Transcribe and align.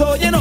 corazón 0.00 0.18
de 0.18 0.39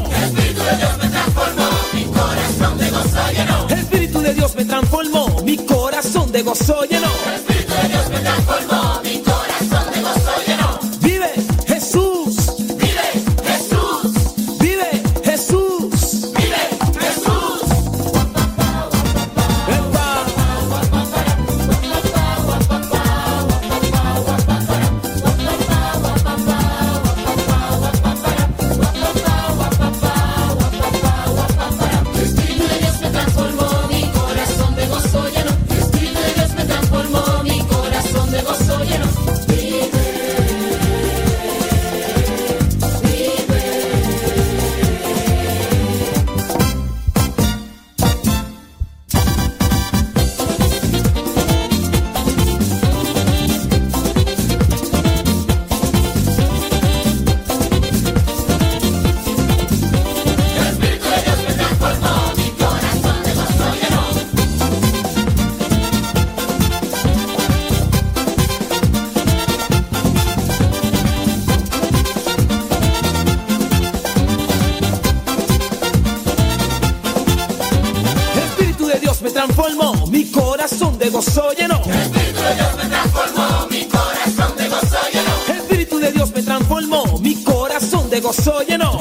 de 81.09 81.15
gozo 81.15 81.51
lleno. 81.57 81.81
Espíritu 81.85 82.39
de 82.39 82.55
Dios 82.55 82.75
me 82.77 82.89
transformó, 82.89 83.67
mi 83.71 83.85
corazón 83.85 84.57
de 84.57 84.69
gozo 84.69 84.97
lleno. 85.11 85.59
Espíritu 85.59 85.99
de 85.99 86.11
Dios 86.11 86.31
me 86.35 86.43
transformó, 86.43 87.19
mi 87.19 87.43
corazón 87.43 88.09
de 88.09 88.21
gozo 88.21 88.61
lleno. 88.61 88.99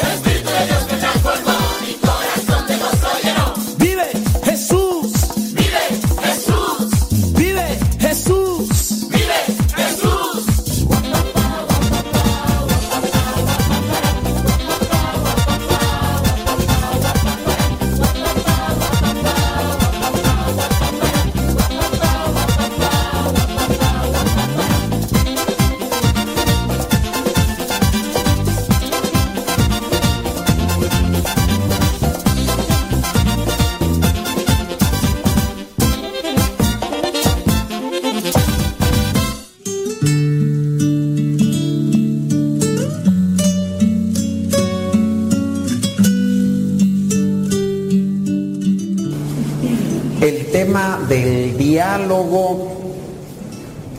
Diálogo 52.09 52.69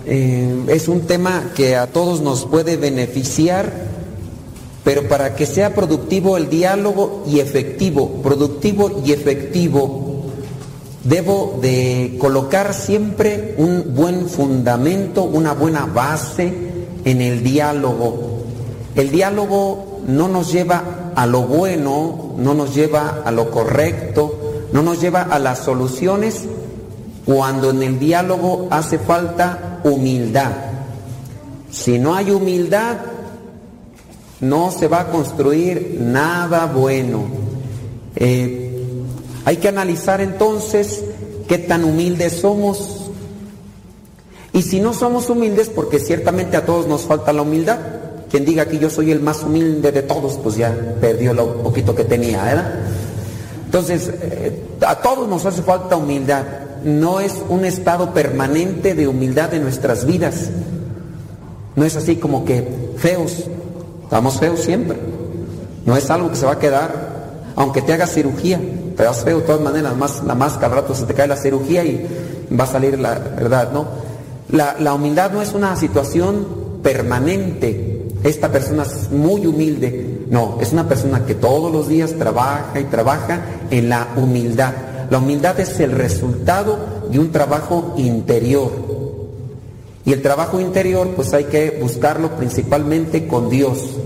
eh, 0.07 0.65
es 0.67 0.87
un 0.87 1.01
tema 1.01 1.51
que 1.55 1.75
a 1.75 1.85
todos 1.85 2.21
nos 2.21 2.45
puede 2.45 2.75
beneficiar, 2.75 3.71
pero 4.83 5.07
para 5.07 5.35
que 5.35 5.45
sea 5.45 5.75
productivo 5.75 6.35
el 6.35 6.49
diálogo 6.49 7.23
y 7.27 7.39
efectivo, 7.39 8.09
productivo 8.23 9.03
y 9.05 9.11
efectivo, 9.11 10.23
debo 11.03 11.59
de 11.61 12.17
colocar 12.19 12.73
siempre 12.73 13.53
un 13.59 13.93
buen 13.93 14.27
fundamento, 14.27 15.23
una 15.23 15.53
buena 15.53 15.85
base 15.85 16.51
en 17.05 17.21
el 17.21 17.43
diálogo. 17.43 18.39
El 18.95 19.11
diálogo 19.11 20.01
no 20.07 20.27
nos 20.27 20.51
lleva 20.51 21.11
a 21.15 21.27
lo 21.27 21.43
bueno, 21.43 22.33
no 22.37 22.55
nos 22.55 22.73
lleva 22.73 23.21
a 23.23 23.29
lo 23.29 23.51
correcto, 23.51 24.33
no 24.73 24.81
nos 24.81 24.99
lleva 24.99 25.21
a 25.21 25.37
las 25.37 25.59
soluciones 25.59 26.47
cuando 27.29 27.69
en 27.69 27.83
el 27.83 27.99
diálogo 27.99 28.67
hace 28.71 28.97
falta 28.97 29.81
humildad. 29.83 30.49
Si 31.69 31.99
no 31.99 32.15
hay 32.15 32.31
humildad, 32.31 32.97
no 34.41 34.71
se 34.71 34.87
va 34.87 35.01
a 35.01 35.11
construir 35.11 35.99
nada 36.01 36.65
bueno. 36.65 37.25
Eh, 38.15 38.81
hay 39.45 39.57
que 39.57 39.67
analizar 39.67 40.21
entonces 40.21 41.03
qué 41.47 41.59
tan 41.59 41.83
humildes 41.83 42.33
somos. 42.33 43.11
Y 44.51 44.63
si 44.63 44.79
no 44.79 44.91
somos 44.93 45.29
humildes, 45.29 45.69
porque 45.69 45.99
ciertamente 45.99 46.57
a 46.57 46.65
todos 46.65 46.87
nos 46.87 47.01
falta 47.03 47.31
la 47.31 47.43
humildad. 47.43 47.77
Quien 48.31 48.43
diga 48.43 48.65
que 48.65 48.79
yo 48.79 48.89
soy 48.89 49.11
el 49.11 49.19
más 49.19 49.43
humilde 49.43 49.91
de 49.91 50.01
todos, 50.01 50.39
pues 50.41 50.55
ya 50.55 50.75
perdió 50.99 51.35
lo 51.35 51.61
poquito 51.61 51.93
que 51.93 52.05
tenía, 52.05 52.43
¿verdad? 52.43 52.73
Entonces, 53.65 54.11
eh, 54.19 54.63
a 54.81 54.95
todos 54.95 55.29
nos 55.29 55.45
hace 55.45 55.61
falta 55.61 55.95
humildad. 55.95 56.43
No 56.83 57.19
es 57.19 57.35
un 57.49 57.65
estado 57.65 58.13
permanente 58.13 58.95
de 58.95 59.07
humildad 59.07 59.53
en 59.53 59.63
nuestras 59.63 60.05
vidas. 60.05 60.49
No 61.75 61.85
es 61.85 61.95
así 61.95 62.17
como 62.17 62.45
que 62.45 62.93
feos. 62.97 63.45
Estamos 64.03 64.39
feos 64.39 64.59
siempre. 64.61 64.97
No 65.85 65.95
es 65.95 66.09
algo 66.09 66.29
que 66.29 66.35
se 66.35 66.45
va 66.45 66.53
a 66.53 66.59
quedar, 66.59 66.91
aunque 67.55 67.81
te 67.81 67.93
hagas 67.93 68.13
cirugía. 68.13 68.59
Te 68.95 69.03
das 69.03 69.23
feo 69.23 69.39
de 69.39 69.45
todas 69.45 69.61
maneras, 69.61 69.95
más 69.95 70.23
la 70.25 70.35
máscara, 70.35 70.67
al 70.67 70.81
rato 70.81 70.93
se 70.93 71.05
te 71.05 71.13
cae 71.13 71.27
la 71.27 71.37
cirugía 71.37 71.85
y 71.85 72.05
va 72.59 72.65
a 72.65 72.67
salir 72.67 72.99
la 72.99 73.13
verdad, 73.17 73.71
¿no? 73.71 73.85
La, 74.51 74.75
la 74.79 74.93
humildad 74.93 75.31
no 75.31 75.41
es 75.41 75.53
una 75.53 75.75
situación 75.75 76.45
permanente. 76.83 78.07
Esta 78.23 78.51
persona 78.51 78.83
es 78.83 79.09
muy 79.11 79.45
humilde. 79.45 80.25
No, 80.29 80.57
es 80.59 80.73
una 80.73 80.87
persona 80.87 81.25
que 81.25 81.35
todos 81.35 81.71
los 81.71 81.87
días 81.87 82.13
trabaja 82.13 82.79
y 82.79 82.83
trabaja 82.85 83.41
en 83.71 83.89
la 83.89 84.09
humildad. 84.15 84.73
La 85.09 85.17
humildad 85.17 85.59
es 85.59 85.79
el 85.79 85.91
resultado 85.91 86.77
de 87.11 87.19
un 87.19 87.31
trabajo 87.31 87.95
interior. 87.97 88.71
Y 90.05 90.13
el 90.13 90.21
trabajo 90.21 90.59
interior 90.59 91.09
pues 91.15 91.33
hay 91.33 91.45
que 91.45 91.79
buscarlo 91.81 92.31
principalmente 92.37 93.27
con 93.27 93.49
Dios. 93.49 93.97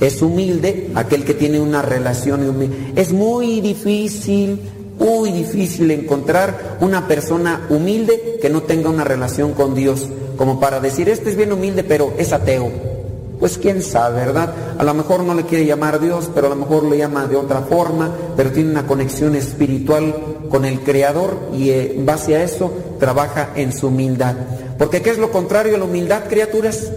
Es 0.00 0.22
humilde 0.22 0.90
aquel 0.94 1.24
que 1.24 1.34
tiene 1.34 1.60
una 1.60 1.82
relación 1.82 2.48
humilde. 2.48 2.92
Es 2.96 3.12
muy 3.12 3.60
difícil, 3.60 4.60
muy 4.98 5.30
difícil 5.30 5.90
encontrar 5.90 6.78
una 6.80 7.06
persona 7.06 7.66
humilde 7.70 8.38
que 8.40 8.50
no 8.50 8.62
tenga 8.62 8.90
una 8.90 9.04
relación 9.04 9.52
con 9.52 9.74
Dios. 9.74 10.08
Como 10.36 10.58
para 10.58 10.80
decir, 10.80 11.08
este 11.08 11.30
es 11.30 11.36
bien 11.36 11.52
humilde 11.52 11.84
pero 11.84 12.14
es 12.18 12.32
ateo. 12.32 12.91
Pues 13.42 13.58
quién 13.58 13.82
sabe, 13.82 14.24
¿verdad? 14.24 14.54
A 14.78 14.84
lo 14.84 14.94
mejor 14.94 15.24
no 15.24 15.34
le 15.34 15.42
quiere 15.42 15.66
llamar 15.66 15.98
Dios, 15.98 16.30
pero 16.32 16.46
a 16.46 16.50
lo 16.50 16.54
mejor 16.54 16.84
le 16.84 16.96
llama 16.96 17.26
de 17.26 17.34
otra 17.34 17.62
forma, 17.62 18.08
pero 18.36 18.52
tiene 18.52 18.70
una 18.70 18.86
conexión 18.86 19.34
espiritual 19.34 20.14
con 20.48 20.64
el 20.64 20.78
Creador 20.82 21.48
y 21.52 21.70
eh, 21.70 21.94
en 21.96 22.06
base 22.06 22.36
a 22.36 22.44
eso 22.44 22.72
trabaja 23.00 23.50
en 23.56 23.72
su 23.72 23.88
humildad. 23.88 24.36
Porque 24.78 25.02
¿qué 25.02 25.10
es 25.10 25.18
lo 25.18 25.32
contrario 25.32 25.74
a 25.74 25.78
la 25.78 25.86
humildad, 25.86 26.28
criaturas? 26.28 26.92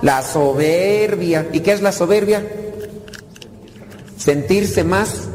La 0.00 0.22
soberbia. 0.22 1.46
¿Y 1.52 1.60
qué 1.60 1.72
es 1.72 1.82
la 1.82 1.92
soberbia? 1.92 2.48
Sentirse 4.16 4.82
más, 4.82 5.28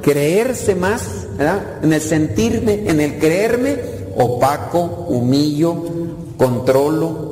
creerse 0.00 0.74
más, 0.74 1.02
¿verdad? 1.36 1.80
En 1.82 1.92
el 1.92 2.00
sentirme, 2.00 2.88
en 2.88 3.02
el 3.02 3.18
creerme, 3.18 3.76
opaco, 4.16 5.04
humillo, 5.10 5.76
controlo, 6.38 7.25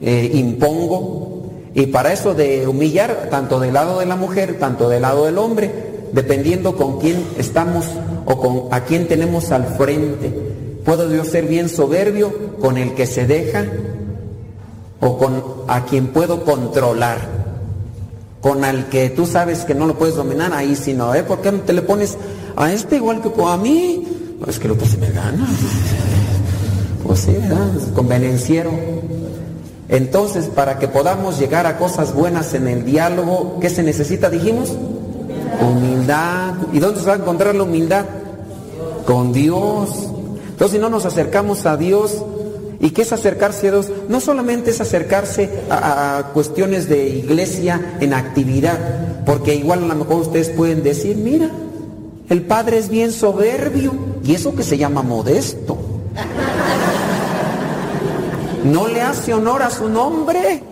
eh, 0.00 0.30
impongo. 0.34 1.50
Y 1.74 1.86
para 1.86 2.12
eso 2.12 2.34
de 2.34 2.66
humillar, 2.66 3.28
tanto 3.30 3.60
del 3.60 3.74
lado 3.74 3.98
de 4.00 4.06
la 4.06 4.16
mujer, 4.16 4.58
tanto 4.58 4.88
del 4.88 5.02
lado 5.02 5.26
del 5.26 5.38
hombre, 5.38 5.70
dependiendo 6.12 6.76
con 6.76 6.98
quién 6.98 7.22
estamos 7.36 7.84
o 8.24 8.38
con 8.38 8.62
a 8.70 8.84
quién 8.84 9.06
tenemos 9.08 9.52
al 9.52 9.66
frente. 9.76 10.32
Puedo 10.84 11.12
yo 11.12 11.24
ser 11.24 11.46
bien 11.46 11.68
soberbio 11.68 12.56
con 12.60 12.78
el 12.78 12.94
que 12.94 13.06
se 13.06 13.26
deja 13.26 13.66
o 15.00 15.18
con 15.18 15.42
a 15.68 15.84
quien 15.84 16.08
puedo 16.08 16.44
controlar. 16.44 17.36
con 18.40 18.64
el 18.64 18.86
que 18.86 19.10
tú 19.10 19.26
sabes 19.26 19.64
que 19.64 19.74
no 19.74 19.86
lo 19.86 19.98
puedes 19.98 20.14
dominar, 20.14 20.52
ahí 20.52 20.76
sí 20.76 20.94
no, 20.94 21.12
¿eh? 21.12 21.24
¿Por 21.24 21.40
qué 21.40 21.50
te 21.50 21.72
le 21.72 21.82
pones 21.82 22.16
a 22.54 22.72
este 22.72 22.96
igual 22.96 23.20
que 23.20 23.30
a 23.42 23.56
mí? 23.56 24.06
Es 24.46 24.60
que 24.60 24.68
lo 24.68 24.74
otro 24.74 24.86
se 24.86 24.98
me 24.98 25.10
gana. 25.10 25.48
Pues 27.04 27.20
sí, 27.20 27.32
¿verdad? 27.32 27.92
Convenenciero. 27.94 28.70
Entonces, 29.88 30.46
para 30.46 30.78
que 30.78 30.88
podamos 30.88 31.38
llegar 31.38 31.66
a 31.66 31.78
cosas 31.78 32.12
buenas 32.12 32.54
en 32.54 32.66
el 32.66 32.84
diálogo, 32.84 33.58
¿qué 33.60 33.70
se 33.70 33.82
necesita, 33.82 34.30
dijimos? 34.30 34.76
Humildad. 35.60 36.54
¿Y 36.72 36.80
dónde 36.80 37.00
se 37.00 37.06
va 37.06 37.14
a 37.14 37.16
encontrar 37.16 37.54
la 37.54 37.62
humildad? 37.62 38.04
Con 39.06 39.32
Dios. 39.32 40.08
Entonces, 40.48 40.76
si 40.76 40.78
no 40.78 40.90
nos 40.90 41.06
acercamos 41.06 41.66
a 41.66 41.76
Dios, 41.76 42.24
¿y 42.80 42.90
qué 42.90 43.02
es 43.02 43.12
acercarse 43.12 43.68
a 43.68 43.72
Dios? 43.72 43.88
No 44.08 44.20
solamente 44.20 44.70
es 44.70 44.80
acercarse 44.80 45.50
a, 45.70 46.18
a 46.18 46.32
cuestiones 46.32 46.88
de 46.88 47.08
iglesia 47.08 47.96
en 48.00 48.12
actividad, 48.12 48.78
porque 49.24 49.54
igual 49.54 49.84
a 49.84 49.86
lo 49.86 49.94
mejor 49.94 50.22
ustedes 50.22 50.48
pueden 50.48 50.82
decir, 50.82 51.16
mira, 51.16 51.50
el 52.28 52.42
Padre 52.42 52.78
es 52.78 52.88
bien 52.88 53.12
soberbio, 53.12 53.92
y 54.24 54.34
eso 54.34 54.56
que 54.56 54.64
se 54.64 54.78
llama 54.78 55.02
modesto. 55.02 55.95
No 58.66 58.88
le 58.88 59.00
hace 59.00 59.32
honor 59.32 59.62
a 59.62 59.70
su 59.70 59.88
nombre. 59.88 60.62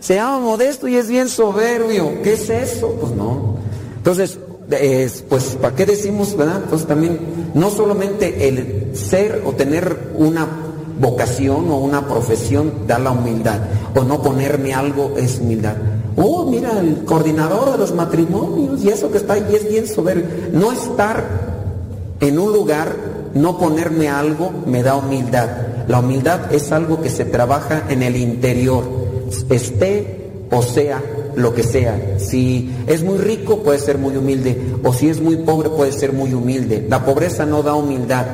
Se 0.00 0.14
llama 0.14 0.38
modesto 0.38 0.88
y 0.88 0.96
es 0.96 1.08
bien 1.08 1.28
soberbio. 1.28 2.22
¿Qué 2.22 2.34
es 2.34 2.48
eso? 2.48 2.94
Pues 3.00 3.12
no. 3.12 3.56
Entonces, 3.96 4.38
pues, 5.28 5.56
¿para 5.60 5.74
qué 5.74 5.86
decimos, 5.86 6.36
verdad? 6.36 6.60
Entonces 6.62 6.86
también, 6.86 7.18
no 7.54 7.70
solamente 7.70 8.48
el 8.48 8.96
ser 8.96 9.42
o 9.44 9.52
tener 9.52 10.12
una 10.16 10.46
vocación 11.00 11.70
o 11.70 11.78
una 11.78 12.06
profesión 12.06 12.86
da 12.86 12.98
la 12.98 13.12
humildad, 13.12 13.60
o 13.94 14.02
no 14.02 14.20
ponerme 14.20 14.74
algo 14.74 15.14
es 15.16 15.38
humildad. 15.38 15.74
Oh, 16.16 16.44
mira, 16.44 16.80
el 16.80 17.04
coordinador 17.04 17.72
de 17.72 17.78
los 17.78 17.94
matrimonios, 17.94 18.82
y 18.82 18.88
eso 18.88 19.10
que 19.10 19.18
está 19.18 19.34
ahí 19.34 19.46
es 19.54 19.68
bien 19.68 19.86
soberbio. 19.86 20.26
No 20.52 20.72
estar 20.72 21.24
en 22.20 22.38
un 22.38 22.52
lugar, 22.52 22.96
no 23.34 23.58
ponerme 23.58 24.08
algo, 24.08 24.52
me 24.66 24.82
da 24.82 24.96
humildad. 24.96 25.48
La 25.88 26.00
humildad 26.00 26.52
es 26.54 26.70
algo 26.70 27.00
que 27.00 27.08
se 27.08 27.24
trabaja 27.24 27.84
en 27.88 28.02
el 28.02 28.16
interior, 28.16 28.84
esté 29.48 30.30
o 30.50 30.62
sea 30.62 31.02
lo 31.34 31.54
que 31.54 31.62
sea. 31.62 32.18
Si 32.18 32.70
es 32.86 33.02
muy 33.02 33.18
rico 33.18 33.62
puede 33.62 33.78
ser 33.78 33.96
muy 33.96 34.16
humilde 34.16 34.56
o 34.84 34.92
si 34.92 35.08
es 35.08 35.20
muy 35.20 35.36
pobre 35.36 35.70
puede 35.70 35.92
ser 35.92 36.12
muy 36.12 36.34
humilde. 36.34 36.86
La 36.88 37.04
pobreza 37.04 37.46
no 37.46 37.62
da 37.62 37.74
humildad. 37.74 38.26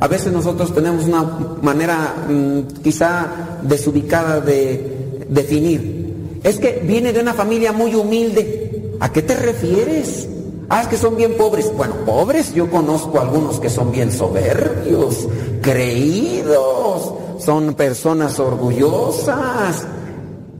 A 0.00 0.08
veces 0.08 0.32
nosotros 0.32 0.74
tenemos 0.74 1.04
una 1.04 1.22
manera 1.60 2.14
mmm, 2.28 2.60
quizá 2.82 3.58
desubicada 3.62 4.40
de 4.40 5.24
definir. 5.28 6.40
Es 6.42 6.58
que 6.58 6.82
viene 6.84 7.12
de 7.12 7.20
una 7.20 7.34
familia 7.34 7.72
muy 7.72 7.94
humilde. 7.94 8.96
¿A 9.00 9.12
qué 9.12 9.22
te 9.22 9.36
refieres? 9.36 10.28
Ah, 10.74 10.80
es 10.80 10.88
que 10.88 10.96
son 10.96 11.16
bien 11.18 11.36
pobres. 11.36 11.70
Bueno, 11.76 11.94
pobres, 12.06 12.54
yo 12.54 12.70
conozco 12.70 13.20
algunos 13.20 13.60
que 13.60 13.68
son 13.68 13.92
bien 13.92 14.10
soberbios, 14.10 15.28
creídos, 15.60 17.12
son 17.38 17.74
personas 17.74 18.40
orgullosas 18.40 19.84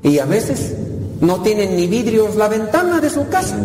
y 0.02 0.18
a 0.18 0.26
veces 0.26 0.74
no 1.22 1.40
tienen 1.40 1.76
ni 1.76 1.86
vidrios 1.86 2.36
la 2.36 2.48
ventana 2.48 3.00
de 3.00 3.08
su 3.08 3.26
casa. 3.30 3.56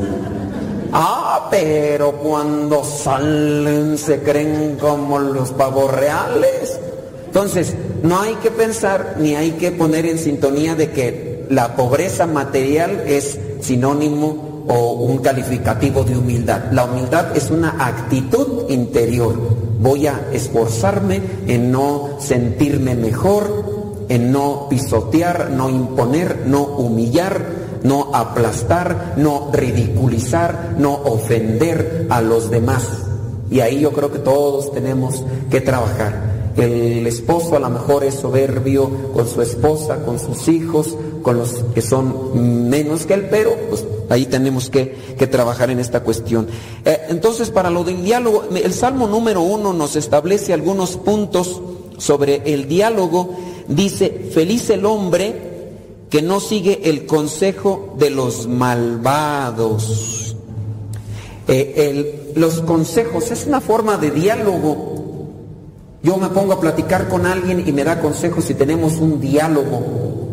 Ah, 0.93 1.49
pero 1.51 2.13
cuando 2.13 2.81
salen 2.81 3.97
se 3.97 4.21
creen 4.21 4.77
como 4.79 5.19
los 5.19 5.51
pavos 5.51 5.91
reales. 5.91 6.79
Entonces, 7.25 7.75
no 8.03 8.21
hay 8.21 8.35
que 8.35 8.51
pensar 8.51 9.17
ni 9.19 9.35
hay 9.35 9.51
que 9.51 9.71
poner 9.73 10.05
en 10.05 10.17
sintonía 10.17 10.75
de 10.75 10.91
que 10.91 11.45
la 11.49 11.75
pobreza 11.75 12.25
material 12.25 13.03
es 13.05 13.37
sinónimo 13.59 14.46
o 14.67 14.93
un 14.93 15.19
calificativo 15.19 16.03
de 16.03 16.17
humildad. 16.17 16.71
La 16.71 16.85
humildad 16.85 17.35
es 17.35 17.49
una 17.51 17.75
actitud 17.85 18.69
interior. 18.69 19.35
Voy 19.79 20.07
a 20.07 20.29
esforzarme 20.33 21.21
en 21.47 21.71
no 21.71 22.17
sentirme 22.19 22.95
mejor, 22.95 24.05
en 24.09 24.31
no 24.31 24.67
pisotear, 24.69 25.51
no 25.51 25.69
imponer, 25.69 26.43
no 26.45 26.63
humillar, 26.63 27.45
no 27.83 28.11
aplastar, 28.13 29.13
no 29.17 29.49
ridiculizar, 29.53 30.75
no 30.77 30.93
ofender 30.93 32.07
a 32.09 32.21
los 32.21 32.49
demás. 32.49 32.83
Y 33.49 33.61
ahí 33.61 33.79
yo 33.79 33.93
creo 33.93 34.11
que 34.11 34.19
todos 34.19 34.73
tenemos 34.73 35.23
que 35.49 35.61
trabajar. 35.61 36.27
El 36.57 37.05
esposo 37.05 37.55
a 37.55 37.59
lo 37.59 37.69
mejor 37.69 38.03
es 38.03 38.15
soberbio 38.15 39.11
con 39.13 39.27
su 39.27 39.41
esposa, 39.43 40.03
con 40.03 40.17
sus 40.19 40.47
hijos, 40.47 40.97
con 41.27 41.39
los 41.39 41.55
que 41.75 41.81
son 41.81 42.69
menos 42.69 43.05
que 43.05 43.13
él, 43.15 43.27
pero 43.29 43.53
pues 43.67 43.83
ahí 44.09 44.27
tenemos 44.27 44.69
que, 44.69 44.95
trabajar 45.29 45.69
en 45.69 45.81
esta 45.81 45.99
cuestión. 45.99 46.47
Eh, 46.85 47.01
entonces, 47.09 47.49
para 47.51 47.69
lo 47.69 47.83
del 47.83 48.01
diálogo, 48.01 48.45
el 48.55 48.73
Salmo 48.73 49.07
número 49.07 49.41
uno 49.41 49.73
nos 49.73 49.97
establece 49.97 50.53
algunos 50.53 50.95
puntos 50.95 51.61
sobre 51.97 52.43
el 52.53 52.69
diálogo. 52.69 53.35
Dice, 53.67 54.29
feliz 54.33 54.69
el 54.69 54.85
hombre 54.85 55.35
que 56.09 56.21
no 56.21 56.39
sigue 56.39 56.79
el 56.85 57.05
consejo 57.05 57.93
de 57.99 58.09
los 58.09 58.47
malvados. 58.47 60.33
Eh, 61.49 62.31
los 62.37 62.61
consejos 62.61 63.31
es 63.31 63.45
una 63.47 63.59
forma 63.59 63.97
de 63.97 64.11
diálogo. 64.11 65.27
Yo 66.01 66.15
me 66.15 66.29
pongo 66.29 66.53
a 66.53 66.61
platicar 66.61 67.09
con 67.09 67.25
alguien 67.25 67.67
y 67.67 67.73
me 67.73 67.83
da 67.83 67.99
consejos 67.99 68.49
y 68.49 68.53
tenemos 68.53 68.93
un 68.93 69.19
diálogo. 69.19 70.26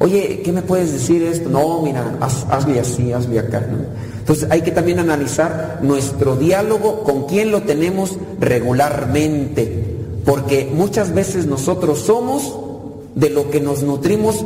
Oye, 0.00 0.42
¿qué 0.44 0.52
me 0.52 0.62
puedes 0.62 0.92
decir 0.92 1.22
esto? 1.22 1.48
No, 1.48 1.82
mira, 1.82 2.16
haz, 2.20 2.46
hazle 2.50 2.78
así, 2.80 3.12
hazle 3.12 3.40
acá. 3.40 3.60
¿no? 3.60 3.78
Entonces 4.18 4.48
hay 4.50 4.62
que 4.62 4.70
también 4.70 5.00
analizar 5.00 5.80
nuestro 5.82 6.36
diálogo 6.36 7.02
con 7.02 7.26
quién 7.26 7.50
lo 7.50 7.62
tenemos 7.62 8.16
regularmente, 8.38 9.96
porque 10.24 10.70
muchas 10.72 11.14
veces 11.14 11.46
nosotros 11.46 12.00
somos 12.00 12.56
de 13.14 13.30
lo 13.30 13.50
que 13.50 13.60
nos 13.60 13.82
nutrimos 13.82 14.44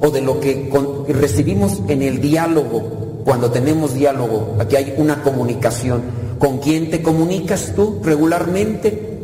o 0.00 0.10
de 0.10 0.20
lo 0.20 0.40
que 0.40 0.70
recibimos 1.08 1.82
en 1.88 2.02
el 2.02 2.20
diálogo, 2.20 3.08
cuando 3.24 3.50
tenemos 3.50 3.94
diálogo, 3.94 4.56
aquí 4.58 4.76
hay 4.76 4.94
una 4.96 5.22
comunicación. 5.22 6.00
¿Con 6.38 6.58
quién 6.58 6.90
te 6.90 7.02
comunicas 7.02 7.72
tú 7.76 8.00
regularmente? 8.02 9.17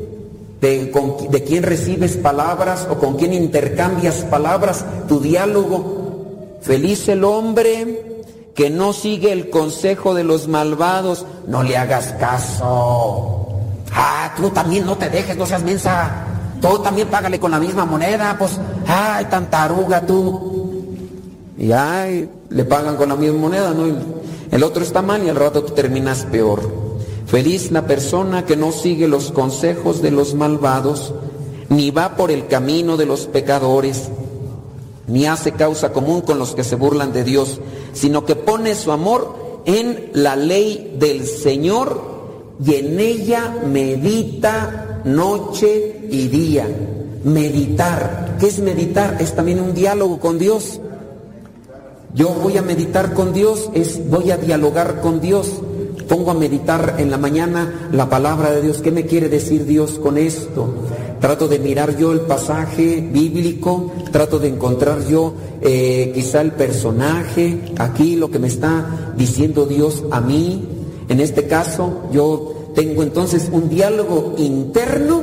De, 0.64 0.90
con, 0.90 1.30
de 1.30 1.44
quién 1.44 1.62
recibes 1.62 2.16
palabras 2.16 2.88
o 2.90 2.94
con 2.94 3.16
quién 3.18 3.34
intercambias 3.34 4.24
palabras, 4.30 4.82
tu 5.06 5.20
diálogo. 5.20 6.56
Feliz 6.62 7.06
el 7.08 7.22
hombre 7.22 8.24
que 8.54 8.70
no 8.70 8.94
sigue 8.94 9.30
el 9.32 9.50
consejo 9.50 10.14
de 10.14 10.24
los 10.24 10.48
malvados, 10.48 11.26
no 11.46 11.62
le 11.62 11.76
hagas 11.76 12.14
caso. 12.18 13.46
Ah, 13.92 14.32
tú 14.38 14.48
también 14.50 14.86
no 14.86 14.96
te 14.96 15.10
dejes, 15.10 15.36
no 15.36 15.44
seas 15.44 15.62
mensa. 15.62 16.28
Tú 16.62 16.78
también 16.78 17.08
págale 17.08 17.38
con 17.38 17.50
la 17.50 17.60
misma 17.60 17.84
moneda, 17.84 18.34
pues, 18.38 18.58
ay, 18.86 19.26
tan 19.26 19.50
taruga 19.50 20.06
tú. 20.06 20.80
Y 21.58 21.72
ay, 21.72 22.26
le 22.48 22.64
pagan 22.64 22.96
con 22.96 23.10
la 23.10 23.16
misma 23.16 23.38
moneda, 23.38 23.74
¿no? 23.74 23.84
El 24.50 24.62
otro 24.62 24.82
está 24.82 25.02
mal 25.02 25.22
y 25.22 25.28
al 25.28 25.36
rato 25.36 25.62
tú 25.62 25.74
terminas 25.74 26.24
peor. 26.24 26.83
Feliz 27.34 27.72
la 27.72 27.84
persona 27.84 28.46
que 28.46 28.56
no 28.56 28.70
sigue 28.70 29.08
los 29.08 29.32
consejos 29.32 30.00
de 30.00 30.12
los 30.12 30.34
malvados, 30.34 31.12
ni 31.68 31.90
va 31.90 32.14
por 32.14 32.30
el 32.30 32.46
camino 32.46 32.96
de 32.96 33.06
los 33.06 33.26
pecadores, 33.26 34.04
ni 35.08 35.26
hace 35.26 35.50
causa 35.50 35.92
común 35.92 36.20
con 36.20 36.38
los 36.38 36.54
que 36.54 36.62
se 36.62 36.76
burlan 36.76 37.12
de 37.12 37.24
Dios, 37.24 37.60
sino 37.92 38.24
que 38.24 38.36
pone 38.36 38.76
su 38.76 38.92
amor 38.92 39.62
en 39.64 40.10
la 40.12 40.36
ley 40.36 40.94
del 41.00 41.26
Señor 41.26 42.54
y 42.64 42.76
en 42.76 43.00
ella 43.00 43.52
medita 43.66 45.00
noche 45.04 46.06
y 46.08 46.28
día. 46.28 46.68
Meditar, 47.24 48.36
¿qué 48.38 48.46
es 48.46 48.60
meditar? 48.60 49.16
Es 49.18 49.34
también 49.34 49.58
un 49.58 49.74
diálogo 49.74 50.20
con 50.20 50.38
Dios. 50.38 50.80
Yo 52.14 52.28
voy 52.28 52.58
a 52.58 52.62
meditar 52.62 53.12
con 53.12 53.32
Dios, 53.32 53.70
es 53.74 54.08
voy 54.08 54.30
a 54.30 54.36
dialogar 54.36 55.00
con 55.00 55.20
Dios 55.20 55.48
pongo 56.08 56.30
a 56.30 56.34
meditar 56.34 56.96
en 56.98 57.10
la 57.10 57.18
mañana 57.18 57.88
la 57.92 58.08
palabra 58.08 58.50
de 58.50 58.62
Dios. 58.62 58.78
¿Qué 58.78 58.90
me 58.90 59.06
quiere 59.06 59.28
decir 59.28 59.66
Dios 59.66 59.98
con 60.02 60.18
esto? 60.18 60.66
Trato 61.20 61.48
de 61.48 61.58
mirar 61.58 61.96
yo 61.96 62.12
el 62.12 62.20
pasaje 62.20 63.00
bíblico, 63.00 63.92
trato 64.12 64.38
de 64.38 64.48
encontrar 64.48 65.06
yo 65.06 65.32
eh, 65.62 66.12
quizá 66.14 66.42
el 66.42 66.52
personaje, 66.52 67.72
aquí 67.78 68.16
lo 68.16 68.30
que 68.30 68.38
me 68.38 68.48
está 68.48 69.14
diciendo 69.16 69.64
Dios 69.66 70.04
a 70.10 70.20
mí. 70.20 70.68
En 71.08 71.20
este 71.20 71.46
caso, 71.46 72.02
yo 72.12 72.70
tengo 72.74 73.02
entonces 73.02 73.48
un 73.50 73.68
diálogo 73.68 74.34
interno 74.38 75.22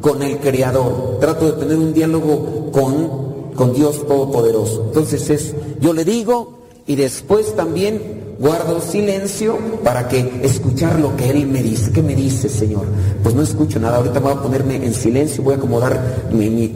con 0.00 0.22
el 0.22 0.38
Creador. 0.38 1.18
Trato 1.20 1.46
de 1.46 1.52
tener 1.52 1.78
un 1.78 1.94
diálogo 1.94 2.70
con, 2.72 3.54
con 3.54 3.72
Dios 3.72 4.06
Todopoderoso. 4.06 4.84
Entonces 4.88 5.30
es, 5.30 5.54
yo 5.80 5.92
le 5.92 6.04
digo 6.04 6.58
y 6.86 6.96
después 6.96 7.54
también 7.54 8.17
guardo 8.38 8.80
silencio 8.80 9.58
para 9.82 10.08
que 10.08 10.40
escuchar 10.42 10.98
lo 11.00 11.16
que 11.16 11.30
Él 11.30 11.46
me 11.46 11.62
dice. 11.62 11.90
¿Qué 11.90 12.02
me 12.02 12.14
dice, 12.14 12.48
Señor? 12.48 12.86
Pues 13.22 13.34
no 13.34 13.42
escucho 13.42 13.80
nada. 13.80 13.96
Ahorita 13.96 14.20
voy 14.20 14.32
a 14.32 14.42
ponerme 14.42 14.76
en 14.76 14.94
silencio, 14.94 15.42
voy 15.42 15.54
a 15.54 15.56
acomodar 15.56 16.28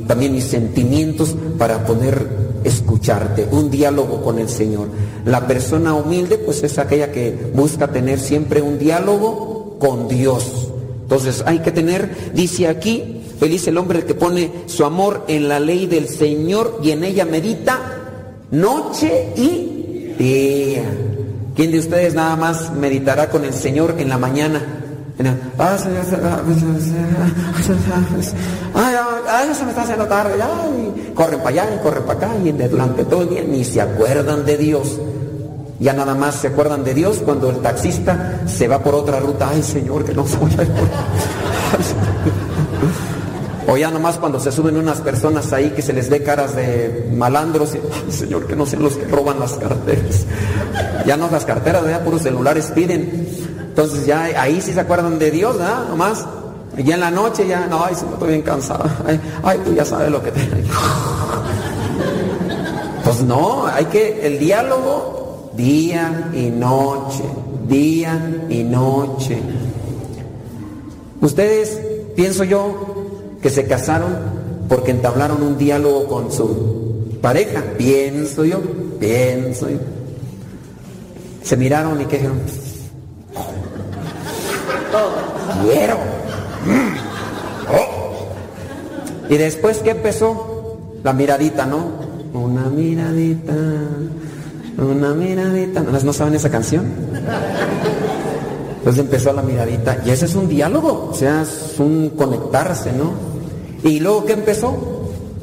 también 0.06 0.32
mis 0.32 0.44
sentimientos 0.44 1.36
para 1.58 1.84
poder 1.84 2.42
escucharte, 2.64 3.48
un 3.50 3.70
diálogo 3.70 4.22
con 4.22 4.38
el 4.38 4.48
Señor. 4.48 4.88
La 5.24 5.46
persona 5.46 5.94
humilde 5.94 6.38
pues 6.38 6.62
es 6.62 6.78
aquella 6.78 7.12
que 7.12 7.50
busca 7.54 7.88
tener 7.88 8.18
siempre 8.18 8.62
un 8.62 8.78
diálogo 8.78 9.76
con 9.78 10.08
Dios. 10.08 10.68
Entonces 11.02 11.42
hay 11.46 11.60
que 11.60 11.72
tener, 11.72 12.32
dice 12.34 12.68
aquí, 12.68 13.22
feliz 13.38 13.66
el 13.66 13.78
hombre 13.78 14.04
que 14.04 14.14
pone 14.14 14.50
su 14.66 14.84
amor 14.84 15.24
en 15.28 15.48
la 15.48 15.60
ley 15.60 15.86
del 15.86 16.08
Señor 16.08 16.80
y 16.82 16.90
en 16.90 17.04
ella 17.04 17.24
medita 17.24 17.80
noche 18.50 19.32
y 19.36 20.14
día. 20.18 21.11
¿Quién 21.54 21.70
de 21.70 21.78
ustedes 21.78 22.14
nada 22.14 22.36
más 22.36 22.72
meditará 22.72 23.28
con 23.28 23.44
el 23.44 23.52
Señor 23.52 23.96
en 23.98 24.08
la 24.08 24.18
mañana? 24.18 24.62
Ay, 25.58 25.78
se 29.54 29.64
me 29.64 29.70
está 29.70 29.82
haciendo 29.82 30.06
tarde, 30.06 30.34
corren 31.14 31.40
para 31.40 31.50
allá 31.50 31.74
y 31.74 31.82
corren 31.82 32.04
para 32.04 32.18
acá 32.18 32.30
y 32.42 32.50
durante 32.52 33.04
todo 33.04 33.22
el 33.22 33.28
día 33.28 33.42
ni 33.42 33.64
se 33.64 33.80
acuerdan 33.80 34.44
de 34.44 34.56
Dios. 34.56 34.98
Ya 35.78 35.92
nada 35.92 36.14
más 36.14 36.36
se 36.36 36.48
acuerdan 36.48 36.84
de 36.84 36.94
Dios 36.94 37.18
cuando 37.24 37.50
el 37.50 37.58
taxista 37.58 38.40
se 38.46 38.68
va 38.68 38.78
por 38.78 38.94
otra 38.94 39.20
ruta. 39.20 39.50
Ay, 39.50 39.62
Señor, 39.62 40.04
que 40.04 40.14
no 40.14 40.26
se 40.28 40.36
vaya 40.38 40.64
O 43.68 43.76
ya 43.76 43.90
nomás 43.90 44.18
cuando 44.18 44.40
se 44.40 44.50
suben 44.50 44.76
unas 44.76 45.00
personas 45.00 45.52
ahí 45.52 45.70
que 45.70 45.82
se 45.82 45.92
les 45.92 46.10
ve 46.10 46.22
caras 46.22 46.56
de 46.56 47.08
malandros. 47.14 47.74
Ay, 47.74 47.80
Señor, 48.10 48.46
que 48.46 48.56
no 48.56 48.66
sean 48.66 48.82
los 48.82 48.96
que 48.96 49.06
roban 49.06 49.38
las 49.38 49.52
carteras. 49.52 50.26
Ya 51.06 51.16
no 51.16 51.30
las 51.30 51.44
carteras, 51.44 51.84
ya 51.86 52.02
puros 52.02 52.22
celulares 52.22 52.72
piden. 52.74 53.28
Entonces 53.60 54.06
ya 54.06 54.24
ahí 54.36 54.60
sí 54.60 54.72
se 54.72 54.80
acuerdan 54.80 55.18
de 55.18 55.30
Dios, 55.30 55.58
¿verdad? 55.58 55.88
Nomás. 55.88 56.26
Y 56.76 56.84
ya 56.84 56.94
en 56.94 57.00
la 57.00 57.10
noche 57.10 57.46
ya, 57.46 57.66
no, 57.66 57.84
ay, 57.84 57.92
estoy 57.92 58.28
bien 58.28 58.42
cansado. 58.42 58.84
Ay, 59.42 59.60
tú 59.64 59.74
ya 59.74 59.84
sabes 59.84 60.10
lo 60.10 60.22
que 60.22 60.30
te... 60.30 60.40
Pues 63.04 63.22
no, 63.22 63.66
hay 63.66 63.86
que, 63.86 64.26
el 64.26 64.38
diálogo, 64.38 65.50
día 65.56 66.30
y 66.32 66.50
noche, 66.50 67.24
día 67.66 68.44
y 68.48 68.62
noche. 68.62 69.42
Ustedes, 71.20 71.80
pienso 72.14 72.44
yo, 72.44 72.91
que 73.42 73.50
se 73.50 73.66
casaron 73.66 74.16
porque 74.68 74.92
entablaron 74.92 75.42
un 75.42 75.58
diálogo 75.58 76.06
con 76.06 76.32
su 76.32 77.18
pareja, 77.20 77.62
pienso 77.76 78.44
yo, 78.44 78.60
pienso 78.98 79.68
yo. 79.68 79.78
Se 81.42 81.56
miraron 81.56 82.00
y 82.00 82.04
que 82.06 82.16
dijeron, 82.16 82.40
quiero. 85.62 85.96
Mm. 86.64 86.96
Oh. 87.68 89.28
Y 89.28 89.36
después, 89.36 89.78
¿qué 89.78 89.90
empezó? 89.90 90.78
La 91.02 91.12
miradita, 91.12 91.66
¿no? 91.66 92.02
Una 92.32 92.70
miradita, 92.70 93.52
una 94.78 95.12
miradita. 95.14 95.80
¿No 95.80 96.12
saben 96.12 96.34
esa 96.34 96.50
canción? 96.50 96.86
Entonces 98.78 99.04
empezó 99.04 99.32
la 99.32 99.42
miradita. 99.42 99.98
Y 100.04 100.10
ese 100.10 100.26
es 100.26 100.34
un 100.34 100.48
diálogo, 100.48 101.08
o 101.10 101.14
sea, 101.14 101.42
es 101.42 101.74
un 101.78 102.10
conectarse, 102.10 102.92
¿no? 102.92 103.31
Y 103.82 104.00
luego, 104.00 104.24
¿qué 104.24 104.32
empezó? 104.34 104.76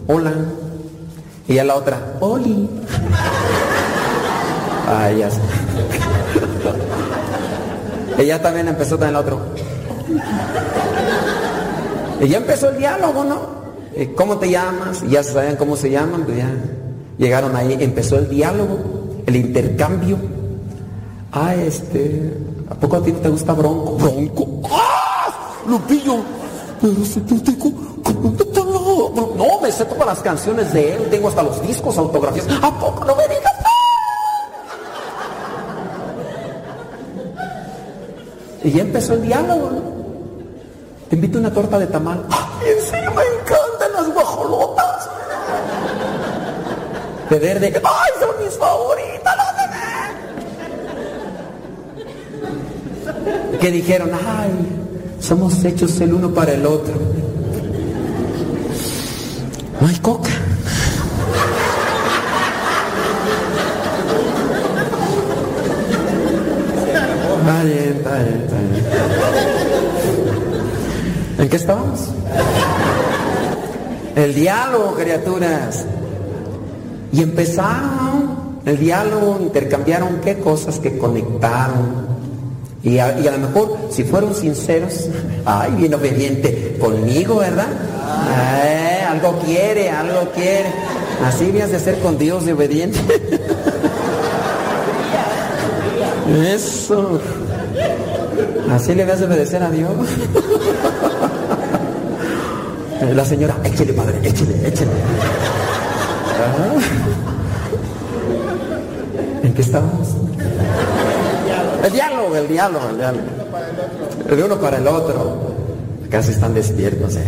Hola. 0.08 0.34
Y 1.48 1.58
a 1.58 1.64
la 1.64 1.76
otra, 1.76 2.16
Oli. 2.20 2.70
Ay, 4.88 5.20
ya 5.20 5.30
sé. 5.30 5.40
Ella 8.18 8.42
también 8.42 8.68
empezó 8.68 8.98
también 8.98 9.16
el 9.16 9.22
otro. 9.22 9.40
Y 12.22 12.28
ya 12.28 12.38
empezó 12.38 12.70
el 12.70 12.78
diálogo, 12.78 13.24
¿no? 13.24 13.60
¿Cómo 14.16 14.38
te 14.38 14.50
llamas? 14.50 15.04
Ya 15.10 15.24
sabían 15.24 15.56
cómo 15.56 15.76
se 15.76 15.90
llaman, 15.90 16.24
pues 16.24 16.38
ya 16.38 16.50
llegaron 17.18 17.56
ahí, 17.56 17.78
empezó 17.80 18.18
el 18.18 18.30
diálogo, 18.30 18.80
el 19.26 19.36
intercambio. 19.36 20.18
Ah, 21.32 21.56
este, 21.56 22.34
¿a 22.70 22.76
poco 22.76 22.98
a 22.98 23.04
ti 23.04 23.12
te 23.12 23.30
gusta 23.30 23.54
Bronco? 23.54 23.98
Bronco. 23.98 24.62
¡Ah! 24.72 25.52
Lupillo, 25.68 26.18
pero 26.82 27.06
si 27.06 27.20
no, 27.20 27.38
me 29.70 29.76
sé 29.76 29.86
las 30.04 30.20
canciones 30.22 30.74
de 30.74 30.96
él, 30.96 31.10
tengo 31.12 31.28
hasta 31.30 31.44
los 31.44 31.62
discos, 31.62 31.96
autografías. 31.96 32.48
¿A 32.64 32.74
poco 32.80 33.06
no 33.06 33.16
me 33.16 33.28
digas? 33.28 33.54
Y 38.64 38.72
ya 38.72 38.82
empezó 38.82 39.14
el 39.14 39.22
diálogo, 39.22 39.70
¿no? 39.70 39.82
Te 41.08 41.16
invito 41.16 41.38
a 41.38 41.42
una 41.42 41.54
torta 41.54 41.78
de 41.78 41.86
tamal. 41.86 42.26
¡Ay, 42.32 42.72
en 42.76 42.82
serio 42.84 43.12
me 43.12 43.22
encantan 43.24 43.94
las 43.94 44.12
guajolotas! 44.12 45.10
De 47.30 47.40
verde. 47.40 47.82
¡Ay, 47.84 48.12
son 48.20 48.44
mis 48.44 48.58
favoritas 48.58 49.38
las 49.38 49.56
de 49.56 49.68
verde! 53.14 53.60
Que 53.60 53.70
dijeron, 53.72 54.12
ay, 54.14 54.52
somos 55.20 55.64
hechos 55.64 56.02
el 56.02 56.16
uno 56.16 56.34
para 56.34 56.54
el 56.54 56.66
otro. 56.66 56.96
Coca. 60.02 60.30
Bien, 67.64 67.96
está 67.98 68.18
bien. 68.18 68.48
¿En 71.40 71.50
qué 71.50 71.56
estamos? 71.56 72.00
El 74.16 74.34
diálogo, 74.36 74.96
criaturas. 74.96 75.86
Y 77.12 77.22
empezaron 77.22 78.60
el 78.66 78.78
diálogo, 78.78 79.40
intercambiaron 79.42 80.22
qué 80.24 80.40
cosas 80.40 80.80
que 80.80 80.98
conectaron. 80.98 82.08
Y 82.84 83.00
a, 83.00 83.14
lo 83.14 83.38
mejor, 83.38 83.78
si 83.90 84.04
fueron 84.04 84.34
sinceros, 84.36 85.10
ay, 85.46 85.72
bien 85.76 85.94
obediente 85.94 86.78
conmigo, 86.80 87.38
¿verdad? 87.38 87.68
Algo 89.20 89.40
quiere, 89.40 89.90
algo 89.90 90.32
quiere. 90.32 90.72
Así 91.26 91.52
vienes 91.52 91.72
de 91.72 91.80
ser 91.80 92.00
con 92.00 92.18
Dios 92.18 92.46
de 92.46 92.54
obediente. 92.54 93.00
Eso. 96.54 97.20
Así 98.72 98.96
le 98.96 99.06
vas 99.06 99.22
a 99.22 99.26
obedecer 99.26 99.62
a 99.64 99.70
Dios. 99.70 99.92
La 103.16 103.26
señora, 103.26 103.56
échele 103.64 103.94
padre, 103.94 104.20
échele, 104.24 104.68
échele. 104.68 104.92
¿En 109.44 109.54
qué 109.54 109.62
estamos? 109.62 110.10
El 111.84 111.94
diálogo, 111.94 112.36
el 112.36 112.48
diálogo, 112.48 112.90
el 112.90 112.98
diálogo. 112.98 113.24
De 114.36 114.44
uno 114.44 114.60
para 114.60 114.78
el 114.78 114.88
otro. 114.88 115.50
Casi 116.10 116.32
están 116.32 116.54
despiertos. 116.54 117.16
¿eh? 117.16 117.24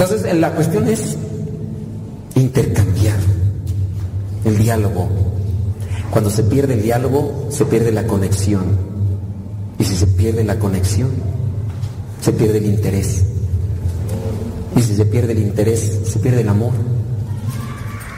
Entonces, 0.00 0.34
la 0.34 0.54
cuestión 0.54 0.88
es 0.88 1.16
intercambiar 2.34 3.18
el 4.44 4.58
diálogo 4.58 5.08
cuando 6.10 6.28
se 6.28 6.42
pierde 6.42 6.74
el 6.74 6.82
diálogo, 6.82 7.46
se 7.50 7.64
pierde 7.64 7.92
la 7.92 8.06
conexión. 8.06 8.64
Y 9.78 9.84
si 9.84 9.94
se 9.94 10.08
pierde 10.08 10.42
la 10.42 10.58
conexión, 10.58 11.08
se 12.20 12.32
pierde 12.32 12.58
el 12.58 12.66
interés. 12.66 13.24
Y 14.76 14.82
si 14.82 14.96
se 14.96 15.04
pierde 15.04 15.32
el 15.32 15.38
interés, 15.38 16.00
se 16.04 16.18
pierde 16.18 16.40
el 16.40 16.48
amor. 16.48 16.72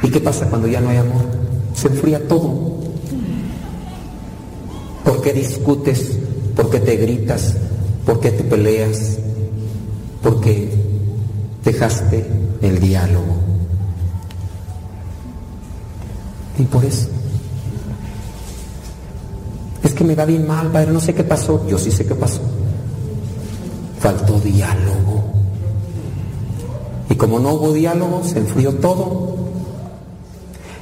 ¿Y 0.03 0.09
qué 0.09 0.21
pasa 0.21 0.47
cuando 0.49 0.69
ya 0.69 0.81
no 0.81 0.89
hay 0.89 0.97
amor? 0.97 1.23
Se 1.75 1.89
enfría 1.89 2.27
todo. 2.27 2.81
¿Por 5.05 5.21
qué 5.21 5.35
discutes? 5.35 6.19
¿Por 6.57 6.71
qué 6.71 6.81
te 6.81 6.97
gritas? 6.97 7.57
¿Por 8.07 8.21
qué 8.21 8.31
te 8.31 8.43
peleas? 8.43 9.19
Porque 10.23 10.82
dejaste 11.65 12.27
el 12.63 12.81
diálogo. 12.81 13.37
Y 16.59 16.65
por 16.65 16.85
eso 16.85 17.09
es 19.83 19.93
que 19.93 20.05
me 20.05 20.15
va 20.15 20.25
bien 20.25 20.47
mal, 20.47 20.69
padre, 20.69 20.93
no 20.93 21.01
sé 21.01 21.15
qué 21.15 21.25
pasó. 21.25 21.67
Yo 21.67 21.77
sí 21.77 21.91
sé 21.91 22.07
qué 22.07 22.15
pasó. 22.15 22.41
Faltó 23.99 24.39
diálogo. 24.41 25.25
Y 27.11 27.15
como 27.17 27.41
no 27.41 27.55
hubo 27.55 27.73
diálogo, 27.73 28.23
se 28.25 28.39
enfrió 28.39 28.75
todo. 28.75 29.37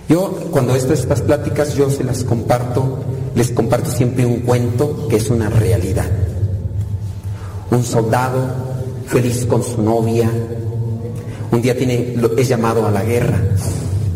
Yo, 0.09 0.31
cuando 0.51 0.75
estas 0.75 1.23
pláticas, 1.23 1.75
yo 1.75 1.89
se 1.89 2.05
las 2.05 2.25
comparto, 2.25 2.99
les 3.35 3.51
comparto 3.51 3.91
siempre 3.91 4.27
un 4.27 4.41
cuento 4.41 5.09
que 5.09 5.17
es 5.17 5.31
una 5.31 5.49
realidad. 5.49 6.11
Un 7.71 7.85
soldado 7.85 8.39
feliz 9.07 9.47
con 9.47 9.63
su 9.63 9.83
novia, 9.83 10.31
un 11.53 11.63
día 11.63 11.77
tiene, 11.77 12.17
es 12.37 12.49
llamado 12.49 12.87
a 12.87 12.91
la 12.91 13.03
guerra, 13.03 13.41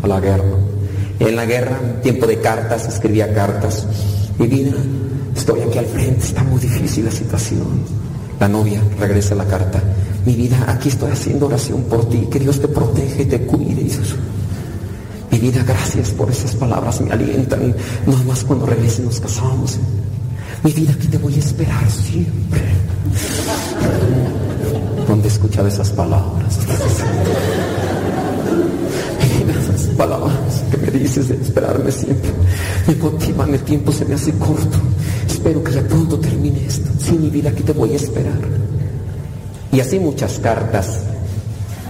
a 0.03 0.07
la 0.07 0.21
guerra. 0.21 0.45
En 1.21 1.37
la 1.37 1.47
guerra, 1.47 1.79
tiempo 2.03 2.26
de 2.26 2.41
cartas, 2.41 2.87
escribía 2.88 3.33
cartas 3.33 3.87
mi 4.38 4.49
vida, 4.49 4.73
estoy 5.37 5.61
aquí 5.61 5.79
al 5.79 5.87
frente, 5.87 6.25
está 6.25 6.43
muy 6.43 6.61
difícil 6.61 7.05
la 7.05 7.11
situación. 7.12 7.85
La 8.41 8.49
novia 8.49 8.81
regresa 8.99 9.35
la 9.35 9.45
carta. 9.45 9.81
mi 10.26 10.35
vida, 10.35 10.64
aquí 10.67 10.88
estoy 10.88 11.12
haciendo 11.12 11.47
oración 11.47 11.83
por 11.85 12.09
ti, 12.09 12.26
que 12.31 12.41
Dios 12.41 12.61
te 12.61 12.67
protege, 12.67 13.26
te 13.26 13.41
cuide. 13.43 13.83
Y 13.83 15.35
mi 15.35 15.38
vida, 15.38 15.62
gracias 15.64 16.11
por 16.11 16.31
esas 16.31 16.57
palabras, 16.57 17.00
me 17.00 17.12
alientan. 17.12 17.75
No 18.07 18.17
más 18.25 18.43
cuando 18.43 18.67
regrese 18.67 19.03
nos 19.03 19.21
casamos. 19.21 19.79
Mi 20.64 20.73
vida, 20.73 20.93
aquí 20.93 21.07
te 21.07 21.19
voy 21.19 21.35
a 21.35 21.38
esperar 21.38 21.88
siempre. 21.91 22.62
¿Dónde 25.44 25.58
he 25.58 25.60
escuchado 25.60 25.68
esas 25.68 25.90
palabras? 25.90 26.58
Esas 29.60 29.88
palabras 29.96 30.64
que 30.70 30.76
me 30.78 30.90
dices 30.90 31.28
de 31.28 31.36
esperarme 31.36 31.92
siempre 31.92 32.30
me 32.86 32.94
motivan, 32.94 33.52
el 33.52 33.60
tiempo 33.60 33.92
se 33.92 34.06
me 34.06 34.14
hace 34.14 34.32
corto. 34.32 34.78
Espero 35.28 35.62
que 35.62 35.72
ya 35.72 35.82
pronto 35.82 36.18
termine 36.18 36.64
esto. 36.66 36.88
Sí, 36.98 37.12
mi 37.12 37.28
vida, 37.28 37.50
aquí 37.50 37.62
te 37.62 37.72
voy 37.72 37.92
a 37.92 37.96
esperar. 37.96 38.40
Y 39.70 39.80
así 39.80 39.98
muchas 39.98 40.38
cartas. 40.38 41.00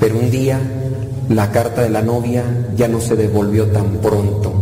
Pero 0.00 0.18
un 0.18 0.30
día 0.30 0.58
la 1.28 1.52
carta 1.52 1.82
de 1.82 1.90
la 1.90 2.02
novia 2.02 2.42
ya 2.76 2.88
no 2.88 3.00
se 3.00 3.14
devolvió 3.14 3.66
tan 3.66 3.98
pronto. 3.98 4.52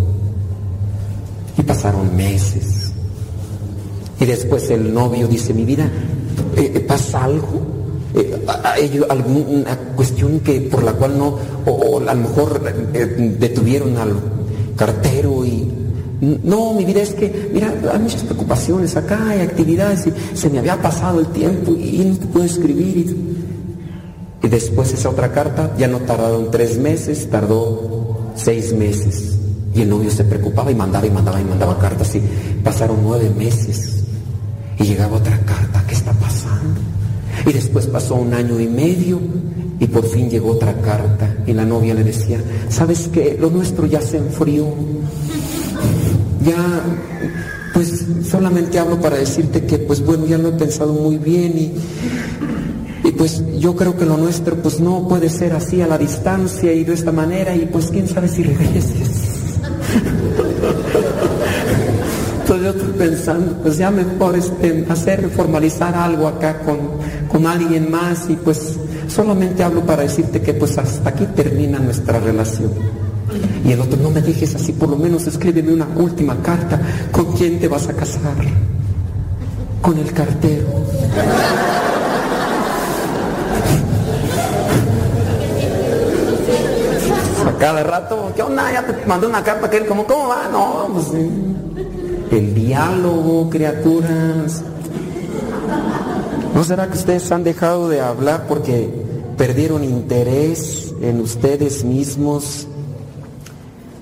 Y 1.56 1.62
pasaron 1.62 2.14
meses. 2.14 2.92
Y 4.20 4.26
después 4.26 4.68
el 4.70 4.92
novio 4.92 5.26
dice, 5.28 5.54
mi 5.54 5.64
vida, 5.64 5.84
eh, 6.56 6.72
eh, 6.74 6.80
¿pasa 6.80 7.24
algo? 7.24 7.81
Eh, 8.14 8.44
¿Hay 8.64 9.00
alguna 9.08 9.76
cuestión 9.96 10.40
que 10.40 10.60
por 10.62 10.82
la 10.82 10.92
cual 10.92 11.16
no, 11.16 11.38
o, 11.66 11.98
a 11.98 12.14
lo 12.14 12.20
mejor 12.20 12.60
detuvieron 12.60 13.96
al 13.96 14.14
cartero 14.76 15.44
y 15.44 15.68
no, 16.44 16.72
mi 16.74 16.84
vida 16.84 17.00
es 17.02 17.14
que, 17.14 17.50
mira, 17.52 17.74
hay 17.92 17.98
muchas 17.98 18.22
preocupaciones 18.22 18.96
acá, 18.96 19.28
hay 19.28 19.40
actividades 19.40 20.06
y 20.06 20.36
se 20.36 20.48
me 20.50 20.60
había 20.60 20.80
pasado 20.80 21.18
el 21.18 21.26
tiempo 21.26 21.72
y 21.72 21.98
no 22.04 22.16
te 22.16 22.26
puedo 22.26 22.44
escribir. 22.46 22.96
Y, 22.96 24.46
y 24.46 24.48
después 24.48 24.92
esa 24.92 25.08
otra 25.08 25.32
carta 25.32 25.72
ya 25.76 25.88
no 25.88 25.98
tardaron 25.98 26.48
tres 26.52 26.78
meses, 26.78 27.28
tardó 27.28 28.32
seis 28.36 28.72
meses. 28.72 29.36
Y 29.74 29.82
el 29.82 29.88
novio 29.88 30.10
se 30.10 30.22
preocupaba 30.22 30.70
y 30.70 30.76
mandaba 30.76 31.06
y 31.06 31.10
mandaba 31.10 31.40
y 31.40 31.44
mandaba 31.44 31.78
cartas 31.78 32.14
y 32.14 32.20
pasaron 32.62 32.98
nueve 33.02 33.28
meses. 33.36 34.04
Y 34.78 34.84
llegaba 34.84 35.16
otra 35.16 35.38
carta, 35.40 35.82
¿qué 35.88 35.94
está 35.94 36.12
pasando? 36.12 36.80
Y 37.46 37.52
después 37.52 37.86
pasó 37.86 38.14
un 38.16 38.34
año 38.34 38.60
y 38.60 38.68
medio 38.68 39.20
y 39.78 39.86
por 39.86 40.04
fin 40.04 40.30
llegó 40.30 40.52
otra 40.52 40.74
carta 40.80 41.34
y 41.46 41.52
la 41.52 41.64
novia 41.64 41.94
le 41.94 42.04
decía, 42.04 42.40
¿sabes 42.68 43.08
qué? 43.12 43.36
Lo 43.40 43.50
nuestro 43.50 43.86
ya 43.86 44.00
se 44.00 44.18
enfrió 44.18 44.66
ya, 46.44 46.56
pues 47.72 48.04
solamente 48.28 48.78
hablo 48.78 49.00
para 49.00 49.16
decirte 49.16 49.64
que, 49.64 49.78
pues 49.78 50.04
bueno, 50.04 50.26
ya 50.26 50.38
lo 50.38 50.48
he 50.48 50.52
pensado 50.52 50.92
muy 50.92 51.18
bien 51.18 51.56
y, 51.56 53.08
y 53.08 53.12
pues 53.12 53.42
yo 53.58 53.76
creo 53.76 53.96
que 53.96 54.04
lo 54.04 54.16
nuestro 54.16 54.56
pues 54.56 54.80
no 54.80 55.06
puede 55.08 55.28
ser 55.28 55.52
así 55.52 55.80
a 55.80 55.86
la 55.86 55.98
distancia 55.98 56.72
y 56.72 56.84
de 56.84 56.94
esta 56.94 57.12
manera 57.12 57.54
y 57.54 57.66
pues 57.66 57.90
quién 57.90 58.08
sabe 58.08 58.28
si 58.28 58.42
regreses. 58.42 59.22
Entonces 62.40 62.64
yo 62.64 62.70
estoy 62.70 62.92
pensando, 62.98 63.52
pues 63.62 63.78
ya 63.78 63.90
mejor 63.90 64.36
este, 64.36 64.84
hacer, 64.88 65.30
formalizar 65.30 65.94
algo 65.94 66.26
acá 66.26 66.58
con, 66.60 66.78
con 67.32 67.46
alguien 67.46 67.90
más 67.90 68.28
y 68.28 68.36
pues 68.36 68.76
solamente 69.08 69.64
hablo 69.64 69.80
para 69.80 70.02
decirte 70.02 70.42
que 70.42 70.52
pues 70.52 70.76
hasta 70.76 71.08
aquí 71.08 71.24
termina 71.34 71.78
nuestra 71.78 72.20
relación. 72.20 72.70
Y 73.64 73.72
el 73.72 73.80
otro, 73.80 73.98
no 74.02 74.10
me 74.10 74.20
dejes 74.20 74.54
así, 74.54 74.72
por 74.72 74.90
lo 74.90 74.96
menos 74.96 75.26
escríbeme 75.26 75.72
una 75.72 75.88
última 75.96 76.36
carta. 76.42 76.78
¿Con 77.10 77.32
quién 77.32 77.58
te 77.58 77.68
vas 77.68 77.88
a 77.88 77.94
casar? 77.94 78.34
Con 79.80 79.96
el 79.96 80.12
cartero. 80.12 80.66
A 87.46 87.58
cada 87.58 87.82
rato, 87.82 88.32
¿qué 88.36 88.42
onda? 88.42 88.70
Ya 88.72 88.86
te 88.86 89.06
mandé 89.06 89.26
una 89.26 89.42
carta 89.42 89.70
que 89.70 89.78
él, 89.78 89.86
como, 89.86 90.04
¿cómo 90.04 90.28
va? 90.28 90.48
No, 90.52 90.88
pues 90.92 91.06
el 92.30 92.54
diálogo, 92.54 93.48
criaturas. 93.48 94.62
¿No 96.54 96.64
será 96.64 96.88
que 96.88 96.98
ustedes 96.98 97.30
han 97.32 97.44
dejado 97.44 97.88
de 97.88 98.00
hablar 98.00 98.46
porque 98.46 98.88
perdieron 99.36 99.84
interés 99.84 100.94
en 101.00 101.20
ustedes 101.20 101.84
mismos? 101.84 102.66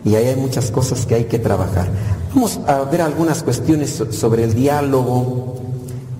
y 0.04 0.14
ahí 0.14 0.26
hay 0.26 0.36
muchas 0.36 0.70
cosas 0.70 1.06
que 1.06 1.14
hay 1.14 1.24
que 1.24 1.38
trabajar. 1.38 1.88
Vamos 2.34 2.60
a 2.66 2.80
ver 2.84 3.02
algunas 3.02 3.42
cuestiones 3.42 4.02
sobre 4.10 4.44
el 4.44 4.54
diálogo 4.54 5.56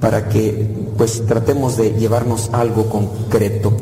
para 0.01 0.29
que 0.29 0.91
pues 0.97 1.25
tratemos 1.27 1.77
de 1.77 1.93
llevarnos 1.93 2.51
algo 2.53 2.89
concreto. 2.89 3.73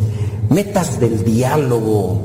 Metas 0.50 1.00
del 1.00 1.24
diálogo. 1.24 2.20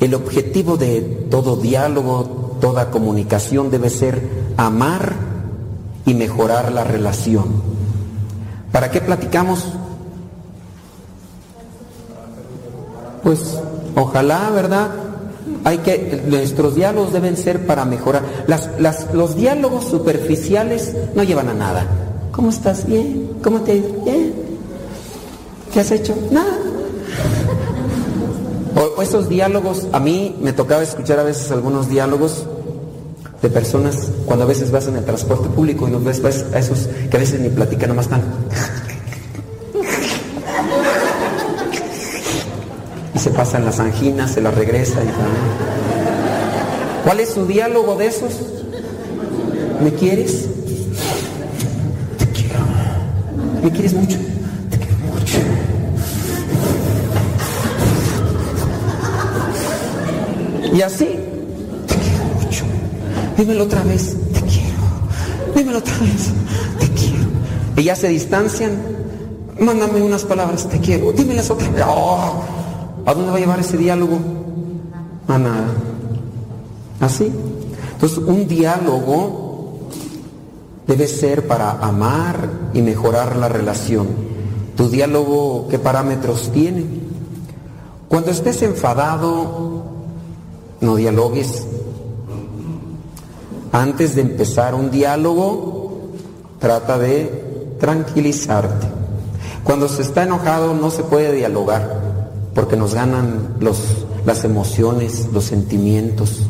El 0.00 0.14
objetivo 0.14 0.76
de 0.76 1.00
todo 1.30 1.56
diálogo, 1.56 2.56
toda 2.60 2.90
comunicación 2.90 3.70
debe 3.70 3.88
ser 3.88 4.20
amar 4.56 5.14
y 6.04 6.14
mejorar 6.14 6.72
la 6.72 6.84
relación. 6.84 7.73
¿Para 8.74 8.90
qué 8.90 9.00
platicamos? 9.00 9.68
Pues 13.22 13.56
ojalá, 13.94 14.50
¿verdad? 14.50 14.90
Hay 15.62 15.78
que, 15.78 16.24
nuestros 16.26 16.74
diálogos 16.74 17.12
deben 17.12 17.36
ser 17.36 17.68
para 17.68 17.84
mejorar. 17.84 18.24
los 19.12 19.36
diálogos 19.36 19.84
superficiales 19.84 20.92
no 21.14 21.22
llevan 21.22 21.50
a 21.50 21.54
nada. 21.54 21.86
¿Cómo 22.32 22.50
estás? 22.50 22.84
Bien. 22.84 23.38
¿Cómo 23.44 23.60
te? 23.60 23.74
Bien. 24.04 24.34
¿Qué 25.72 25.78
has 25.78 25.92
hecho? 25.92 26.16
Nada. 26.32 26.58
O, 28.74 29.00
esos 29.02 29.28
diálogos, 29.28 29.86
a 29.92 30.00
mí 30.00 30.34
me 30.40 30.52
tocaba 30.52 30.82
escuchar 30.82 31.20
a 31.20 31.22
veces 31.22 31.52
algunos 31.52 31.88
diálogos 31.88 32.44
de 33.44 33.50
personas 33.50 34.08
cuando 34.24 34.44
a 34.46 34.48
veces 34.48 34.70
vas 34.70 34.88
en 34.88 34.96
el 34.96 35.04
transporte 35.04 35.50
público 35.50 35.86
y 35.86 35.90
los 35.90 36.02
ves, 36.02 36.46
a 36.54 36.58
esos 36.58 36.88
que 37.10 37.16
a 37.16 37.20
veces 37.20 37.38
ni 37.40 37.50
platican, 37.50 37.90
nomás 37.90 38.06
están. 38.06 38.22
se 43.18 43.30
pasan 43.30 43.64
las 43.66 43.80
anginas, 43.80 44.32
se 44.32 44.40
las 44.40 44.54
regresa. 44.54 45.02
Y 45.02 45.08
¿Cuál 47.04 47.20
es 47.20 47.30
su 47.30 47.46
diálogo 47.46 47.96
de 47.96 48.06
esos? 48.06 48.32
¿Me 49.82 49.92
quieres? 49.92 50.46
Te 52.18 52.26
quiero. 52.28 52.60
¿Me 53.62 53.70
quieres 53.70 53.92
mucho? 53.92 54.16
Te 54.70 54.78
quiero 54.78 54.96
mucho. 55.12 55.38
Y 60.74 60.80
así. 60.80 61.23
Dímelo 63.36 63.64
otra 63.64 63.82
vez, 63.82 64.16
te 64.32 64.40
quiero. 64.42 65.54
Dímelo 65.54 65.78
otra 65.78 65.98
vez, 65.98 66.30
te 66.78 66.88
quiero. 66.90 67.24
Y 67.76 67.82
ya 67.82 67.96
se 67.96 68.08
distancian. 68.08 68.78
Mándame 69.58 70.02
unas 70.02 70.24
palabras, 70.24 70.68
te 70.68 70.78
quiero. 70.80 71.12
Dímelas 71.12 71.50
otra 71.50 71.68
vez. 71.70 71.84
Oh, 71.86 72.42
¿A 73.06 73.14
dónde 73.14 73.30
va 73.30 73.36
a 73.36 73.40
llevar 73.40 73.60
ese 73.60 73.76
diálogo? 73.76 74.18
A 75.28 75.38
nada. 75.38 75.66
Así. 77.00 77.30
Entonces, 77.92 78.18
un 78.18 78.46
diálogo 78.48 79.88
debe 80.86 81.06
ser 81.06 81.46
para 81.46 81.72
amar 81.72 82.48
y 82.72 82.82
mejorar 82.82 83.36
la 83.36 83.48
relación. 83.48 84.08
¿Tu 84.76 84.88
diálogo 84.88 85.68
qué 85.68 85.78
parámetros 85.78 86.50
tiene? 86.52 86.84
Cuando 88.08 88.30
estés 88.30 88.62
enfadado, 88.62 89.84
no 90.80 90.96
dialogues. 90.96 91.66
Antes 93.74 94.14
de 94.14 94.20
empezar 94.20 94.72
un 94.72 94.92
diálogo, 94.92 95.98
trata 96.60 96.96
de 96.96 97.74
tranquilizarte. 97.80 98.86
Cuando 99.64 99.88
se 99.88 100.02
está 100.02 100.22
enojado 100.22 100.74
no 100.74 100.92
se 100.92 101.02
puede 101.02 101.32
dialogar 101.32 102.02
porque 102.54 102.76
nos 102.76 102.94
ganan 102.94 103.56
los, 103.58 103.78
las 104.24 104.44
emociones, 104.44 105.26
los 105.32 105.42
sentimientos. 105.42 106.42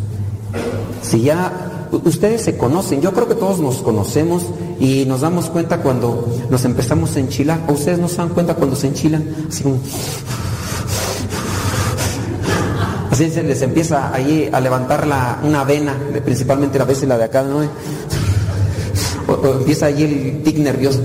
Si 1.00 1.22
ya 1.22 1.88
ustedes 2.04 2.42
se 2.42 2.58
conocen, 2.58 3.00
yo 3.00 3.14
creo 3.14 3.26
que 3.26 3.36
todos 3.36 3.58
nos 3.58 3.76
conocemos 3.76 4.42
y 4.78 5.06
nos 5.06 5.22
damos 5.22 5.46
cuenta 5.46 5.80
cuando 5.80 6.28
nos 6.50 6.66
empezamos 6.66 7.16
a 7.16 7.20
enchilar, 7.20 7.60
o 7.68 7.72
ustedes 7.72 8.00
no 8.00 8.08
se 8.08 8.18
dan 8.18 8.28
cuenta 8.28 8.54
cuando 8.54 8.76
se 8.76 8.88
enchilan, 8.88 9.34
así 9.48 9.64
Así 13.14 13.30
se 13.30 13.44
les 13.44 13.62
empieza 13.62 14.12
ahí 14.12 14.50
a 14.52 14.60
levantar 14.60 15.06
la, 15.06 15.38
una 15.44 15.62
vena, 15.62 15.96
principalmente 16.24 16.80
la 16.80 16.84
vez 16.84 17.00
la 17.04 17.16
de 17.16 17.22
acá, 17.22 17.44
¿no? 17.44 17.60
o 19.28 19.46
empieza 19.60 19.86
ahí 19.86 20.02
el 20.02 20.42
tic 20.42 20.58
nervioso. 20.58 20.98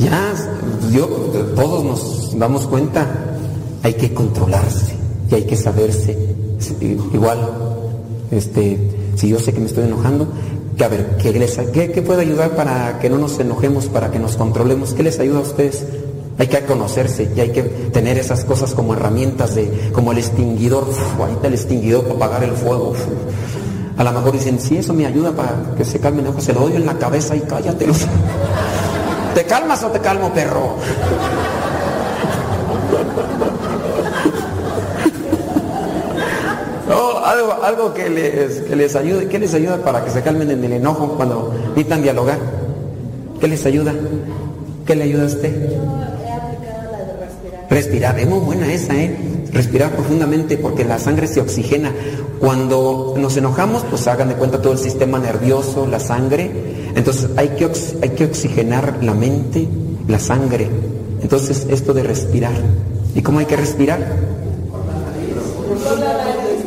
Ya, 0.00 0.34
yo, 0.90 1.06
todos 1.54 1.84
nos 1.84 2.36
damos 2.36 2.66
cuenta, 2.66 3.06
hay 3.84 3.94
que 3.94 4.12
controlarse 4.12 4.96
y 5.30 5.34
hay 5.36 5.44
que 5.44 5.54
saberse. 5.54 6.34
Igual, 6.80 7.48
este, 8.32 8.90
si 9.14 9.28
yo 9.28 9.38
sé 9.38 9.52
que 9.52 9.60
me 9.60 9.66
estoy 9.66 9.84
enojando, 9.84 10.26
Que 10.76 10.84
a 10.84 10.88
ver, 10.88 11.16
¿qué, 11.22 11.32
les, 11.32 11.56
qué, 11.72 11.92
¿qué 11.92 12.02
puede 12.02 12.22
ayudar 12.22 12.56
para 12.56 12.98
que 12.98 13.08
no 13.08 13.18
nos 13.18 13.38
enojemos, 13.38 13.86
para 13.86 14.10
que 14.10 14.18
nos 14.18 14.36
controlemos? 14.36 14.94
¿Qué 14.94 15.04
les 15.04 15.20
ayuda 15.20 15.38
a 15.38 15.42
ustedes? 15.42 15.86
Hay 16.42 16.48
que 16.48 16.60
conocerse 16.64 17.30
y 17.36 17.40
hay 17.40 17.50
que 17.50 17.62
tener 17.62 18.18
esas 18.18 18.44
cosas 18.44 18.74
como 18.74 18.94
herramientas 18.94 19.54
de, 19.54 19.92
como 19.92 20.10
el 20.10 20.18
extinguidor, 20.18 20.88
ahí 21.24 21.34
está 21.34 21.46
el 21.46 21.54
extinguidor 21.54 22.02
para 22.02 22.16
apagar 22.16 22.42
el 22.42 22.56
fuego. 22.56 22.94
A 23.96 24.02
lo 24.02 24.10
mejor 24.10 24.32
dicen, 24.32 24.58
si 24.58 24.76
eso 24.76 24.92
me 24.92 25.06
ayuda 25.06 25.30
para 25.30 25.54
que 25.76 25.84
se 25.84 26.00
calme 26.00 26.20
el 26.20 26.42
se 26.42 26.52
lo 26.52 26.62
doy 26.62 26.74
en 26.74 26.84
la 26.84 26.98
cabeza 26.98 27.36
y 27.36 27.42
cállate. 27.42 27.86
¿Te 29.36 29.44
calmas 29.44 29.84
o 29.84 29.92
te 29.92 30.00
calmo, 30.00 30.34
perro? 30.34 30.74
algo, 37.24 37.62
algo 37.62 37.94
que, 37.94 38.10
les, 38.10 38.62
que 38.62 38.74
les 38.74 38.96
ayude, 38.96 39.28
¿qué 39.28 39.38
les 39.38 39.54
ayuda 39.54 39.76
para 39.76 40.04
que 40.04 40.10
se 40.10 40.22
calmen 40.22 40.50
en 40.50 40.64
el 40.64 40.72
enojo 40.72 41.14
cuando 41.16 41.54
necesitan 41.68 42.02
dialogar? 42.02 42.40
¿Qué 43.40 43.46
les 43.46 43.64
ayuda? 43.64 43.94
¿Qué 44.84 44.96
le 44.96 45.04
ayuda 45.04 45.22
a 45.22 45.26
usted? 45.26 46.11
Respirar, 47.72 48.18
es 48.18 48.28
muy 48.28 48.40
buena 48.40 48.70
esa, 48.70 48.94
¿eh? 48.94 49.16
Respirar 49.50 49.92
profundamente 49.92 50.58
porque 50.58 50.84
la 50.84 50.98
sangre 50.98 51.26
se 51.26 51.40
oxigena. 51.40 51.90
Cuando 52.38 53.14
nos 53.16 53.34
enojamos, 53.38 53.82
pues 53.88 54.06
hagan 54.08 54.28
de 54.28 54.34
cuenta 54.34 54.60
todo 54.60 54.74
el 54.74 54.78
sistema 54.78 55.18
nervioso, 55.18 55.86
la 55.86 55.98
sangre. 55.98 56.50
Entonces 56.94 57.30
hay 57.34 57.48
que, 57.50 57.70
hay 58.02 58.10
que 58.10 58.26
oxigenar 58.26 58.98
la 59.02 59.14
mente, 59.14 59.66
la 60.06 60.18
sangre. 60.18 60.68
Entonces 61.22 61.66
esto 61.70 61.94
de 61.94 62.02
respirar. 62.02 62.52
¿Y 63.14 63.22
cómo 63.22 63.38
hay 63.38 63.46
que 63.46 63.56
respirar? 63.56 64.06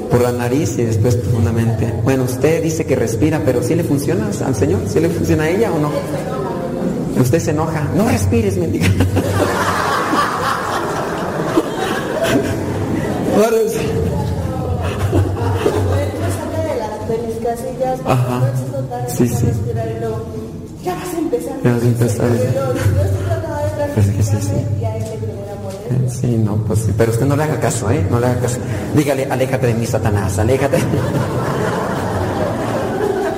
Por 0.10 0.22
la 0.22 0.32
nariz 0.32 0.76
y 0.80 0.86
después 0.86 1.18
profundamente. 1.18 1.94
Bueno, 2.04 2.24
usted 2.24 2.64
dice 2.64 2.86
que 2.86 2.96
respira, 2.96 3.44
pero 3.46 3.62
¿sí 3.62 3.76
le 3.76 3.84
funciona 3.84 4.32
al 4.44 4.56
Señor? 4.56 4.82
¿Sí 4.88 5.00
le 5.00 5.10
funciona 5.10 5.44
a 5.44 5.50
ella 5.50 5.72
o 5.72 5.78
no? 5.78 5.92
Usted 7.22 7.40
se 7.40 7.52
enoja. 7.52 7.92
No 7.96 8.08
respires, 8.10 8.58
mendiga. 8.58 8.88
Ajá. 18.06 18.42
Sí, 19.08 19.28
sí. 19.28 19.46
Ya 20.84 20.96
vas 20.96 21.14
a 21.14 21.18
empezar. 21.18 21.54
Ya 21.64 21.74
vas 21.74 21.82
a 21.82 21.86
empezar. 21.86 22.28
Pues 23.94 24.08
que 24.08 24.24
sí, 24.24 24.38
sí. 24.42 24.66
Sí, 26.22 26.38
no, 26.38 26.56
pues 26.58 26.80
sí. 26.80 26.94
Pero 26.98 27.12
usted 27.12 27.26
no 27.26 27.36
le 27.36 27.44
haga 27.44 27.60
caso, 27.60 27.90
¿eh? 27.90 28.06
No 28.10 28.20
le 28.20 28.28
haga 28.28 28.42
caso. 28.42 28.58
Dígale, 28.96 29.26
aléjate 29.26 29.68
de 29.68 29.74
mí, 29.74 29.86
Satanás, 29.86 30.38
aléjate. 30.40 30.78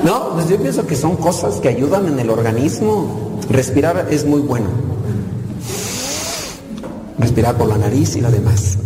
No, 0.03 0.33
pues 0.33 0.47
yo 0.49 0.57
pienso 0.57 0.85
que 0.85 0.95
son 0.95 1.15
cosas 1.17 1.55
que 1.55 1.69
ayudan 1.69 2.07
en 2.07 2.19
el 2.19 2.29
organismo. 2.29 3.39
Respirar 3.49 4.07
es 4.09 4.25
muy 4.25 4.41
bueno. 4.41 4.67
Respirar 7.19 7.55
por 7.55 7.67
la 7.67 7.77
nariz 7.77 8.15
y 8.15 8.21
lo 8.21 8.29
demás. 8.31 8.77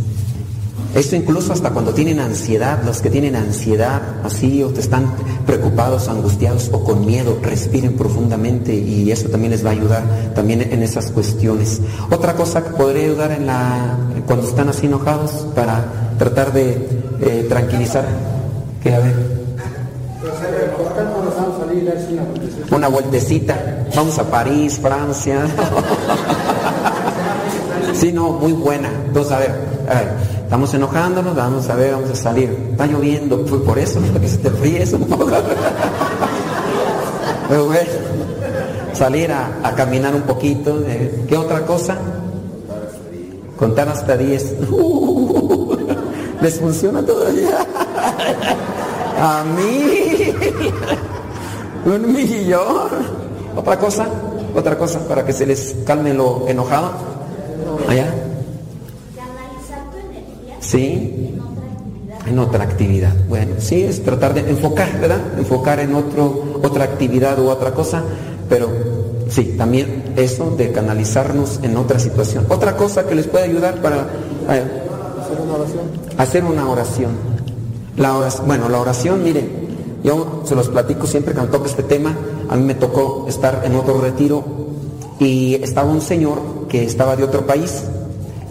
Esto 0.93 1.15
incluso 1.15 1.53
hasta 1.53 1.69
cuando 1.69 1.93
tienen 1.93 2.19
ansiedad, 2.19 2.83
los 2.83 3.01
que 3.01 3.09
tienen 3.09 3.35
ansiedad 3.35 4.01
así 4.25 4.61
o 4.61 4.69
te 4.69 4.81
están 4.81 5.05
preocupados, 5.45 6.09
angustiados 6.09 6.69
o 6.73 6.83
con 6.83 7.05
miedo, 7.05 7.37
respiren 7.41 7.93
profundamente 7.93 8.75
y 8.75 9.09
eso 9.09 9.29
también 9.29 9.51
les 9.51 9.65
va 9.65 9.69
a 9.69 9.73
ayudar 9.73 10.03
también 10.35 10.61
en 10.61 10.83
esas 10.83 11.11
cuestiones. 11.11 11.81
Otra 12.09 12.35
cosa 12.35 12.63
que 12.63 12.71
podría 12.71 13.05
ayudar 13.05 13.31
en 13.31 13.47
la 13.47 13.97
cuando 14.27 14.47
están 14.47 14.69
así 14.69 14.87
enojados 14.87 15.31
para 15.55 16.15
tratar 16.17 16.51
de 16.51 16.71
eh, 17.21 17.45
tranquilizar, 17.47 18.05
que 18.83 18.93
a 18.93 18.99
ver. 18.99 19.41
Una 22.69 22.87
vueltecita. 22.87 23.85
Vamos 23.95 24.19
a 24.19 24.29
París, 24.29 24.79
Francia. 24.81 25.45
sí, 27.93 28.11
no, 28.11 28.33
muy 28.33 28.53
buena. 28.53 28.89
Entonces, 29.07 29.31
a 29.31 29.39
ver, 29.39 29.51
a 29.89 29.93
ver. 29.93 30.40
Estamos 30.51 30.73
enojándonos, 30.73 31.33
vamos 31.33 31.69
a 31.69 31.75
ver, 31.75 31.93
vamos 31.93 32.09
a 32.09 32.15
salir. 32.15 32.49
Está 32.71 32.85
lloviendo, 32.85 33.45
fue 33.47 33.63
por 33.63 33.79
eso, 33.79 34.01
que 34.19 34.27
se 34.27 34.37
te 34.37 34.49
un 34.97 35.05
poco. 35.05 35.27
Pero 37.47 37.67
bueno, 37.67 37.89
salir 38.91 39.31
a, 39.31 39.73
caminar 39.77 40.13
un 40.13 40.23
poquito. 40.23 40.83
Eh, 40.85 41.23
¿Qué 41.29 41.37
otra 41.37 41.65
cosa? 41.65 41.97
Contar 43.57 43.87
hasta 43.87 44.17
10. 44.17 44.55
¿Les 46.41 46.59
funciona 46.59 47.01
todavía? 47.01 47.57
A 49.21 49.45
mí. 49.45 50.33
Un 51.85 52.11
millón. 52.11 52.89
¿Otra 53.55 53.79
cosa? 53.79 54.05
¿Otra 54.53 54.77
cosa 54.77 54.99
para 55.07 55.25
que 55.25 55.31
se 55.31 55.45
les 55.45 55.77
calme 55.85 56.13
lo 56.13 56.45
enojado? 56.49 56.91
Allá. 57.87 58.13
Sí, 60.71 61.35
en 62.31 62.39
otra 62.39 62.63
actividad. 62.63 63.13
Bueno, 63.29 63.55
sí, 63.59 63.83
es 63.83 64.03
tratar 64.03 64.33
de 64.33 64.49
enfocar, 64.49 64.99
¿verdad? 64.99 65.19
Enfocar 65.37 65.79
en 65.79 65.93
otro, 65.93 66.59
otra 66.63 66.85
actividad 66.85 67.37
u 67.39 67.49
otra 67.49 67.73
cosa, 67.73 68.03
pero 68.49 68.69
sí, 69.29 69.55
también 69.57 70.13
eso 70.15 70.55
de 70.57 70.71
canalizarnos 70.71 71.59
en 71.61 71.77
otra 71.77 71.99
situación. 71.99 72.45
Otra 72.49 72.75
cosa 72.75 73.05
que 73.05 73.15
les 73.15 73.27
puede 73.27 73.45
ayudar 73.45 73.81
para 73.81 74.07
hacer 74.47 75.37
una 75.41 75.53
oración. 75.53 75.83
Hacer 76.17 76.43
una 76.43 76.69
oración. 76.69 77.11
La 77.97 78.17
oración, 78.17 78.47
bueno, 78.47 78.69
la 78.69 78.79
oración, 78.79 79.23
miren, 79.23 79.49
yo 80.03 80.41
se 80.45 80.55
los 80.55 80.69
platico 80.69 81.05
siempre 81.05 81.33
cuando 81.33 81.51
toco 81.51 81.65
este 81.67 81.83
tema. 81.83 82.15
A 82.49 82.55
mí 82.55 82.63
me 82.63 82.75
tocó 82.75 83.25
estar 83.27 83.61
en 83.65 83.75
otro 83.75 83.99
retiro 84.01 84.43
y 85.19 85.55
estaba 85.55 85.91
un 85.91 86.01
señor 86.01 86.67
que 86.67 86.83
estaba 86.83 87.15
de 87.15 87.23
otro 87.23 87.45
país 87.45 87.83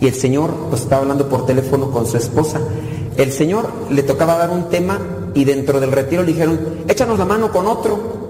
y 0.00 0.06
el 0.06 0.14
Señor 0.14 0.50
pues, 0.70 0.82
estaba 0.82 1.02
hablando 1.02 1.28
por 1.28 1.46
teléfono 1.46 1.90
con 1.90 2.06
su 2.06 2.16
esposa. 2.16 2.60
El 3.16 3.32
Señor 3.32 3.70
le 3.90 4.02
tocaba 4.02 4.36
dar 4.36 4.50
un 4.50 4.68
tema 4.68 4.98
y 5.34 5.44
dentro 5.44 5.80
del 5.80 5.92
retiro 5.92 6.22
le 6.22 6.32
dijeron, 6.32 6.58
échanos 6.88 7.18
la 7.18 7.24
mano 7.24 7.50
con 7.50 7.66
otro. 7.66 8.20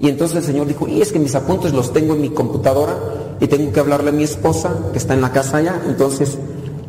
Y 0.00 0.08
entonces 0.08 0.38
el 0.38 0.44
Señor 0.44 0.66
dijo, 0.66 0.88
y 0.88 1.02
es 1.02 1.12
que 1.12 1.18
mis 1.18 1.34
apuntes 1.34 1.72
los 1.72 1.92
tengo 1.92 2.14
en 2.14 2.22
mi 2.22 2.30
computadora 2.30 2.96
y 3.38 3.46
tengo 3.46 3.70
que 3.72 3.80
hablarle 3.80 4.10
a 4.10 4.12
mi 4.12 4.24
esposa 4.24 4.70
que 4.92 4.98
está 4.98 5.14
en 5.14 5.20
la 5.20 5.30
casa 5.30 5.58
allá, 5.58 5.82
entonces 5.86 6.38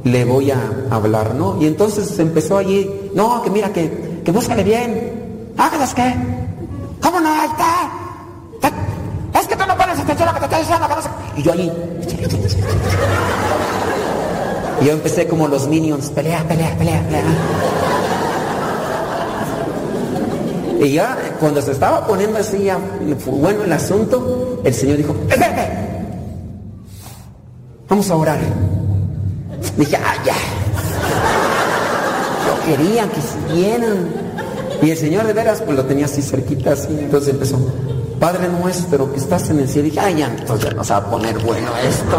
le 0.03 0.25
voy 0.25 0.51
a 0.51 0.57
hablar, 0.89 1.35
¿no? 1.35 1.61
Y 1.61 1.67
entonces 1.67 2.17
empezó 2.19 2.57
allí, 2.57 2.89
no, 3.13 3.41
que 3.41 3.49
mira, 3.49 3.71
que, 3.73 4.21
que 4.23 4.31
búscale 4.31 4.63
bien. 4.63 5.51
¿Hágalas 5.57 5.93
qué? 5.93 6.15
¿Cómo 7.01 7.19
no? 7.19 7.29
Ahí 7.29 7.49
está. 7.49 7.91
Es 9.39 9.47
que 9.47 9.55
tú 9.55 9.63
no 9.67 9.77
pones 9.77 9.99
atención 9.99 10.29
a 10.29 10.33
que 10.33 10.39
te 10.39 10.45
estoy 10.45 10.59
diciendo. 10.59 10.87
Y 11.37 11.43
yo 11.43 11.51
allí. 11.53 11.71
Y 14.81 14.85
yo 14.85 14.93
empecé 14.93 15.27
como 15.27 15.47
los 15.47 15.67
minions, 15.67 16.09
pelea, 16.09 16.43
pelea, 16.47 16.75
pelea, 16.77 17.03
pelea. 17.03 17.23
Y 20.81 20.93
ya 20.93 21.15
cuando 21.39 21.61
se 21.61 21.71
estaba 21.73 22.07
poniendo 22.07 22.39
así 22.39 22.63
ya 22.63 22.79
bueno 23.27 23.63
el 23.63 23.71
asunto, 23.71 24.59
el 24.63 24.73
Señor 24.73 24.97
dijo, 24.97 25.15
espérate, 25.29 25.69
vamos 27.87 28.09
a 28.09 28.15
orar. 28.15 28.39
Dije, 29.77 29.95
ah, 29.97 30.15
ya. 30.25 30.33
Yo 32.47 32.65
quería 32.65 33.07
que 33.09 33.21
siguieran. 33.21 34.09
Y 34.81 34.89
el 34.89 34.97
Señor 34.97 35.27
de 35.27 35.33
veras 35.33 35.61
pues 35.61 35.77
lo 35.77 35.85
tenía 35.85 36.05
así 36.05 36.23
cerquita, 36.23 36.71
así. 36.71 36.97
Entonces 36.99 37.29
empezó, 37.29 37.59
Padre 38.19 38.49
nuestro 38.49 39.13
que 39.13 39.19
estás 39.19 39.51
en 39.51 39.59
el 39.59 39.69
cielo. 39.69 39.89
dije, 39.89 39.99
ay, 39.99 40.15
ya, 40.15 40.27
entonces 40.35 40.69
ya 40.69 40.75
nos 40.75 40.91
va 40.91 40.97
a 40.97 41.11
poner 41.11 41.37
bueno 41.39 41.69
esto. 41.87 42.17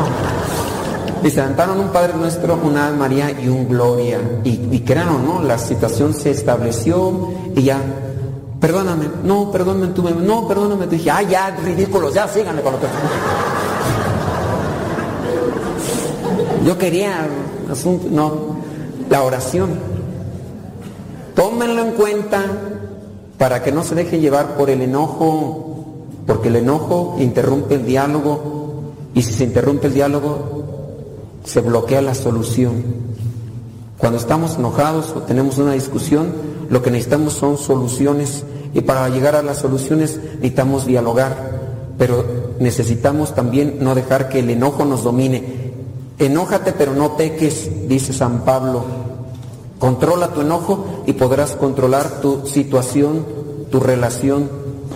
Y 1.25 1.31
se 1.31 1.37
levantaron 1.37 1.79
un 1.79 1.89
Padre 1.89 2.15
Nuestro, 2.15 2.59
una 2.63 2.91
María 2.91 3.31
y 3.31 3.49
un 3.49 3.69
Gloria. 3.69 4.19
Y, 4.45 4.69
y 4.71 4.81
crearon, 4.81 5.25
¿no? 5.25 5.43
La 5.43 5.59
situación 5.59 6.15
se 6.15 6.31
estableció 6.31 7.31
y 7.55 7.63
ya, 7.63 7.79
perdóname, 8.61 9.07
no, 9.25 9.51
perdóname 9.51 9.93
tú, 9.93 10.03
no, 10.03 10.49
perdóname. 10.49 10.87
Te 10.87 10.97
dije, 10.97 11.11
ay, 11.11 11.27
ya, 11.31 11.51
ridículos, 11.51 12.15
ya, 12.15 12.29
síganle 12.29 12.63
con 12.63 12.73
lo 12.73 12.81
que... 12.81 12.87
Yo 16.65 16.79
quería, 16.79 17.27
asunto, 17.71 18.07
no, 18.11 18.33
la 19.11 19.23
oración. 19.23 19.71
Tómenlo 21.35 21.83
en 21.83 21.93
cuenta 21.93 22.45
para 23.37 23.63
que 23.65 23.73
no 23.73 23.83
se 23.83 23.97
deje 23.97 24.21
llevar 24.21 24.57
por 24.57 24.71
el 24.71 24.81
enojo, 24.81 25.97
porque 26.27 26.49
el 26.49 26.57
enojo 26.57 27.17
interrumpe 27.19 27.75
el 27.75 27.85
diálogo 27.85 28.93
y 29.15 29.23
si 29.23 29.33
se 29.33 29.45
interrumpe 29.45 29.89
el 29.89 29.95
diálogo 29.95 30.72
se 31.45 31.61
bloquea 31.61 32.03
la 32.03 32.15
solución. 32.15 32.85
Cuando 33.99 34.19
estamos 34.19 34.57
enojados 34.57 35.13
o 35.17 35.23
tenemos 35.23 35.59
una 35.59 35.73
discusión, 35.73 36.33
lo 36.71 36.83
que 36.83 36.91
necesitamos 36.91 37.35
son 37.35 37.59
soluciones 37.59 38.45
y 38.75 38.81
para 38.81 39.09
llegar 39.09 39.37
a 39.37 39.43
las 39.43 39.59
soluciones 39.59 40.19
necesitamos 40.37 40.87
dialogar, 40.87 41.61
pero 41.99 42.25
necesitamos 42.59 43.35
también 43.35 43.79
no 43.81 43.95
dejar 43.95 44.29
que 44.29 44.41
el 44.41 44.51
enojo 44.51 44.85
nos 44.85 45.05
domine. 45.05 45.45
Enójate 46.19 46.73
pero 46.73 46.95
no 46.95 47.17
peques, 47.17 47.89
dice 47.89 48.13
San 48.13 48.45
Pablo. 48.45 48.85
Controla 49.79 50.29
tu 50.29 50.41
enojo 50.41 51.03
y 51.07 51.13
podrás 51.13 51.53
controlar 51.53 52.21
tu 52.21 52.47
situación, 52.47 53.27
tu 53.71 53.81
relación 53.81 54.49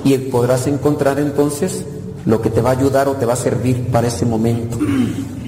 y 0.04 0.16
podrás 0.18 0.66
encontrar 0.68 1.18
entonces 1.18 1.84
lo 2.24 2.40
que 2.40 2.50
te 2.50 2.60
va 2.60 2.70
a 2.70 2.72
ayudar 2.72 3.08
o 3.08 3.14
te 3.14 3.26
va 3.26 3.32
a 3.32 3.36
servir 3.36 3.88
para 3.90 4.08
ese 4.08 4.24
momento. 4.24 4.78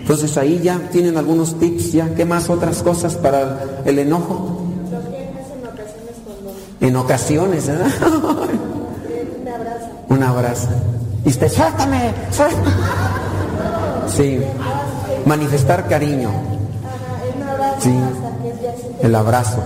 Entonces 0.08 0.38
ahí 0.38 0.58
ya 0.62 0.78
tienen 0.90 1.18
algunos 1.18 1.58
tips, 1.58 1.92
ya. 1.92 2.14
¿Qué 2.14 2.24
más 2.24 2.48
otras 2.48 2.82
cosas 2.82 3.14
para 3.16 3.82
el 3.84 3.98
enojo? 3.98 4.62
En 6.80 6.96
ocasiones, 6.96 7.66
¿verdad? 7.66 7.90
Un 9.38 9.48
abrazo. 9.48 9.86
Un 10.08 10.22
abrazo. 10.22 10.68
Y 11.26 11.28
usted, 11.28 11.52
suéltame, 11.52 12.14
suéltame. 12.30 12.70
Sí. 14.16 14.40
Manifestar 15.26 15.86
cariño. 15.86 16.30
Sí. 17.78 17.92
El 19.02 19.14
abrazo. 19.14 19.62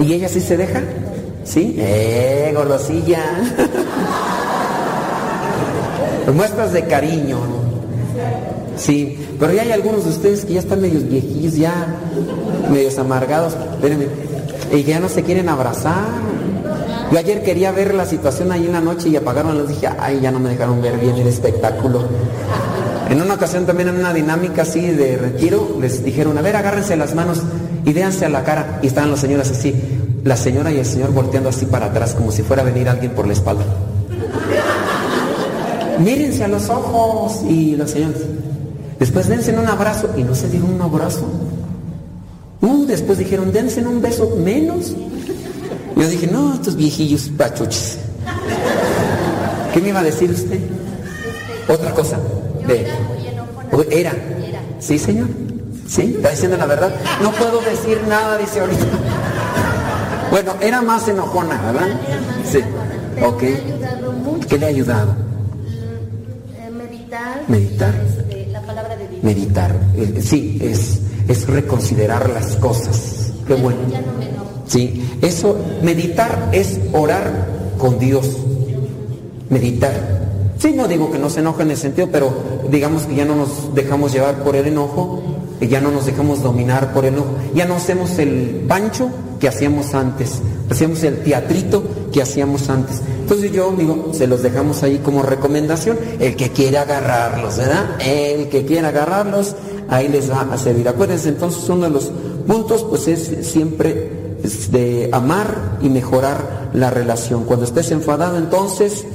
¿Y 0.00 0.14
ella 0.14 0.30
sí 0.30 0.40
se 0.40 0.56
deja? 0.56 0.80
¿Sí? 1.44 1.76
¡Eh, 1.78 2.54
golosilla! 2.56 3.22
Muestras 6.34 6.72
de 6.72 6.86
cariño. 6.86 7.61
Sí, 8.82 9.16
pero 9.38 9.52
ya 9.52 9.62
hay 9.62 9.70
algunos 9.70 10.02
de 10.04 10.10
ustedes 10.10 10.44
que 10.44 10.54
ya 10.54 10.60
están 10.60 10.80
medios 10.80 11.08
viejillos, 11.08 11.54
ya 11.54 11.86
medios 12.68 12.98
amargados, 12.98 13.54
espérenme, 13.74 14.06
y 14.72 14.82
que 14.82 14.90
ya 14.90 14.98
no 14.98 15.08
se 15.08 15.22
quieren 15.22 15.48
abrazar. 15.48 16.08
Yo 17.12 17.18
ayer 17.18 17.44
quería 17.44 17.70
ver 17.70 17.94
la 17.94 18.06
situación 18.06 18.50
ahí 18.50 18.66
en 18.66 18.72
la 18.72 18.80
noche 18.80 19.08
y 19.08 19.14
apagaron 19.14 19.56
la. 19.56 19.64
Dije, 19.64 19.88
ay, 20.00 20.18
ya 20.20 20.32
no 20.32 20.40
me 20.40 20.50
dejaron 20.50 20.82
ver 20.82 20.98
bien 20.98 21.14
el 21.16 21.28
espectáculo. 21.28 22.02
En 23.08 23.22
una 23.22 23.34
ocasión 23.34 23.66
también 23.66 23.90
en 23.90 23.96
una 23.98 24.12
dinámica 24.12 24.62
así 24.62 24.80
de 24.80 25.16
retiro, 25.16 25.76
les 25.80 26.02
dijeron, 26.02 26.36
a 26.38 26.42
ver, 26.42 26.56
agárrense 26.56 26.96
las 26.96 27.14
manos 27.14 27.40
y 27.84 27.92
véanse 27.92 28.24
a 28.24 28.30
la 28.30 28.42
cara. 28.42 28.80
Y 28.82 28.88
estaban 28.88 29.12
las 29.12 29.20
señoras 29.20 29.48
así, 29.50 29.74
la 30.24 30.36
señora 30.36 30.72
y 30.72 30.78
el 30.78 30.86
señor 30.86 31.12
volteando 31.12 31.50
así 31.50 31.66
para 31.66 31.86
atrás, 31.86 32.14
como 32.14 32.32
si 32.32 32.42
fuera 32.42 32.62
a 32.62 32.64
venir 32.64 32.88
alguien 32.88 33.12
por 33.12 33.28
la 33.28 33.34
espalda. 33.34 33.64
Mírense 35.98 36.42
a 36.42 36.48
los 36.48 36.68
ojos. 36.68 37.42
Y 37.48 37.76
los 37.76 37.90
señores. 37.90 38.22
Después 39.02 39.26
dense 39.26 39.52
un 39.52 39.66
abrazo 39.66 40.10
y 40.16 40.22
no 40.22 40.32
se 40.32 40.48
dieron 40.48 40.74
un 40.74 40.80
abrazo. 40.80 41.26
Uh, 42.60 42.86
después 42.86 43.18
dijeron, 43.18 43.52
dense 43.52 43.84
un 43.84 44.00
beso 44.00 44.36
menos. 44.36 44.92
Yo 45.96 46.08
dije, 46.08 46.28
no, 46.28 46.54
estos 46.54 46.76
viejillos 46.76 47.28
pachuches. 47.36 47.98
¿Qué 49.74 49.80
me 49.80 49.88
iba 49.88 49.98
a 49.98 50.04
decir 50.04 50.30
usted? 50.30 50.60
Otra 51.68 51.90
cosa. 51.90 52.20
De, 52.68 52.86
era. 53.90 54.12
Sí, 54.78 55.00
señor. 55.00 55.26
Sí, 55.88 56.14
está 56.18 56.30
diciendo 56.30 56.56
la 56.56 56.66
verdad. 56.66 56.94
No 57.20 57.32
puedo 57.32 57.60
decir 57.60 58.00
nada, 58.08 58.38
dice 58.38 58.60
ahorita. 58.60 58.84
Bueno, 60.30 60.52
era 60.60 60.80
más 60.80 61.08
enojona, 61.08 61.60
¿verdad? 61.72 61.88
Sí. 62.48 62.60
Ok. 63.20 63.42
¿Qué 64.48 64.58
le 64.58 64.66
ha 64.66 64.68
ayudado? 64.68 65.16
eh, 66.54 66.70
meditar, 66.70 67.42
Meditar. 67.48 68.21
Meditar. 69.22 69.74
Eh, 69.96 70.20
Sí, 70.22 70.58
es, 70.60 71.00
es 71.28 71.46
reconsiderar 71.46 72.30
las 72.30 72.56
cosas. 72.56 73.32
Qué 73.46 73.54
bueno. 73.54 73.80
Sí, 74.66 75.04
eso, 75.20 75.56
meditar 75.82 76.50
es 76.52 76.78
orar 76.92 77.74
con 77.78 77.98
Dios. 77.98 78.36
Meditar. 79.50 80.22
Sí, 80.58 80.72
no 80.72 80.86
digo 80.86 81.10
que 81.10 81.18
no 81.18 81.28
se 81.28 81.40
enoje 81.40 81.62
en 81.62 81.72
el 81.72 81.76
sentido, 81.76 82.08
pero 82.10 82.32
digamos 82.70 83.02
que 83.02 83.16
ya 83.16 83.24
no 83.24 83.34
nos 83.34 83.74
dejamos 83.74 84.12
llevar 84.12 84.44
por 84.44 84.54
el 84.56 84.66
enojo, 84.66 85.20
ya 85.60 85.80
no 85.80 85.90
nos 85.90 86.06
dejamos 86.06 86.42
dominar 86.42 86.92
por 86.92 87.04
el 87.04 87.14
enojo, 87.14 87.34
ya 87.54 87.66
no 87.66 87.74
hacemos 87.74 88.18
el 88.18 88.64
pancho 88.68 89.10
que 89.40 89.48
hacíamos 89.48 89.94
antes, 89.94 90.40
hacíamos 90.70 91.02
el 91.02 91.22
teatrito 91.24 91.82
que 92.12 92.22
hacíamos 92.22 92.68
antes. 92.68 93.02
Entonces 93.32 93.52
yo 93.56 93.72
digo, 93.78 94.10
se 94.12 94.26
los 94.26 94.42
dejamos 94.42 94.82
ahí 94.82 94.98
como 94.98 95.22
recomendación, 95.22 95.98
el 96.20 96.36
que 96.36 96.50
quiere 96.50 96.76
agarrarlos, 96.76 97.56
¿verdad? 97.56 97.98
El 98.06 98.50
que 98.50 98.66
quiera 98.66 98.88
agarrarlos, 98.88 99.56
ahí 99.88 100.08
les 100.08 100.30
va 100.30 100.46
a 100.52 100.58
servir. 100.58 100.86
Acuérdense, 100.86 101.30
entonces 101.30 101.66
uno 101.70 101.84
de 101.84 101.90
los 101.90 102.12
puntos 102.46 102.84
pues 102.84 103.08
es 103.08 103.46
siempre 103.48 104.36
es 104.44 104.70
de 104.70 105.08
amar 105.14 105.78
y 105.80 105.88
mejorar 105.88 106.68
la 106.74 106.90
relación. 106.90 107.44
Cuando 107.44 107.64
estés 107.64 107.90
enfadado, 107.92 108.36
entonces 108.36 109.06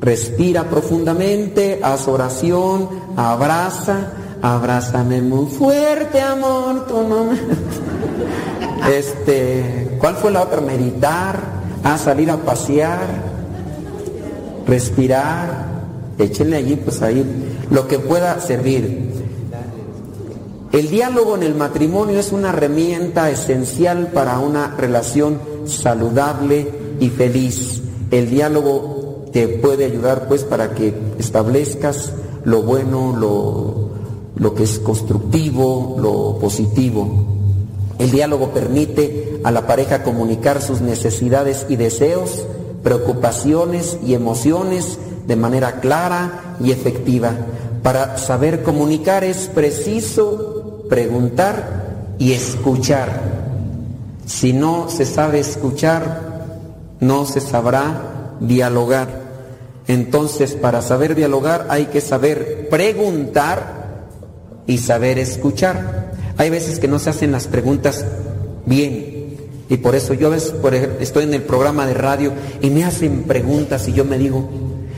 respira 0.00 0.64
profundamente, 0.64 1.78
haz 1.80 2.08
oración, 2.08 2.88
abraza, 3.16 4.14
abrázame 4.42 5.22
muy 5.22 5.46
fuerte, 5.46 6.20
amor, 6.20 6.86
no 6.90 7.24
me- 7.26 7.38
Este, 8.98 9.96
¿cuál 10.00 10.16
fue 10.16 10.32
la 10.32 10.42
otra? 10.42 10.60
Meditar, 10.60 11.38
a 11.84 11.96
salir 11.98 12.30
a 12.32 12.36
pasear, 12.38 13.29
respirar, 14.66 15.66
échenle 16.18 16.56
allí, 16.56 16.76
pues 16.76 17.02
ahí, 17.02 17.24
lo 17.70 17.88
que 17.88 17.98
pueda 17.98 18.38
servir. 18.40 19.10
El 20.72 20.88
diálogo 20.88 21.34
en 21.34 21.42
el 21.42 21.56
matrimonio 21.56 22.20
es 22.20 22.30
una 22.30 22.50
herramienta 22.50 23.30
esencial 23.30 24.08
para 24.14 24.38
una 24.38 24.76
relación 24.76 25.40
saludable 25.64 26.68
y 27.00 27.08
feliz. 27.08 27.82
El 28.12 28.30
diálogo 28.30 29.26
te 29.32 29.48
puede 29.48 29.84
ayudar 29.84 30.28
pues 30.28 30.44
para 30.44 30.74
que 30.74 30.94
establezcas 31.18 32.12
lo 32.44 32.62
bueno, 32.62 33.14
lo, 33.16 33.90
lo 34.36 34.54
que 34.54 34.62
es 34.62 34.78
constructivo, 34.78 35.96
lo 36.00 36.38
positivo. 36.38 37.26
El 37.98 38.10
diálogo 38.10 38.50
permite 38.50 39.40
a 39.44 39.50
la 39.50 39.66
pareja 39.66 40.02
comunicar 40.02 40.62
sus 40.62 40.80
necesidades 40.80 41.66
y 41.68 41.76
deseos, 41.76 42.44
preocupaciones 42.82 43.98
y 44.04 44.14
emociones 44.14 44.98
de 45.26 45.36
manera 45.36 45.80
clara 45.80 46.56
y 46.60 46.72
efectiva. 46.72 47.32
Para 47.82 48.18
saber 48.18 48.62
comunicar 48.62 49.24
es 49.24 49.48
preciso 49.48 50.84
preguntar 50.88 52.14
y 52.18 52.32
escuchar. 52.32 53.20
Si 54.26 54.52
no 54.52 54.88
se 54.88 55.06
sabe 55.06 55.40
escuchar, 55.40 56.20
no 57.00 57.24
se 57.26 57.40
sabrá 57.40 58.36
dialogar. 58.40 59.08
Entonces, 59.86 60.54
para 60.54 60.82
saber 60.82 61.14
dialogar 61.14 61.66
hay 61.70 61.86
que 61.86 62.00
saber 62.00 62.68
preguntar 62.68 63.80
y 64.66 64.78
saber 64.78 65.18
escuchar. 65.18 66.12
Hay 66.36 66.50
veces 66.50 66.78
que 66.78 66.88
no 66.88 66.98
se 66.98 67.10
hacen 67.10 67.32
las 67.32 67.48
preguntas 67.48 68.04
bien. 68.66 69.19
Y 69.70 69.76
por 69.76 69.94
eso 69.94 70.12
yo 70.14 70.26
a 70.26 70.30
veces 70.30 70.50
por 70.50 70.74
ejemplo, 70.74 70.98
estoy 71.00 71.24
en 71.24 71.32
el 71.32 71.42
programa 71.42 71.86
de 71.86 71.94
radio 71.94 72.32
y 72.60 72.70
me 72.70 72.84
hacen 72.84 73.22
preguntas 73.22 73.86
y 73.88 73.92
yo 73.92 74.04
me 74.04 74.18
digo, 74.18 74.50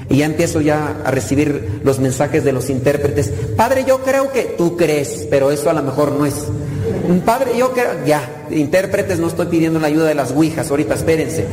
y 0.08 0.16
ya 0.18 0.26
empiezo 0.26 0.60
ya 0.62 0.96
a 1.04 1.10
recibir 1.10 1.80
los 1.84 2.00
mensajes 2.00 2.42
de 2.42 2.52
los 2.52 2.70
intérpretes. 2.70 3.30
Padre, 3.56 3.84
yo 3.86 4.02
creo 4.02 4.32
que 4.32 4.54
tú 4.56 4.76
crees, 4.76 5.26
pero 5.30 5.50
eso 5.50 5.70
a 5.70 5.74
lo 5.74 5.82
mejor 5.82 6.12
no 6.12 6.26
es. 6.26 6.46
Padre, 7.24 7.52
yo 7.56 7.72
creo, 7.72 8.04
ya, 8.06 8.46
intérpretes, 8.50 9.18
no 9.18 9.28
estoy 9.28 9.46
pidiendo 9.46 9.78
la 9.78 9.88
ayuda 9.88 10.06
de 10.06 10.14
las 10.14 10.32
ouijas, 10.32 10.70
ahorita 10.70 10.94
espérense. 10.94 11.46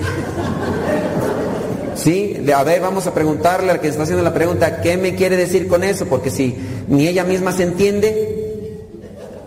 Sí, 1.95 2.41
a 2.55 2.63
ver, 2.63 2.79
vamos 2.79 3.05
a 3.08 3.13
preguntarle 3.13 3.71
al 3.71 3.82
que 3.82 3.89
está 3.89 4.03
haciendo 4.03 4.23
la 4.23 4.34
pregunta, 4.34 4.79
¿qué 4.82 4.95
me 4.95 5.15
quiere 5.15 5.36
decir 5.36 5.67
con 5.67 5.84
eso? 5.84 6.05
Porque 6.05 6.32
si 6.32 6.55
ni 6.88 7.08
ella 7.08 7.25
misma 7.25 7.51
se 7.51 7.63
entiende, 7.63 8.79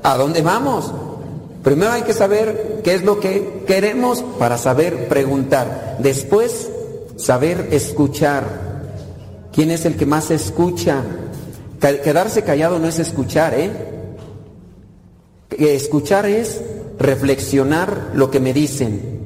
¿a 0.02 0.16
dónde 0.18 0.42
vamos? 0.42 0.92
Primero 1.62 1.92
hay 1.92 2.02
que 2.02 2.12
saber 2.12 2.80
qué 2.82 2.94
es 2.94 3.04
lo 3.04 3.20
que 3.20 3.62
queremos 3.66 4.22
para 4.38 4.58
saber 4.58 5.08
preguntar. 5.08 5.96
Después, 6.00 6.68
saber 7.16 7.68
escuchar. 7.70 8.72
¿Quién 9.52 9.70
es 9.70 9.84
el 9.84 9.96
que 9.96 10.06
más 10.06 10.30
escucha? 10.30 11.02
Quedarse 11.80 12.42
callado 12.42 12.78
no 12.78 12.88
es 12.88 12.98
escuchar, 12.98 13.54
¿eh? 13.54 13.70
Escuchar 15.50 16.26
es 16.26 16.60
reflexionar 16.98 18.10
lo 18.14 18.30
que 18.30 18.40
me 18.40 18.52
dicen. 18.52 19.20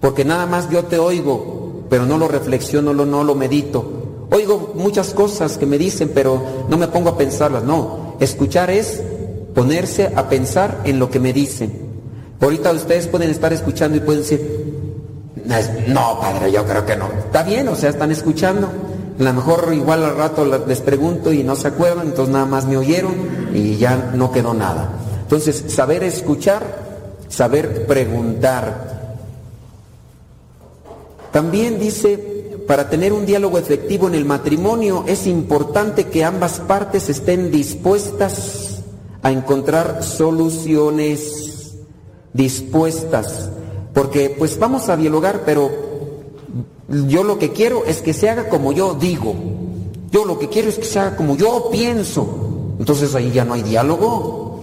Porque 0.00 0.24
nada 0.24 0.46
más 0.46 0.70
yo 0.70 0.84
te 0.84 0.98
oigo, 0.98 1.84
pero 1.90 2.06
no 2.06 2.16
lo 2.16 2.28
reflexiono, 2.28 2.94
no, 2.94 3.04
no 3.04 3.24
lo 3.24 3.34
medito. 3.34 4.26
Oigo 4.30 4.72
muchas 4.74 5.12
cosas 5.12 5.58
que 5.58 5.66
me 5.66 5.78
dicen, 5.78 6.10
pero 6.14 6.42
no 6.68 6.78
me 6.78 6.88
pongo 6.88 7.10
a 7.10 7.18
pensarlas. 7.18 7.64
No, 7.64 8.16
escuchar 8.20 8.70
es 8.70 9.02
ponerse 9.54 10.12
a 10.14 10.28
pensar 10.28 10.80
en 10.84 10.98
lo 10.98 11.10
que 11.10 11.20
me 11.20 11.32
dicen. 11.32 11.72
Ahorita 12.40 12.72
ustedes 12.72 13.06
pueden 13.06 13.30
estar 13.30 13.52
escuchando 13.52 13.96
y 13.96 14.00
pueden 14.00 14.22
decir, 14.22 14.64
no, 15.88 16.20
padre, 16.20 16.52
yo 16.52 16.64
creo 16.64 16.84
que 16.84 16.96
no. 16.96 17.06
Está 17.06 17.42
bien, 17.42 17.68
o 17.68 17.76
sea, 17.76 17.90
están 17.90 18.10
escuchando. 18.10 18.68
A 19.18 19.22
lo 19.22 19.32
mejor 19.32 19.72
igual 19.72 20.04
al 20.04 20.16
rato 20.16 20.44
les 20.66 20.80
pregunto 20.80 21.32
y 21.32 21.44
no 21.44 21.54
se 21.54 21.68
acuerdan, 21.68 22.08
entonces 22.08 22.32
nada 22.32 22.46
más 22.46 22.66
me 22.66 22.76
oyeron 22.76 23.14
y 23.54 23.76
ya 23.76 24.12
no 24.14 24.32
quedó 24.32 24.54
nada. 24.54 24.90
Entonces, 25.22 25.64
saber 25.68 26.02
escuchar, 26.02 26.62
saber 27.28 27.86
preguntar. 27.86 29.14
También 31.30 31.78
dice, 31.78 32.60
para 32.66 32.88
tener 32.90 33.12
un 33.12 33.24
diálogo 33.24 33.58
efectivo 33.58 34.08
en 34.08 34.14
el 34.14 34.24
matrimonio 34.24 35.04
es 35.06 35.26
importante 35.26 36.08
que 36.08 36.24
ambas 36.24 36.60
partes 36.60 37.08
estén 37.08 37.50
dispuestas 37.50 38.63
a 39.24 39.32
encontrar 39.32 40.04
soluciones, 40.04 41.74
dispuestas, 42.34 43.50
porque 43.94 44.34
pues 44.38 44.58
vamos 44.58 44.88
a 44.88 44.96
dialogar, 44.96 45.42
pero 45.44 45.70
Yo 47.08 47.24
lo 47.24 47.38
que 47.38 47.50
quiero 47.52 47.86
es 47.86 48.02
que 48.02 48.12
se 48.12 48.28
haga 48.28 48.50
como 48.50 48.72
yo 48.72 48.94
digo. 48.94 49.34
Yo 50.12 50.26
lo 50.26 50.38
que 50.38 50.50
quiero 50.50 50.68
es 50.68 50.76
que 50.76 50.84
se 50.84 50.98
haga 51.00 51.16
como 51.16 51.36
yo 51.36 51.70
pienso. 51.72 52.76
Entonces 52.78 53.14
ahí 53.14 53.32
ya 53.32 53.44
no 53.44 53.54
hay 53.54 53.62
diálogo. 53.62 54.60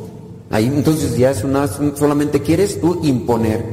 Ahí 0.52 0.68
entonces 0.68 1.18
ya 1.18 1.32
es 1.32 1.44
una 1.44 1.68
solamente 1.68 2.42
quieres 2.42 2.80
tú 2.80 3.00
imponer. 3.02 3.66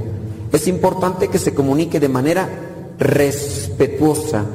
Es 0.50 0.66
importante 0.66 1.28
que 1.28 1.38
se 1.38 1.52
comunique 1.52 2.00
de 2.00 2.08
manera 2.08 2.48
respetuosa. 2.98 4.46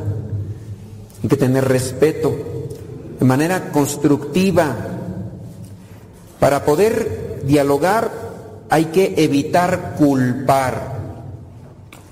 Hay 1.22 1.30
que 1.30 1.38
tener 1.38 1.64
respeto, 1.66 2.34
de 3.20 3.26
manera 3.26 3.72
constructiva. 3.72 4.93
Para 6.44 6.66
poder 6.66 7.40
dialogar 7.46 8.12
hay 8.70 8.88
que 8.88 9.14
evitar 9.16 9.96
culpar. 9.98 10.98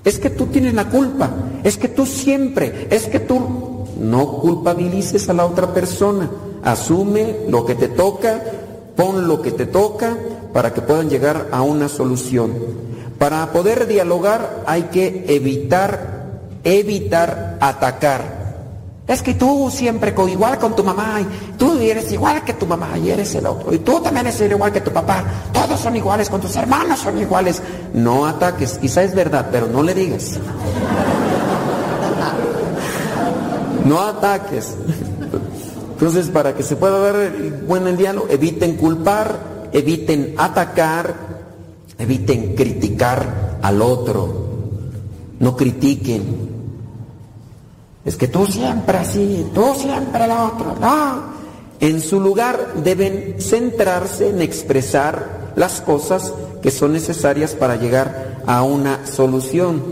Es 0.06 0.18
que 0.18 0.30
tú 0.30 0.46
tienes 0.46 0.72
la 0.72 0.88
culpa, 0.88 1.28
es 1.62 1.76
que 1.76 1.88
tú 1.88 2.06
siempre, 2.06 2.88
es 2.90 3.08
que 3.08 3.20
tú 3.20 3.84
no 4.00 4.38
culpabilices 4.38 5.28
a 5.28 5.34
la 5.34 5.44
otra 5.44 5.74
persona. 5.74 6.30
Asume 6.62 7.40
lo 7.50 7.66
que 7.66 7.74
te 7.74 7.88
toca, 7.88 8.42
pon 8.96 9.28
lo 9.28 9.42
que 9.42 9.52
te 9.52 9.66
toca 9.66 10.16
para 10.54 10.72
que 10.72 10.80
puedan 10.80 11.10
llegar 11.10 11.48
a 11.52 11.60
una 11.60 11.90
solución. 11.90 12.54
Para 13.18 13.52
poder 13.52 13.86
dialogar 13.86 14.62
hay 14.64 14.84
que 14.84 15.26
evitar, 15.28 16.38
evitar 16.64 17.58
atacar. 17.60 18.41
Es 19.12 19.20
que 19.20 19.34
tú 19.34 19.70
siempre 19.70 20.14
igual 20.26 20.58
con 20.58 20.74
tu 20.74 20.82
mamá, 20.82 21.20
y 21.20 21.56
tú 21.58 21.78
eres 21.78 22.10
igual 22.12 22.42
que 22.44 22.54
tu 22.54 22.64
mamá 22.66 22.96
y 22.96 23.10
eres 23.10 23.34
el 23.34 23.44
otro, 23.44 23.74
y 23.74 23.78
tú 23.80 24.00
también 24.00 24.26
eres 24.26 24.40
igual 24.40 24.72
que 24.72 24.80
tu 24.80 24.90
papá, 24.90 25.22
todos 25.52 25.78
son 25.80 25.94
iguales, 25.96 26.30
con 26.30 26.40
tus 26.40 26.56
hermanos 26.56 27.00
son 27.00 27.18
iguales. 27.18 27.60
No 27.92 28.24
ataques, 28.24 28.78
quizá 28.78 29.02
es 29.02 29.14
verdad, 29.14 29.48
pero 29.52 29.66
no 29.66 29.82
le 29.82 29.92
digas. 29.92 30.38
No 33.84 34.00
ataques. 34.00 34.74
Entonces, 35.92 36.28
para 36.28 36.54
que 36.54 36.62
se 36.62 36.76
pueda 36.76 36.98
ver 36.98 37.64
buen 37.66 37.86
el 37.86 37.98
diálogo, 37.98 38.28
eviten 38.30 38.76
culpar, 38.76 39.68
eviten 39.72 40.34
atacar, 40.38 41.14
eviten 41.98 42.54
criticar 42.54 43.58
al 43.60 43.82
otro. 43.82 44.46
No 45.38 45.54
critiquen, 45.54 46.51
es 48.04 48.16
que 48.16 48.28
tú 48.28 48.46
siempre 48.46 48.98
así, 48.98 49.46
tú 49.54 49.74
siempre 49.76 50.24
el 50.24 50.32
otro, 50.32 50.76
no. 50.80 51.32
En 51.78 52.00
su 52.00 52.20
lugar 52.20 52.74
deben 52.82 53.36
centrarse 53.40 54.28
en 54.28 54.40
expresar 54.40 55.52
las 55.56 55.80
cosas 55.80 56.32
que 56.62 56.70
son 56.70 56.92
necesarias 56.92 57.54
para 57.54 57.76
llegar 57.76 58.42
a 58.46 58.62
una 58.62 59.06
solución. 59.06 59.82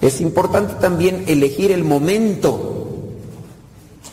Es 0.00 0.20
importante 0.20 0.74
también 0.80 1.24
elegir 1.26 1.72
el 1.72 1.84
momento, 1.84 2.86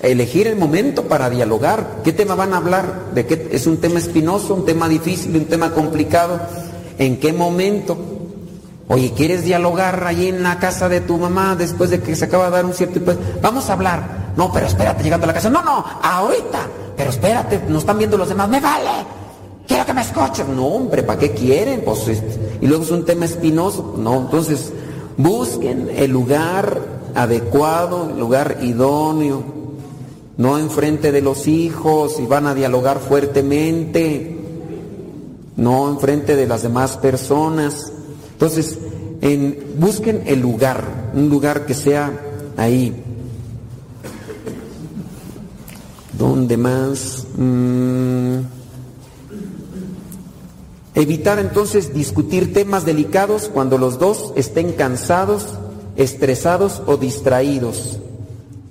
elegir 0.01 0.47
el 0.47 0.55
momento 0.55 1.03
para 1.03 1.29
dialogar. 1.29 2.01
¿Qué 2.03 2.13
tema 2.13 2.35
van 2.35 2.53
a 2.53 2.57
hablar? 2.57 3.11
¿De 3.13 3.25
qué 3.25 3.49
es 3.51 3.67
un 3.67 3.77
tema 3.77 3.99
espinoso, 3.99 4.55
un 4.55 4.65
tema 4.65 4.87
difícil, 4.87 5.35
un 5.35 5.45
tema 5.45 5.71
complicado? 5.73 6.39
¿En 6.97 7.19
qué 7.19 7.33
momento? 7.33 7.97
Oye, 8.91 9.13
¿quieres 9.13 9.45
dialogar 9.45 10.03
allí 10.05 10.27
en 10.27 10.43
la 10.43 10.59
casa 10.59 10.89
de 10.89 10.99
tu 10.99 11.17
mamá 11.17 11.55
después 11.55 11.89
de 11.91 12.01
que 12.01 12.13
se 12.13 12.25
acaba 12.25 12.47
de 12.47 12.51
dar 12.51 12.65
un 12.65 12.73
cierto... 12.73 12.99
Pues, 12.99 13.17
vamos 13.41 13.69
a 13.69 13.73
hablar. 13.73 14.33
No, 14.35 14.51
pero 14.51 14.67
espérate 14.67 15.01
llegando 15.01 15.23
a 15.23 15.27
la 15.27 15.33
casa. 15.33 15.49
No, 15.49 15.63
no, 15.63 15.81
ahorita. 16.03 16.67
Pero 16.97 17.09
espérate, 17.09 17.61
nos 17.69 17.83
están 17.83 17.97
viendo 17.97 18.17
los 18.17 18.27
demás. 18.27 18.49
Me 18.49 18.59
vale. 18.59 18.89
Quiero 19.65 19.85
que 19.85 19.93
me 19.93 20.01
escuchen. 20.01 20.53
No, 20.53 20.67
hombre, 20.67 21.03
¿para 21.03 21.17
qué 21.17 21.31
quieren? 21.31 21.83
Pues, 21.85 22.05
y 22.59 22.67
luego 22.67 22.83
es 22.83 22.91
un 22.91 23.05
tema 23.05 23.23
espinoso. 23.23 23.95
No, 23.97 24.17
entonces, 24.17 24.73
busquen 25.15 25.89
el 25.95 26.11
lugar 26.11 26.81
adecuado, 27.15 28.09
el 28.09 28.19
lugar 28.19 28.57
idóneo. 28.61 29.41
No 30.35 30.57
enfrente 30.57 31.13
de 31.13 31.21
los 31.21 31.47
hijos 31.47 32.19
y 32.19 32.25
van 32.25 32.45
a 32.45 32.53
dialogar 32.53 32.99
fuertemente. 32.99 34.37
No 35.55 35.87
enfrente 35.87 36.35
de 36.35 36.45
las 36.45 36.63
demás 36.63 36.97
personas. 36.97 37.93
Entonces, 38.41 38.75
busquen 39.77 40.23
el 40.25 40.41
lugar, 40.41 41.11
un 41.13 41.29
lugar 41.29 41.67
que 41.67 41.75
sea 41.75 42.11
ahí. 42.57 42.91
¿Dónde 46.17 46.57
más? 46.57 47.27
Mm. 47.37 48.39
Evitar 50.95 51.37
entonces 51.37 51.93
discutir 51.93 52.51
temas 52.51 52.83
delicados 52.83 53.47
cuando 53.47 53.77
los 53.77 53.99
dos 53.99 54.33
estén 54.35 54.71
cansados, 54.71 55.45
estresados 55.95 56.81
o 56.87 56.97
distraídos. 56.97 57.99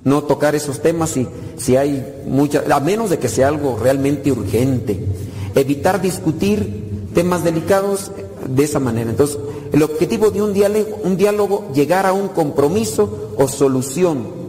No 0.03 0.23
tocar 0.23 0.53
esos 0.53 0.81
temas 0.81 1.11
si, 1.11 1.29
si 1.55 1.77
hay 1.77 2.23
mucha, 2.27 2.65
a 2.69 2.79
menos 2.81 3.09
de 3.09 3.19
que 3.19 3.29
sea 3.29 3.47
algo 3.47 3.79
realmente 3.81 4.33
urgente. 4.33 4.99
Evitar 5.55 6.01
discutir 6.01 7.07
temas 7.13 7.45
delicados 7.45 8.11
de 8.47 8.63
esa 8.63 8.79
manera. 8.79 9.09
Entonces, 9.09 9.37
el 9.71 9.83
objetivo 9.83 10.31
de 10.31 10.41
un 10.41 10.53
diálogo, 10.53 10.97
un 11.03 11.17
diálogo, 11.17 11.71
llegar 11.73 12.05
a 12.05 12.13
un 12.13 12.29
compromiso 12.29 13.33
o 13.37 13.47
solución. 13.47 14.41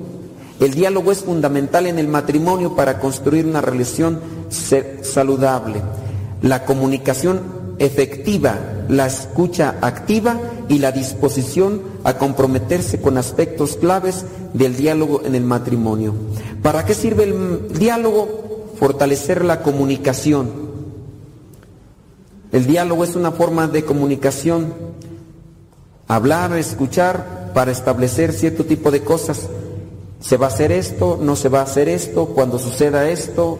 El 0.61 0.74
diálogo 0.74 1.11
es 1.11 1.24
fundamental 1.24 1.86
en 1.86 1.99
el 1.99 2.09
matrimonio 2.09 2.76
para 2.76 3.01
construir 3.01 3.47
una 3.47 3.61
relación 3.61 4.20
saludable. 5.03 5.82
La 6.40 6.64
comunicación 6.64 7.40
efectiva, 7.78 8.59
la 8.88 9.07
escucha 9.07 9.76
activa 9.80 10.38
y 10.68 10.78
la 10.78 10.93
disposición 10.93 11.82
a 12.05 12.16
comprometerse 12.18 13.01
con 13.01 13.18
aspectos 13.18 13.76
claves 13.76 14.24
del 14.53 14.76
diálogo 14.76 15.22
en 15.24 15.34
el 15.34 15.45
matrimonio. 15.45 16.14
¿Para 16.62 16.84
qué 16.84 16.95
sirve 16.95 17.24
el 17.24 17.78
diálogo? 17.78 18.72
Fortalecer 18.78 19.45
la 19.45 19.62
comunicación. 19.62 20.71
El 22.53 22.66
diálogo 22.66 23.03
es 23.03 23.16
una 23.16 23.32
forma 23.32 23.66
de 23.66 23.84
comunicación 23.84 24.74
hablar, 26.07 26.55
escuchar 26.59 27.50
para 27.55 27.72
establecer 27.72 28.32
cierto 28.32 28.64
tipo 28.66 28.90
de 28.90 29.00
cosas. 29.00 29.48
Se 30.20 30.36
va 30.36 30.46
a 30.46 30.50
hacer 30.50 30.70
esto, 30.70 31.18
no 31.20 31.34
se 31.34 31.48
va 31.48 31.61
a 31.61 31.64
hacer 31.64 31.88
esto, 31.88 32.26
cuando 32.26 32.59
suceda 32.59 33.09
esto, 33.09 33.59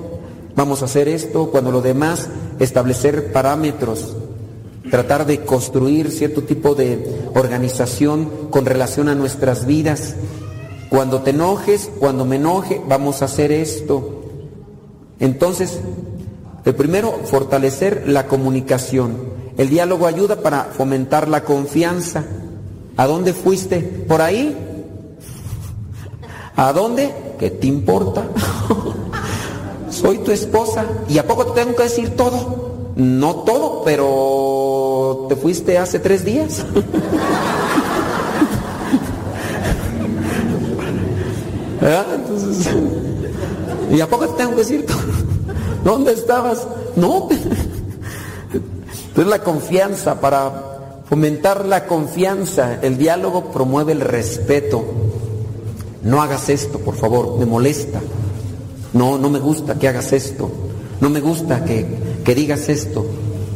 vamos 0.55 0.83
a 0.83 0.85
hacer 0.85 1.09
esto, 1.09 1.51
cuando 1.51 1.73
lo 1.73 1.81
demás, 1.81 2.29
establecer 2.59 3.33
parámetros, 3.33 4.15
tratar 4.91 5.25
de 5.25 5.41
construir 5.41 6.11
cierto 6.11 6.43
tipo 6.43 6.75
de 6.75 7.31
organización 7.35 8.31
con 8.51 8.67
relación 8.67 9.09
a 9.09 9.15
nuestras 9.15 9.65
vidas. 9.65 10.15
Cuando 10.91 11.23
te 11.23 11.31
enojes, 11.31 11.91
cuando 11.99 12.27
me 12.27 12.37
enoje, 12.37 12.83
vamos 12.87 13.23
a 13.23 13.25
hacer 13.25 13.53
esto. 13.53 14.21
Entonces, 15.19 15.81
el 16.65 16.75
primero, 16.75 17.21
fortalecer 17.25 18.05
la 18.07 18.27
comunicación. 18.27 19.43
El 19.57 19.69
diálogo 19.69 20.07
ayuda 20.07 20.37
para 20.37 20.65
fomentar 20.65 21.29
la 21.29 21.45
confianza. 21.45 22.25
¿A 22.97 23.07
dónde 23.07 23.33
fuiste? 23.33 23.81
¿Por 23.81 24.23
ahí? 24.23 24.57
¿A 26.57 26.73
dónde? 26.73 27.13
¿Qué 27.39 27.51
te 27.51 27.67
importa? 27.67 28.25
Soy 29.91 30.19
tu 30.19 30.31
esposa 30.31 30.87
y 31.09 31.19
a 31.19 31.27
poco 31.27 31.47
te 31.47 31.61
tengo 31.61 31.77
que 31.77 31.85
decir 31.85 32.17
todo. 32.17 32.93
No 32.97 33.37
todo, 33.37 33.83
pero 33.85 35.27
te 35.29 35.37
fuiste 35.37 35.79
hace 35.79 35.99
tres 35.99 36.25
días. 36.25 36.65
¿y 43.93 44.01
a 44.01 44.09
poco 44.09 44.29
te 44.29 44.37
tengo 44.37 44.53
que 44.53 44.59
decir 44.59 44.87
todo? 44.87 45.01
¿Dónde 45.85 46.13
estabas? 46.13 46.67
No. 46.97 47.29
Entonces 47.33 49.31
la 49.31 49.43
confianza, 49.43 50.21
para 50.21 51.03
fomentar 51.09 51.67
la 51.67 51.87
confianza, 51.87 52.79
el 52.83 52.97
diálogo 52.97 53.53
promueve 53.53 53.93
el 53.93 54.01
respeto. 54.01 54.85
No 56.03 56.23
hagas 56.23 56.49
esto, 56.49 56.79
por 56.79 56.95
favor, 56.95 57.39
me 57.39 57.47
molesta. 57.47 58.01
No, 58.93 59.19
no 59.19 59.31
me 59.31 59.39
gusta 59.39 59.79
que 59.79 59.89
hagas 59.89 60.13
esto. 60.13 60.51
No 61.01 61.11
me 61.11 61.21
gusta 61.21 61.65
que, 61.65 61.87
que 62.25 62.35
digas 62.35 62.69
esto. 62.69 63.05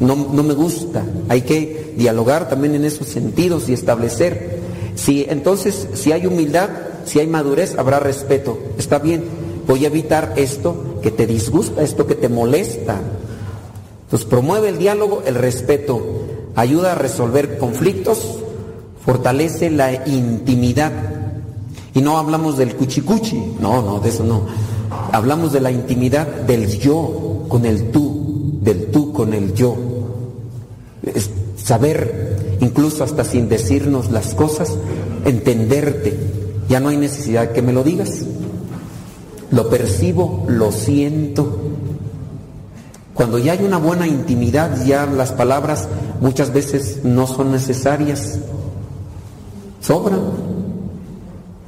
No, 0.00 0.16
no 0.16 0.42
me 0.42 0.54
gusta. 0.54 1.04
Hay 1.28 1.42
que 1.42 1.94
dialogar 1.96 2.48
también 2.48 2.74
en 2.74 2.84
esos 2.84 3.06
sentidos 3.06 3.68
y 3.68 3.72
establecer. 3.72 4.60
Si 4.94 5.26
entonces, 5.28 5.88
si 5.94 6.12
hay 6.12 6.26
humildad, 6.26 6.68
si 7.04 7.20
hay 7.20 7.26
madurez, 7.26 7.78
habrá 7.78 8.00
respeto. 8.00 8.58
Está 8.78 8.98
bien. 8.98 9.24
Voy 9.66 9.84
a 9.84 9.88
evitar 9.88 10.34
esto 10.36 10.95
que 11.06 11.12
te 11.12 11.28
disgusta, 11.28 11.82
esto 11.82 12.04
que 12.04 12.16
te 12.16 12.28
molesta. 12.28 13.00
Entonces 14.06 14.26
promueve 14.28 14.70
el 14.70 14.78
diálogo, 14.78 15.22
el 15.24 15.36
respeto, 15.36 16.04
ayuda 16.56 16.90
a 16.90 16.94
resolver 16.96 17.58
conflictos, 17.58 18.40
fortalece 19.04 19.70
la 19.70 20.04
intimidad. 20.08 20.90
Y 21.94 22.00
no 22.00 22.18
hablamos 22.18 22.58
del 22.58 22.74
cuchicuchi, 22.74 23.54
no, 23.60 23.82
no, 23.82 24.00
de 24.00 24.08
eso 24.08 24.24
no. 24.24 24.46
Hablamos 25.12 25.52
de 25.52 25.60
la 25.60 25.70
intimidad 25.70 26.26
del 26.26 26.76
yo 26.76 27.44
con 27.48 27.66
el 27.66 27.92
tú, 27.92 28.58
del 28.62 28.90
tú 28.90 29.12
con 29.12 29.32
el 29.32 29.54
yo. 29.54 29.76
saber, 31.56 32.56
incluso 32.58 33.04
hasta 33.04 33.22
sin 33.22 33.48
decirnos 33.48 34.10
las 34.10 34.34
cosas, 34.34 34.76
entenderte. 35.24 36.18
Ya 36.68 36.80
no 36.80 36.88
hay 36.88 36.96
necesidad 36.96 37.52
que 37.52 37.62
me 37.62 37.72
lo 37.72 37.84
digas. 37.84 38.24
Lo 39.50 39.68
percibo, 39.68 40.44
lo 40.48 40.72
siento. 40.72 41.58
Cuando 43.14 43.38
ya 43.38 43.52
hay 43.52 43.64
una 43.64 43.78
buena 43.78 44.06
intimidad, 44.06 44.84
ya 44.84 45.06
las 45.06 45.32
palabras 45.32 45.88
muchas 46.20 46.52
veces 46.52 47.00
no 47.04 47.26
son 47.26 47.52
necesarias. 47.52 48.38
Sobran. 49.80 50.20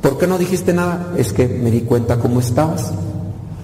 ¿Por 0.03 0.19
qué 0.19 0.27
no 0.27 0.39
dijiste 0.39 0.73
nada? 0.73 1.13
Es 1.17 1.33
que 1.33 1.49
me 1.49 1.71
di 1.71 1.81
cuenta 1.83 2.19
cómo 2.19 2.41
estabas. 2.41 2.93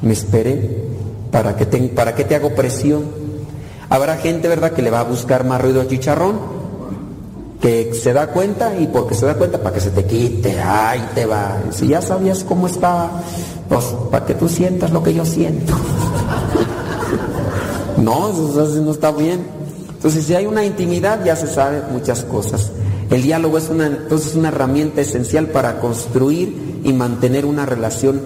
Me 0.00 0.12
esperé. 0.12 0.84
¿Para 1.30 1.56
qué 1.56 1.66
te, 1.66 1.78
para 1.88 2.14
qué 2.14 2.24
te 2.24 2.36
hago 2.36 2.54
presión? 2.54 3.04
Habrá 3.90 4.16
gente, 4.16 4.48
¿verdad?, 4.48 4.72
que 4.72 4.82
le 4.82 4.90
va 4.90 5.00
a 5.00 5.04
buscar 5.04 5.44
más 5.44 5.60
ruido 5.60 5.80
a 5.80 5.86
chicharrón, 5.86 6.38
que 7.64 7.94
se 7.94 8.12
da 8.12 8.26
cuenta 8.26 8.78
y 8.78 8.86
porque 8.88 9.14
se 9.14 9.24
da 9.24 9.36
cuenta 9.36 9.56
para 9.56 9.74
que 9.74 9.80
se 9.80 9.88
te 9.88 10.04
quite, 10.04 10.60
ay, 10.60 11.02
te 11.14 11.24
va. 11.24 11.62
Si 11.70 11.88
ya 11.88 12.02
sabías 12.02 12.44
cómo 12.44 12.66
estaba, 12.66 13.22
pues 13.70 13.86
para 14.10 14.26
que 14.26 14.34
tú 14.34 14.50
sientas 14.50 14.90
lo 14.90 15.02
que 15.02 15.14
yo 15.14 15.24
siento. 15.24 15.72
no, 17.96 18.28
eso 18.28 18.82
no 18.82 18.90
está 18.90 19.12
bien. 19.12 19.46
Entonces, 19.94 20.26
si 20.26 20.34
hay 20.34 20.44
una 20.44 20.62
intimidad, 20.62 21.24
ya 21.24 21.36
se 21.36 21.46
sabe 21.46 21.80
muchas 21.90 22.24
cosas. 22.24 22.70
El 23.08 23.22
diálogo 23.22 23.56
es 23.56 23.70
una, 23.70 23.86
entonces 23.86 24.34
una 24.34 24.48
herramienta 24.48 25.00
esencial 25.00 25.46
para 25.46 25.80
construir 25.80 26.82
y 26.84 26.92
mantener 26.92 27.46
una 27.46 27.64
relación 27.64 28.20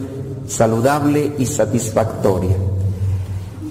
saludable 0.49 1.35
y 1.39 1.47
satisfactoria. 1.47 2.57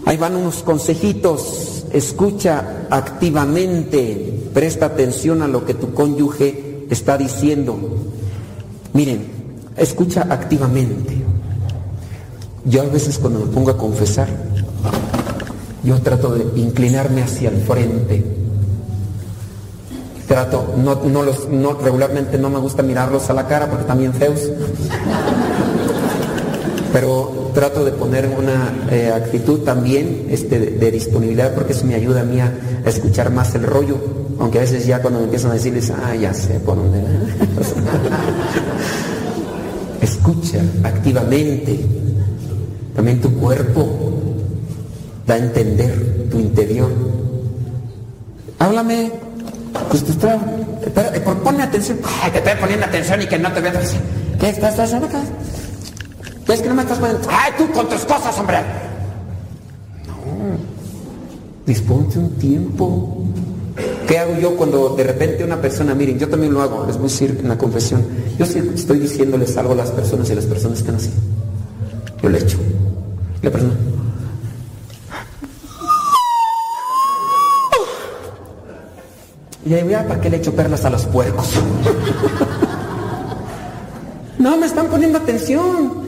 Ahí 0.05 0.15
van 0.15 0.37
unos 0.37 0.63
consejitos. 0.63 1.76
Escucha 1.91 2.85
activamente, 2.89 4.49
presta 4.53 4.87
atención 4.87 5.41
a 5.41 5.47
lo 5.47 5.65
que 5.65 5.73
tu 5.73 5.93
cónyuge 5.93 6.85
está 6.89 7.17
diciendo. 7.17 7.77
Miren, 8.93 9.27
escucha 9.77 10.27
activamente. 10.29 11.15
Yo 12.65 12.81
a 12.81 12.85
veces 12.85 13.17
cuando 13.17 13.39
me 13.39 13.45
pongo 13.47 13.71
a 13.71 13.77
confesar, 13.77 14.27
yo 15.83 16.01
trato 16.01 16.33
de 16.33 16.59
inclinarme 16.59 17.23
hacia 17.23 17.49
el 17.49 17.61
frente. 17.61 18.25
Trato, 20.27 20.73
no, 20.77 20.95
no 21.05 21.23
los, 21.23 21.47
no, 21.47 21.73
regularmente 21.75 22.37
no 22.37 22.49
me 22.49 22.59
gusta 22.59 22.83
mirarlos 22.83 23.29
a 23.29 23.33
la 23.33 23.47
cara 23.47 23.69
porque 23.69 23.85
también 23.85 24.13
feos. 24.13 24.41
Pero 26.93 27.51
trato 27.53 27.83
de 27.83 27.91
poner 27.91 28.27
una 28.37 28.73
eh, 28.91 29.11
actitud 29.13 29.59
también 29.59 30.27
este, 30.29 30.59
de, 30.59 30.91
disponibilidad 30.91 31.53
porque 31.53 31.73
eso 31.73 31.85
me 31.85 31.95
ayuda 31.95 32.21
a 32.21 32.23
mí 32.23 32.39
a, 32.39 32.53
escuchar 32.85 33.31
más 33.31 33.53
el 33.55 33.63
rollo, 33.63 33.97
aunque 34.39 34.59
a 34.59 34.61
veces 34.61 34.85
ya 34.85 35.01
cuando 35.01 35.19
me 35.19 35.25
empiezan 35.25 35.51
a 35.51 35.55
decirles, 35.55 35.91
ah, 35.91 36.15
ya 36.15 36.33
sé 36.33 36.59
por 36.59 36.77
dónde. 36.77 37.01
Escucha 40.01 40.61
activamente. 40.83 41.79
También 42.95 43.19
tu 43.21 43.31
cuerpo 43.33 43.85
da 45.27 45.35
a 45.35 45.37
entender 45.37 46.29
tu 46.31 46.39
interior. 46.39 46.89
Háblame, 48.59 49.11
pues 49.89 50.03
te 50.03 50.11
está, 50.11 50.39
ponme 51.43 51.63
atención, 51.63 51.99
Ay, 52.23 52.31
te 52.31 52.37
estoy 52.39 52.53
poniendo 52.59 52.85
atención 52.85 53.21
y 53.21 53.27
que 53.27 53.37
no 53.37 53.51
te 53.51 53.61
veas. 53.61 53.93
¿Qué 54.39 54.49
estás 54.49 54.79
haciendo 54.79 55.07
acá? 55.07 55.21
¿Ves 56.47 56.61
que 56.61 56.69
no 56.69 56.75
me 56.75 56.83
estás 56.83 56.97
poniendo? 56.97 57.27
¡Ay, 57.29 57.51
tú 57.57 57.69
con 57.71 57.89
tus 57.89 58.05
cosas, 58.05 58.37
hombre! 58.39 58.59
No. 60.07 60.57
Disponte 61.65 62.17
un 62.17 62.31
tiempo. 62.35 63.25
¿Qué 64.07 64.17
hago 64.17 64.37
yo 64.39 64.55
cuando 64.55 64.95
de 64.95 65.03
repente 65.03 65.43
una 65.43 65.61
persona, 65.61 65.93
miren, 65.93 66.17
yo 66.17 66.29
también 66.29 66.53
lo 66.53 66.61
hago, 66.61 66.85
les 66.87 66.95
voy 66.95 67.07
a 67.07 67.09
decir 67.09 67.37
en 67.41 67.49
la 67.49 67.57
confesión, 67.57 68.03
yo 68.39 68.45
estoy 68.45 68.99
diciéndoles 68.99 69.55
algo 69.57 69.73
a 69.73 69.75
las 69.75 69.91
personas 69.91 70.29
y 70.29 70.35
las 70.35 70.45
personas 70.45 70.79
están 70.79 70.95
así. 70.95 71.11
Yo 72.23 72.29
le 72.29 72.39
echo. 72.39 72.57
La 73.41 73.51
persona. 73.51 73.73
Y 79.65 79.73
ahí, 79.73 79.83
¿para 80.07 80.21
qué 80.21 80.29
le 80.29 80.37
echo 80.37 80.55
perlas 80.55 80.85
a 80.85 80.89
los 80.89 81.05
puercos? 81.05 81.49
no, 84.39 84.55
me 84.55 84.65
están 84.65 84.87
poniendo 84.87 85.17
atención. 85.17 86.06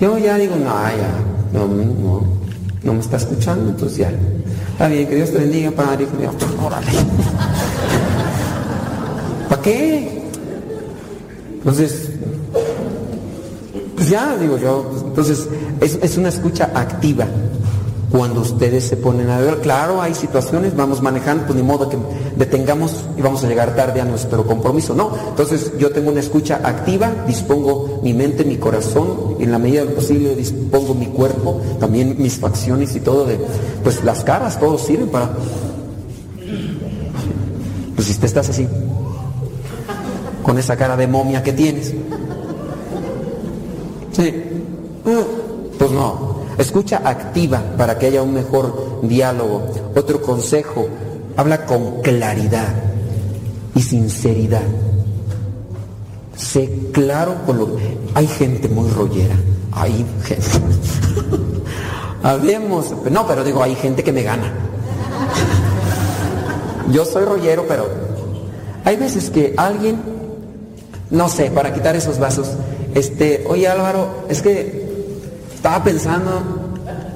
Yo 0.00 0.18
ya 0.18 0.36
digo, 0.36 0.56
no, 0.56 0.64
ya, 0.64 1.10
no, 1.52 1.66
no, 1.66 2.22
no 2.82 2.92
me 2.92 3.00
está 3.00 3.16
escuchando, 3.16 3.70
entonces 3.70 3.98
ya. 3.98 4.12
Está 4.72 4.88
bien, 4.88 5.08
que 5.08 5.14
Dios 5.14 5.30
te 5.30 5.38
bendiga, 5.38 5.70
Padre. 5.70 6.06
Dios, 6.18 6.34
órale. 6.62 6.92
¿Para 9.48 9.62
qué? 9.62 10.22
Entonces, 11.54 12.10
pues 13.96 14.10
ya, 14.10 14.36
digo 14.36 14.58
yo, 14.58 15.04
entonces 15.06 15.48
es, 15.80 15.98
es 16.02 16.18
una 16.18 16.28
escucha 16.28 16.70
activa 16.74 17.26
cuando 18.10 18.40
ustedes 18.40 18.84
se 18.84 18.96
ponen 18.96 19.30
a 19.30 19.38
ver. 19.38 19.58
Claro, 19.58 20.00
hay 20.00 20.14
situaciones, 20.14 20.76
vamos 20.76 21.02
manejando, 21.02 21.44
pues 21.44 21.56
ni 21.56 21.62
modo 21.62 21.88
que 21.88 21.96
detengamos 22.36 23.04
y 23.16 23.22
vamos 23.22 23.42
a 23.44 23.48
llegar 23.48 23.74
tarde 23.74 24.00
a 24.00 24.04
nuestro 24.04 24.46
compromiso. 24.46 24.94
No, 24.94 25.10
entonces 25.28 25.72
yo 25.78 25.90
tengo 25.90 26.10
una 26.10 26.20
escucha 26.20 26.60
activa, 26.62 27.12
dispongo 27.26 28.00
mi 28.02 28.14
mente, 28.14 28.44
mi 28.44 28.56
corazón, 28.56 29.36
en 29.40 29.50
la 29.50 29.58
medida 29.58 29.80
de 29.80 29.90
lo 29.90 29.94
posible 29.94 30.34
dispongo 30.34 30.94
mi 30.94 31.06
cuerpo, 31.06 31.60
también 31.80 32.16
mis 32.18 32.38
facciones 32.38 32.94
y 32.96 33.00
todo 33.00 33.24
de, 33.24 33.38
pues 33.82 34.02
las 34.04 34.24
caras, 34.24 34.58
todos 34.58 34.82
sirven 34.82 35.08
para... 35.08 35.30
Pues 37.94 38.08
si 38.08 38.14
te 38.14 38.26
estás 38.26 38.48
así, 38.50 38.68
con 40.42 40.58
esa 40.58 40.76
cara 40.76 40.96
de 40.96 41.06
momia 41.06 41.42
que 41.42 41.52
tienes. 41.52 41.94
Sí. 44.12 44.34
Pues 45.78 45.90
no, 45.90 46.35
Escucha 46.58 47.02
activa 47.04 47.62
para 47.76 47.98
que 47.98 48.06
haya 48.06 48.22
un 48.22 48.34
mejor 48.34 49.00
diálogo. 49.02 49.62
Otro 49.94 50.22
consejo, 50.22 50.88
habla 51.36 51.66
con 51.66 52.00
claridad 52.02 52.74
y 53.74 53.82
sinceridad. 53.82 54.62
Sé 56.34 56.90
claro 56.92 57.34
con 57.44 57.58
lo 57.58 57.76
Hay 58.14 58.26
gente 58.26 58.68
muy 58.68 58.88
rollera. 58.90 59.36
Hay 59.72 60.04
gente. 60.24 60.46
Habemos. 62.22 62.94
No, 63.10 63.26
pero 63.26 63.44
digo, 63.44 63.62
hay 63.62 63.74
gente 63.74 64.02
que 64.02 64.12
me 64.12 64.22
gana. 64.22 64.52
Yo 66.90 67.04
soy 67.04 67.24
rollero, 67.24 67.64
pero 67.68 67.88
hay 68.84 68.96
veces 68.96 69.30
que 69.30 69.54
alguien, 69.56 70.00
no 71.10 71.28
sé, 71.28 71.50
para 71.50 71.74
quitar 71.74 71.96
esos 71.96 72.18
vasos, 72.18 72.48
este, 72.94 73.44
oye 73.48 73.66
Álvaro, 73.66 74.24
es 74.28 74.42
que 74.42 74.85
estaba 75.56 75.82
pensando, 75.82 76.42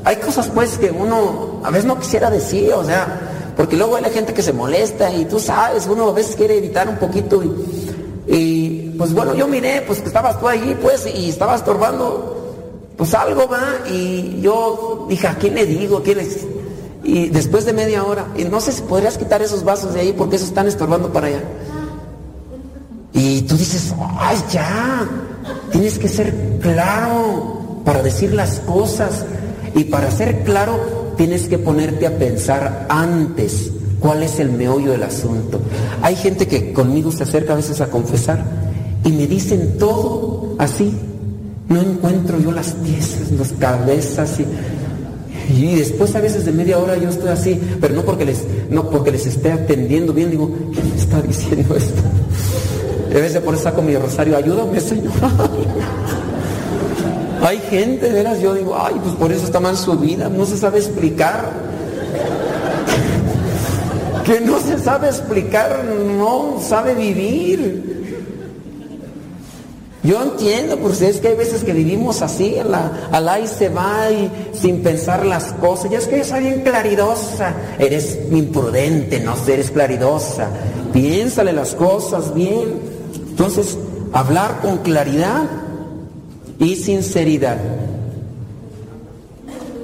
hay 0.04 0.16
cosas 0.16 0.48
pues 0.48 0.78
que 0.78 0.90
uno 0.90 1.60
a 1.62 1.70
veces 1.70 1.84
no 1.84 1.98
quisiera 1.98 2.30
decir, 2.30 2.72
o 2.72 2.84
sea, 2.84 3.52
porque 3.56 3.76
luego 3.76 3.96
hay 3.96 4.02
la 4.02 4.08
gente 4.08 4.32
que 4.32 4.42
se 4.42 4.52
molesta 4.52 5.12
y 5.12 5.26
tú 5.26 5.38
sabes, 5.38 5.86
uno 5.86 6.08
a 6.08 6.12
veces 6.12 6.34
quiere 6.36 6.58
evitar 6.58 6.88
un 6.88 6.96
poquito 6.96 7.42
y, 8.26 8.94
pues 8.96 9.12
bueno, 9.12 9.34
yo 9.34 9.46
miré 9.46 9.82
pues 9.86 10.00
que 10.00 10.08
estabas 10.08 10.38
tú 10.38 10.48
ahí 10.48 10.78
pues 10.80 11.06
y 11.06 11.28
estabas 11.28 11.60
estorbando 11.60 12.36
pues 12.96 13.14
algo 13.14 13.48
va 13.48 13.88
y 13.90 14.40
yo 14.40 15.06
dije, 15.08 15.26
¿a 15.26 15.34
quién 15.34 15.54
le 15.54 15.66
digo? 15.66 16.02
¿Quién 16.02 16.18
Y 17.02 17.28
después 17.28 17.64
de 17.64 17.72
media 17.72 18.04
hora, 18.04 18.26
y 18.36 18.44
no 18.44 18.60
sé 18.60 18.72
si 18.72 18.82
podrías 18.82 19.16
quitar 19.16 19.42
esos 19.42 19.64
vasos 19.64 19.94
de 19.94 20.00
ahí 20.00 20.12
porque 20.12 20.36
esos 20.36 20.48
están 20.48 20.66
estorbando 20.66 21.12
para 21.12 21.28
allá. 21.28 21.42
Y 23.12 23.42
tú 23.42 23.56
dices, 23.56 23.94
ay, 24.18 24.36
ya, 24.50 25.08
tienes 25.72 25.98
que 25.98 26.08
ser 26.08 26.58
claro 26.60 27.60
para 27.84 28.02
decir 28.02 28.34
las 28.34 28.60
cosas. 28.60 29.24
Y 29.74 29.84
para 29.84 30.10
ser 30.10 30.42
claro, 30.42 31.12
tienes 31.16 31.48
que 31.48 31.58
ponerte 31.58 32.06
a 32.06 32.18
pensar 32.18 32.86
antes 32.88 33.70
cuál 34.00 34.22
es 34.22 34.40
el 34.40 34.50
meollo 34.50 34.92
del 34.92 35.02
asunto. 35.02 35.60
Hay 36.02 36.16
gente 36.16 36.48
que 36.48 36.72
conmigo 36.72 37.12
se 37.12 37.22
acerca 37.22 37.52
a 37.52 37.56
veces 37.56 37.80
a 37.80 37.88
confesar 37.88 38.42
y 39.04 39.12
me 39.12 39.26
dicen 39.26 39.76
todo 39.78 40.56
así. 40.58 40.92
No 41.68 41.80
encuentro 41.80 42.40
yo 42.40 42.50
las 42.50 42.72
piezas, 42.72 43.30
las 43.30 43.52
cabezas 43.52 44.40
y, 44.40 44.46
y 45.54 45.76
después 45.76 46.14
a 46.16 46.20
veces 46.20 46.44
de 46.44 46.52
media 46.52 46.78
hora 46.78 46.96
yo 46.96 47.10
estoy 47.10 47.28
así, 47.28 47.60
pero 47.80 47.94
no 47.94 48.02
porque 48.02 48.24
les, 48.24 48.44
no 48.70 48.90
porque 48.90 49.12
les 49.12 49.26
esté 49.26 49.52
atendiendo 49.52 50.12
bien, 50.12 50.30
digo, 50.30 50.50
¿quién 50.72 50.90
me 50.90 50.96
está 50.96 51.22
diciendo 51.22 51.76
esto? 51.76 52.02
A 53.10 53.14
veces 53.14 53.40
por 53.40 53.54
eso 53.54 53.64
saco 53.64 53.82
mi 53.82 53.96
rosario, 53.96 54.36
ayúdame 54.36 54.80
Señor. 54.80 55.12
Hay 57.42 57.58
gente, 57.70 58.10
veras, 58.10 58.40
yo 58.40 58.54
digo, 58.54 58.76
ay, 58.78 58.94
pues 59.02 59.14
por 59.14 59.32
eso 59.32 59.44
está 59.44 59.60
mal 59.60 59.76
su 59.76 59.96
vida, 59.96 60.28
no 60.28 60.44
se 60.44 60.56
sabe 60.56 60.78
explicar. 60.78 61.50
Que 64.24 64.38
no 64.40 64.60
se 64.60 64.78
sabe 64.78 65.08
explicar, 65.08 65.82
no 65.84 66.58
sabe 66.60 66.94
vivir. 66.94 67.90
Yo 70.02 70.22
entiendo, 70.22 70.78
pues 70.78 71.02
es 71.02 71.18
que 71.20 71.28
hay 71.28 71.36
veces 71.36 71.62
que 71.62 71.72
vivimos 71.72 72.22
así, 72.22 72.56
la, 72.64 73.08
al 73.12 73.42
y 73.42 73.46
se 73.46 73.68
va 73.68 74.10
y 74.10 74.30
sin 74.58 74.82
pensar 74.82 75.26
las 75.26 75.52
cosas. 75.54 75.90
Ya 75.90 75.98
es 75.98 76.06
que 76.06 76.18
yo 76.18 76.24
soy 76.24 76.40
bien 76.40 76.62
claridosa. 76.62 77.54
Eres 77.78 78.18
imprudente, 78.30 79.20
no 79.20 79.34
eres 79.46 79.70
claridosa. 79.70 80.48
piénsale 80.92 81.52
las 81.52 81.74
cosas 81.74 82.34
bien. 82.34 82.80
Entonces, 83.30 83.76
hablar 84.12 84.60
con 84.62 84.78
claridad 84.78 85.42
y 86.60 86.76
sinceridad. 86.76 87.58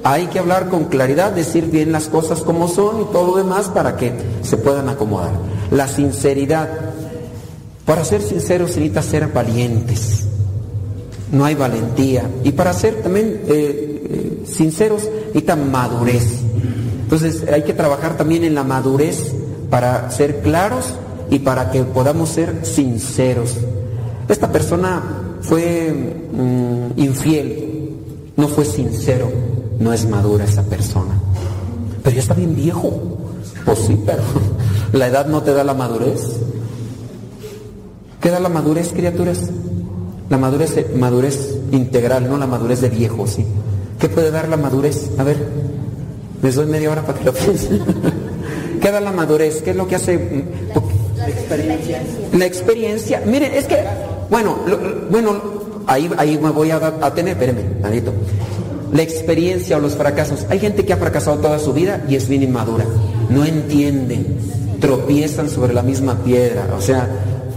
Hay 0.03 0.27
que 0.27 0.39
hablar 0.39 0.69
con 0.69 0.85
claridad, 0.85 1.33
decir 1.33 1.65
bien 1.65 1.91
las 1.91 2.07
cosas 2.07 2.41
como 2.41 2.69
son 2.69 3.01
y 3.01 3.05
todo 3.05 3.27
lo 3.27 3.37
demás 3.37 3.67
para 3.67 3.97
que 3.97 4.13
se 4.41 4.55
puedan 4.55 4.87
acomodar. 4.87 5.31
La 5.69 5.87
sinceridad. 5.89 6.69
Para 7.85 8.05
ser 8.05 8.21
sinceros 8.21 8.71
se 8.71 8.79
necesita 8.79 9.01
ser 9.01 9.27
valientes. 9.27 10.25
No 11.31 11.43
hay 11.43 11.55
valentía. 11.55 12.29
Y 12.43 12.53
para 12.53 12.71
ser 12.71 13.01
también 13.01 13.41
eh, 13.47 14.07
eh, 14.09 14.43
sinceros 14.45 15.09
necesita 15.27 15.57
madurez. 15.57 16.41
Entonces 17.01 17.43
hay 17.51 17.63
que 17.63 17.73
trabajar 17.73 18.15
también 18.15 18.45
en 18.45 18.55
la 18.55 18.63
madurez 18.63 19.33
para 19.69 20.09
ser 20.11 20.41
claros 20.41 20.93
y 21.29 21.39
para 21.39 21.71
que 21.71 21.83
podamos 21.83 22.29
ser 22.29 22.65
sinceros. 22.65 23.57
Esta 24.29 24.51
persona 24.51 25.26
fue 25.41 25.93
mm, 26.31 26.99
infiel, 26.99 27.93
no 28.35 28.47
fue 28.47 28.65
sincero, 28.65 29.31
no 29.79 29.93
es 29.93 30.07
madura 30.07 30.45
esa 30.45 30.63
persona. 30.63 31.19
Pero 32.03 32.15
ya 32.15 32.21
está 32.21 32.33
bien 32.33 32.55
viejo. 32.55 33.17
Pues 33.65 33.79
sí, 33.79 33.99
pero 34.05 34.23
la 34.93 35.07
edad 35.07 35.27
no 35.27 35.43
te 35.43 35.53
da 35.53 35.63
la 35.63 35.73
madurez. 35.73 36.21
¿Qué 38.21 38.29
da 38.29 38.39
la 38.39 38.49
madurez, 38.49 38.93
criaturas? 38.93 39.49
La 40.29 40.37
madurez, 40.37 40.95
madurez 40.95 41.57
integral, 41.71 42.29
no 42.29 42.37
la 42.37 42.47
madurez 42.47 42.81
de 42.81 42.89
viejo, 42.89 43.27
sí. 43.27 43.45
¿Qué 43.99 44.09
puede 44.09 44.31
dar 44.31 44.47
la 44.47 44.57
madurez? 44.57 45.09
A 45.17 45.23
ver, 45.23 45.37
les 46.41 46.55
doy 46.55 46.65
media 46.65 46.91
hora 46.91 47.05
para 47.05 47.19
que 47.19 47.25
lo 47.25 47.33
piensen. 47.33 47.81
¿Qué 48.81 48.91
da 48.91 48.99
la 48.99 49.11
madurez? 49.11 49.61
¿Qué 49.61 49.71
es 49.71 49.75
lo 49.75 49.87
que 49.87 49.95
hace? 49.95 50.45
La 51.17 51.27
experiencia. 51.27 52.03
La 52.33 52.45
experiencia. 52.45 53.21
Miren, 53.25 53.53
es 53.53 53.65
que, 53.65 53.83
bueno, 54.29 54.57
bueno, 55.09 55.41
ahí, 55.85 56.09
ahí 56.17 56.37
me 56.41 56.49
voy 56.49 56.71
a, 56.71 56.77
a 56.77 57.13
tener, 57.13 57.33
espérenme, 57.33 57.63
manito. 57.81 58.13
La 58.91 59.01
experiencia 59.01 59.77
o 59.77 59.79
los 59.79 59.95
fracasos. 59.95 60.45
Hay 60.49 60.59
gente 60.59 60.85
que 60.85 60.93
ha 60.93 60.97
fracasado 60.97 61.37
toda 61.37 61.59
su 61.59 61.73
vida 61.73 62.03
y 62.07 62.15
es 62.15 62.27
bien 62.29 62.43
inmadura. 62.43 62.85
No 63.29 63.43
entienden, 63.43 64.37
tropiezan 64.79 65.49
sobre 65.49 65.73
la 65.73 65.81
misma 65.81 66.15
piedra. 66.23 66.67
O 66.77 66.81
sea, 66.81 67.09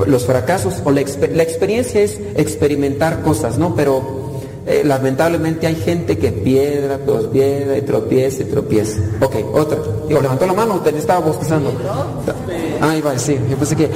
los 0.06 0.24
fracasos 0.24 0.82
o 0.84 0.90
la, 0.90 1.02
la 1.32 1.42
experiencia 1.42 2.00
es 2.00 2.18
experimentar 2.36 3.22
cosas, 3.22 3.58
¿no? 3.58 3.74
Pero 3.74 4.20
eh, 4.66 4.82
lamentablemente 4.84 5.66
hay 5.66 5.76
gente 5.76 6.18
que 6.18 6.32
piedra, 6.32 6.98
pues 7.04 7.26
piedra 7.26 7.78
y 7.78 7.82
tropieza 7.82 8.42
y 8.42 8.46
tropieza. 8.46 9.00
Ok, 9.20 9.36
otra. 9.52 9.78
Digo, 10.08 10.20
levantó 10.20 10.46
la 10.46 10.52
mano, 10.52 10.80
te 10.80 10.90
estaba 10.96 11.20
bostezando. 11.20 11.72
Ah, 12.80 12.96
iba 12.96 13.10
a 13.10 13.14
decir, 13.14 13.40
yo 13.48 13.56
pensé 13.56 13.76
que. 13.76 13.90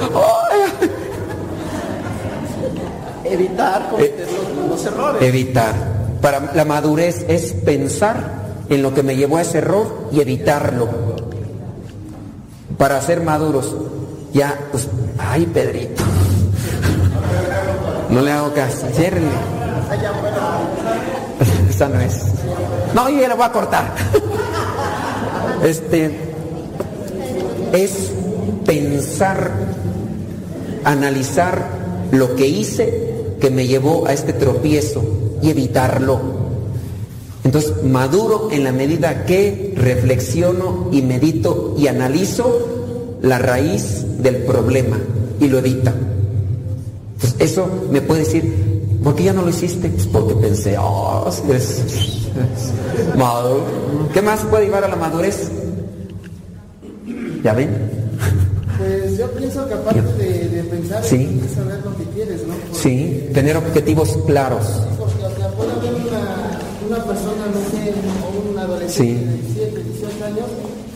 Evitar 3.25 3.89
cometer 3.89 4.27
los, 4.69 4.85
errores. 4.85 5.21
Evitar. 5.21 5.73
Para 6.21 6.53
la 6.53 6.65
madurez 6.65 7.25
es 7.27 7.53
pensar 7.53 8.45
en 8.69 8.81
lo 8.81 8.93
que 8.93 9.03
me 9.03 9.15
llevó 9.15 9.37
a 9.37 9.41
ese 9.41 9.59
error 9.59 10.09
y 10.11 10.21
evitarlo. 10.21 10.87
Para 12.77 13.01
ser 13.01 13.21
maduros. 13.21 13.75
Ya, 14.33 14.57
pues, 14.71 14.87
ay, 15.17 15.45
Pedrito. 15.45 16.03
No 18.09 18.21
le 18.21 18.31
hago 18.31 18.53
caso. 18.53 18.87
Ciérrenle. 18.93 19.29
Esta 21.69 21.89
no 21.89 21.99
es. 21.99 22.21
No, 22.93 23.09
yo 23.09 23.21
ya 23.21 23.27
la 23.27 23.35
voy 23.35 23.45
a 23.45 23.51
cortar. 23.51 23.91
Este 25.63 26.11
es 27.73 28.11
pensar, 28.65 29.51
analizar 30.83 31.67
lo 32.11 32.35
que 32.35 32.47
hice 32.47 33.04
que 33.39 33.49
me 33.49 33.67
llevó 33.67 34.07
a 34.07 34.13
este 34.13 34.33
tropiezo 34.33 35.03
y 35.41 35.49
evitarlo. 35.49 36.19
Entonces, 37.43 37.83
maduro 37.83 38.49
en 38.51 38.63
la 38.63 38.71
medida 38.71 39.25
que 39.25 39.73
reflexiono 39.75 40.89
y 40.91 41.01
medito 41.01 41.75
y 41.77 41.87
analizo 41.87 43.17
la 43.21 43.37
raíz 43.39 44.05
del 44.19 44.37
problema 44.37 44.97
y 45.39 45.47
lo 45.47 45.59
evita. 45.59 45.93
Entonces, 47.13 47.35
eso 47.39 47.67
me 47.91 48.01
puede 48.01 48.21
decir, 48.21 48.65
¿Por 49.05 49.15
qué 49.15 49.25
ya 49.25 49.33
no 49.33 49.43
lo 49.43 49.49
hiciste? 49.49 49.87
Pues 49.87 50.07
porque 50.07 50.33
pensé, 50.33 50.75
oh, 50.79 51.29
es, 51.29 52.23
maduro. 53.15 53.63
¿Qué 54.11 54.19
más 54.23 54.39
puede 54.45 54.65
llevar 54.65 54.83
a 54.83 54.87
la 54.87 54.95
madurez? 54.95 55.51
¿Ya 57.43 57.53
ven? 57.53 57.69
Pues 58.79 59.19
yo 59.19 59.29
pienso 59.33 59.67
que 59.67 59.75
aparte 59.75 60.01
de, 60.01 60.49
de 60.49 60.63
pensar, 60.63 61.03
sí. 61.03 61.17
hay 61.17 61.39
que 61.39 61.53
saber 61.53 61.81
lo 61.85 61.95
que 61.95 62.04
sí, 62.85 63.29
tener 63.33 63.57
objetivos 63.57 64.17
claros. 64.27 64.65
Porque 64.97 65.13
sea, 65.37 65.49
puede 65.57 65.71
haber 65.73 65.93
una, 65.93 66.59
una 66.87 67.03
persona, 67.03 67.43
no 67.49 67.61
sé, 67.73 67.93
o 68.21 68.51
un 68.51 68.57
adolescente 68.57 68.93
Sí. 68.93 69.13
de 69.13 69.71
17, 69.71 69.83
18 69.83 70.25
años, 70.25 70.47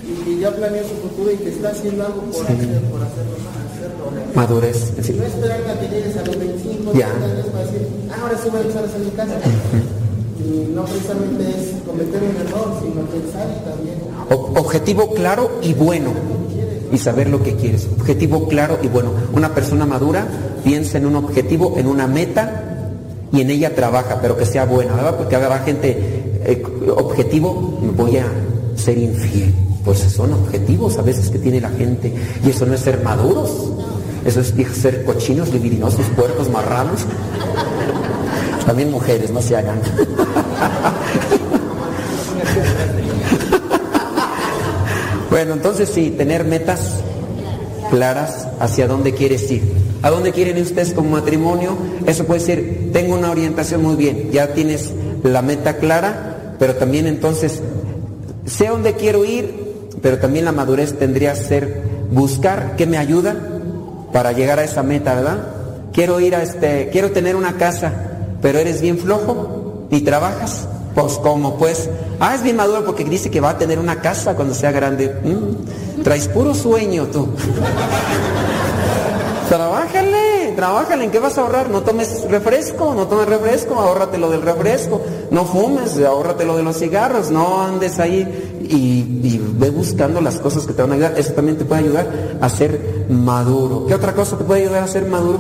y 0.06 0.24
que 0.26 0.40
ya 0.40 0.52
planeó 0.56 0.84
su 0.84 0.96
futuro 1.08 1.32
y 1.34 1.38
que 1.38 1.50
está 1.50 1.70
haciendo 1.70 2.06
algo 2.06 2.22
por 2.22 2.34
Sí. 2.46 2.54
hacer, 2.54 2.82
por 2.94 3.02
hacerlo, 3.02 3.36
hacerlo. 3.74 4.06
Madurez. 4.36 4.78
Sí. 5.02 5.14
no 5.14 5.24
esperar 5.26 5.60
a 5.70 5.80
que 5.80 5.88
llegues 5.88 6.18
a 6.18 6.24
los 6.26 6.38
25 6.38 6.94
Ya. 6.94 7.08
30 7.10 7.26
años 7.26 7.46
para 7.48 7.66
decir, 7.66 7.88
ah, 8.12 8.16
ahora 8.22 8.38
sí 8.44 8.50
voy 8.50 8.60
a 8.60 8.62
empezar 8.62 8.84
a 8.84 8.88
hacer 8.88 9.00
mi 9.02 9.12
casa. 9.12 9.34
Y 10.40 10.72
no 10.74 10.84
precisamente 10.86 11.44
es 11.50 11.84
cometer 11.86 12.22
un 12.24 12.36
error, 12.48 12.70
sino 12.82 13.02
pensar 13.12 13.48
y 13.50 13.70
también 13.70 13.98
O- 14.32 14.60
objetivo 14.60 15.12
claro 15.14 15.52
y 15.62 15.74
bueno. 15.74 16.12
Y 16.92 16.98
saber 16.98 17.30
lo 17.30 17.44
que 17.44 17.56
quieres. 17.56 17.88
Objetivo 18.00 18.48
claro 18.48 18.80
y 18.82 18.88
bueno. 18.88 19.12
Una 19.34 19.54
persona 19.54 19.86
madura 19.86 20.26
piensa 20.64 20.98
en 20.98 21.06
un 21.06 21.16
objetivo, 21.16 21.76
en 21.78 21.88
una 21.88 22.08
meta 22.08 22.64
y 23.32 23.42
en 23.42 23.50
ella 23.50 23.76
trabaja, 23.76 24.20
pero 24.22 24.38
que 24.38 24.46
sea 24.46 24.66
buena, 24.66 24.96
¿verdad? 24.96 25.18
Porque 25.18 25.36
habrá 25.36 25.60
gente, 25.60 25.98
eh, 26.46 26.64
objetivo, 26.96 27.54
voy 27.96 28.18
a 28.18 28.26
ser 28.76 28.98
infiel. 28.98 29.54
Pues 29.84 30.00
son 30.00 30.34
objetivos 30.34 30.98
a 30.98 31.02
veces 31.02 31.30
que 31.30 31.40
tiene 31.40 31.62
la 31.62 31.70
gente. 31.70 32.14
Y 32.46 32.50
eso 32.50 32.66
no 32.66 32.74
es 32.74 32.82
ser 32.82 33.02
maduros. 33.04 33.72
Eso 34.26 34.42
es 34.42 34.54
ser 34.74 35.06
cochinos, 35.06 35.52
libidinosos, 35.54 36.06
puercos, 36.16 36.50
marranos. 36.50 37.06
También 38.66 38.92
mujeres, 38.92 39.32
no 39.32 39.42
se 39.42 39.56
hagan. 39.56 39.80
Bueno, 45.30 45.54
entonces 45.54 45.90
sí, 45.90 46.10
tener 46.18 46.44
metas 46.44 47.02
claras 47.92 48.48
hacia 48.60 48.88
dónde 48.88 49.14
quieres 49.14 49.50
ir. 49.52 49.79
¿A 50.02 50.10
dónde 50.10 50.32
quieren 50.32 50.58
ir 50.58 50.64
ustedes 50.64 50.94
como 50.94 51.10
matrimonio? 51.10 51.78
Eso 52.06 52.26
puede 52.26 52.40
ser, 52.40 52.90
tengo 52.94 53.16
una 53.16 53.32
orientación 53.32 53.84
muy 53.84 53.96
bien, 53.96 54.32
ya 54.32 54.54
tienes 54.54 54.92
la 55.24 55.42
meta 55.42 55.78
clara, 55.78 56.56
pero 56.58 56.76
también 56.76 57.06
entonces 57.06 57.62
sé 58.46 58.68
dónde 58.68 58.94
quiero 58.94 59.26
ir, 59.26 59.54
pero 60.02 60.18
también 60.20 60.46
la 60.46 60.54
madurez 60.54 60.98
tendría 60.98 61.34
que 61.34 61.40
ser 61.40 61.82
buscar 62.12 62.76
qué 62.78 62.88
me 62.88 62.98
ayuda 62.98 63.36
para 64.14 64.32
llegar 64.32 64.60
a 64.60 64.64
esa 64.64 64.84
meta, 64.84 65.16
¿verdad? 65.16 65.48
Quiero 65.92 66.20
ir 66.22 66.36
a 66.36 66.44
este, 66.44 66.90
quiero 66.92 67.12
tener 67.12 67.36
una 67.36 67.58
casa, 67.58 67.92
pero 68.42 68.60
eres 68.60 68.82
bien 68.82 68.98
flojo 68.98 69.88
y 69.92 70.02
trabajas. 70.02 70.68
Pues 70.96 71.14
como 71.14 71.58
pues, 71.58 71.90
ah, 72.20 72.36
es 72.36 72.44
bien 72.44 72.56
maduro 72.56 72.86
porque 72.86 73.04
dice 73.04 73.30
que 73.30 73.42
va 73.42 73.52
a 73.52 73.58
tener 73.58 73.80
una 73.80 74.02
casa 74.02 74.36
cuando 74.36 74.54
sea 74.54 74.72
grande. 74.72 75.14
Mm, 75.24 76.04
traes 76.04 76.28
puro 76.28 76.56
sueño 76.56 77.06
tú. 77.08 77.28
Trabájale, 79.50 80.54
trabájale, 80.56 81.06
¿en 81.06 81.12
qué 81.12 81.18
vas 81.18 81.40
a 81.40 81.42
ahorrar? 81.42 81.72
No 81.72 81.82
tomes 81.82 82.30
refresco, 82.30 82.94
no 82.94 83.08
tomes 83.08 83.28
refresco, 83.28 83.74
ahórrate 83.80 84.20
lo 84.20 84.30
del 84.30 84.44
refresco, 84.44 85.02
no 85.32 85.44
fumes, 85.44 85.98
ahórrate 86.06 86.46
lo 86.46 86.56
de 86.56 86.62
los 86.62 86.78
cigarros, 86.78 87.32
no 87.32 87.64
andes 87.64 87.98
ahí 87.98 88.60
y, 88.62 89.28
y 89.28 89.42
ve 89.58 89.72
buscando 89.72 90.22
las 90.22 90.40
cosas 90.40 90.68
que 90.68 90.74
te 90.74 90.84
van 90.84 90.92
a 90.92 90.94
ayudar. 90.94 91.14
Eso 91.18 91.34
también 91.34 91.58
te 91.58 91.66
puede 91.66 91.82
ayudar 91.82 92.38
a 92.40 92.48
ser 92.48 93.08
maduro. 93.10 93.88
¿Qué 93.88 93.96
otra 93.96 94.14
cosa 94.14 94.38
te 94.38 94.44
puede 94.44 94.62
ayudar 94.62 94.84
a 94.84 94.88
ser 94.88 95.08
maduro? 95.08 95.40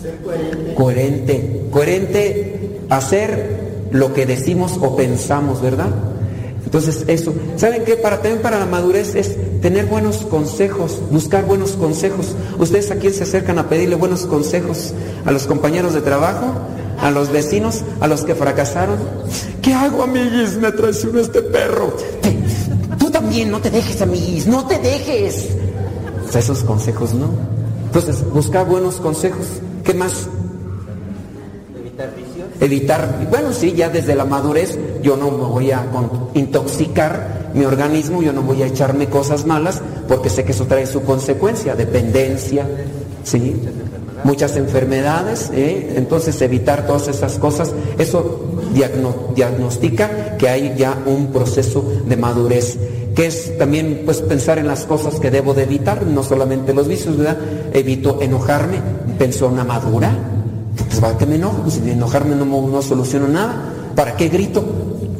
ser 0.00 0.22
coherente. 0.22 0.74
Coherente, 0.76 1.68
coherente 1.72 2.80
hacer 2.90 3.88
lo 3.90 4.12
que 4.12 4.24
decimos 4.24 4.78
o 4.80 4.94
pensamos, 4.94 5.60
¿verdad? 5.60 5.88
Entonces 6.64 7.04
eso, 7.08 7.34
¿saben 7.56 7.84
qué? 7.84 7.96
Para 7.96 8.20
también 8.22 8.42
para 8.42 8.58
la 8.58 8.66
madurez 8.66 9.14
es 9.14 9.36
tener 9.60 9.86
buenos 9.86 10.18
consejos, 10.18 11.00
buscar 11.10 11.44
buenos 11.44 11.72
consejos. 11.72 12.34
Ustedes 12.58 12.90
aquí 12.90 13.10
se 13.10 13.24
acercan 13.24 13.58
a 13.58 13.68
pedirle 13.68 13.94
buenos 13.96 14.26
consejos 14.26 14.92
a 15.24 15.32
los 15.32 15.46
compañeros 15.46 15.94
de 15.94 16.00
trabajo, 16.00 16.52
a 17.00 17.10
los 17.10 17.30
vecinos, 17.30 17.82
a 18.00 18.06
los 18.06 18.24
que 18.24 18.34
fracasaron. 18.34 18.98
¿Qué 19.62 19.74
hago, 19.74 20.02
amiguis? 20.02 20.56
Me 20.56 20.72
traicionó 20.72 21.20
este 21.20 21.42
perro. 21.42 21.94
Tú 22.98 23.10
también 23.10 23.50
no 23.50 23.60
te 23.60 23.70
dejes, 23.70 24.00
amiguis, 24.02 24.46
no 24.46 24.66
te 24.66 24.78
dejes. 24.78 25.48
Esos 26.34 26.64
consejos, 26.64 27.14
¿no? 27.14 27.30
Entonces, 27.86 28.22
buscar 28.30 28.66
buenos 28.66 28.96
consejos. 28.96 29.46
¿Qué 29.84 29.94
más? 29.94 30.28
Evitar 32.60 33.26
bueno, 33.30 33.52
sí, 33.52 33.72
ya 33.76 33.88
desde 33.90 34.14
la 34.14 34.24
madurez 34.24 34.78
yo 35.02 35.16
no 35.16 35.30
me 35.30 35.44
voy 35.44 35.70
a 35.70 35.84
intoxicar 36.34 37.50
mi 37.54 37.64
organismo, 37.64 38.22
yo 38.22 38.32
no 38.32 38.42
voy 38.42 38.62
a 38.62 38.66
echarme 38.66 39.06
cosas 39.08 39.46
malas 39.46 39.80
porque 40.08 40.30
sé 40.30 40.44
que 40.44 40.52
eso 40.52 40.66
trae 40.66 40.86
su 40.86 41.02
consecuencia, 41.02 41.74
dependencia, 41.74 42.66
¿sí? 43.24 43.56
Muchas 44.24 44.56
enfermedades, 44.56 45.50
¿eh? 45.54 45.94
entonces 45.96 46.40
evitar 46.42 46.86
todas 46.86 47.08
esas 47.08 47.38
cosas, 47.38 47.72
eso 47.98 48.40
diagno- 48.74 49.34
diagnostica 49.34 50.36
que 50.36 50.48
hay 50.48 50.74
ya 50.76 50.98
un 51.06 51.28
proceso 51.28 51.84
de 52.06 52.16
madurez, 52.16 52.76
que 53.14 53.26
es 53.26 53.56
también 53.58 54.02
pues 54.04 54.22
pensar 54.22 54.58
en 54.58 54.66
las 54.66 54.84
cosas 54.84 55.20
que 55.20 55.30
debo 55.30 55.54
de 55.54 55.62
evitar, 55.62 56.04
no 56.06 56.22
solamente 56.22 56.74
los 56.74 56.88
vicios, 56.88 57.16
¿verdad? 57.16 57.36
Evito 57.72 58.20
enojarme, 58.20 58.78
persona 59.18 59.64
madura, 59.64 60.10
pues 60.84 61.00
¿para 61.00 61.16
qué 61.16 61.26
me 61.26 61.36
enojo? 61.36 61.62
Pues, 61.62 61.74
si 61.74 61.90
enojarme 61.90 62.34
no, 62.34 62.44
no 62.44 62.82
soluciono 62.82 63.28
nada. 63.28 63.54
¿Para 63.94 64.16
qué 64.16 64.28
grito? 64.28 64.64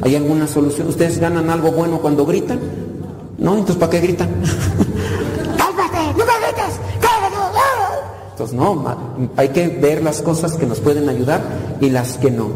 ¿Hay 0.01 0.15
alguna 0.15 0.47
solución? 0.47 0.87
¿Ustedes 0.87 1.19
ganan 1.19 1.49
algo 1.49 1.71
bueno 1.71 1.99
cuando 1.99 2.25
gritan? 2.25 2.59
¿No? 3.37 3.53
Entonces 3.53 3.77
¿para 3.77 3.91
qué 3.91 3.99
gritan? 3.99 4.29
¡Cálmate! 5.57 5.97
¡No 6.17 6.25
me 6.25 6.33
grites! 6.45 6.79
¡Cálmate! 7.01 7.35
Entonces 8.31 8.55
no, 8.55 8.97
hay 9.35 9.49
que 9.49 9.67
ver 9.67 10.03
las 10.03 10.21
cosas 10.21 10.53
que 10.53 10.67
nos 10.67 10.79
pueden 10.79 11.09
ayudar 11.09 11.41
y 11.81 11.89
las 11.89 12.17
que 12.17 12.29
no. 12.29 12.49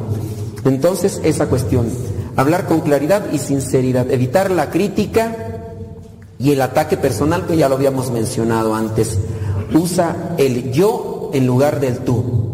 Entonces 0.63 1.19
esa 1.23 1.47
cuestión, 1.47 1.87
hablar 2.35 2.67
con 2.67 2.81
claridad 2.81 3.31
y 3.31 3.39
sinceridad, 3.39 4.11
evitar 4.11 4.51
la 4.51 4.69
crítica 4.69 5.35
y 6.37 6.51
el 6.51 6.61
ataque 6.61 6.97
personal 6.97 7.47
que 7.47 7.57
ya 7.57 7.67
lo 7.67 7.75
habíamos 7.75 8.11
mencionado 8.11 8.75
antes. 8.75 9.17
Usa 9.73 10.35
el 10.37 10.71
yo 10.71 11.31
en 11.33 11.47
lugar 11.47 11.79
del 11.79 11.99
tú 11.99 12.50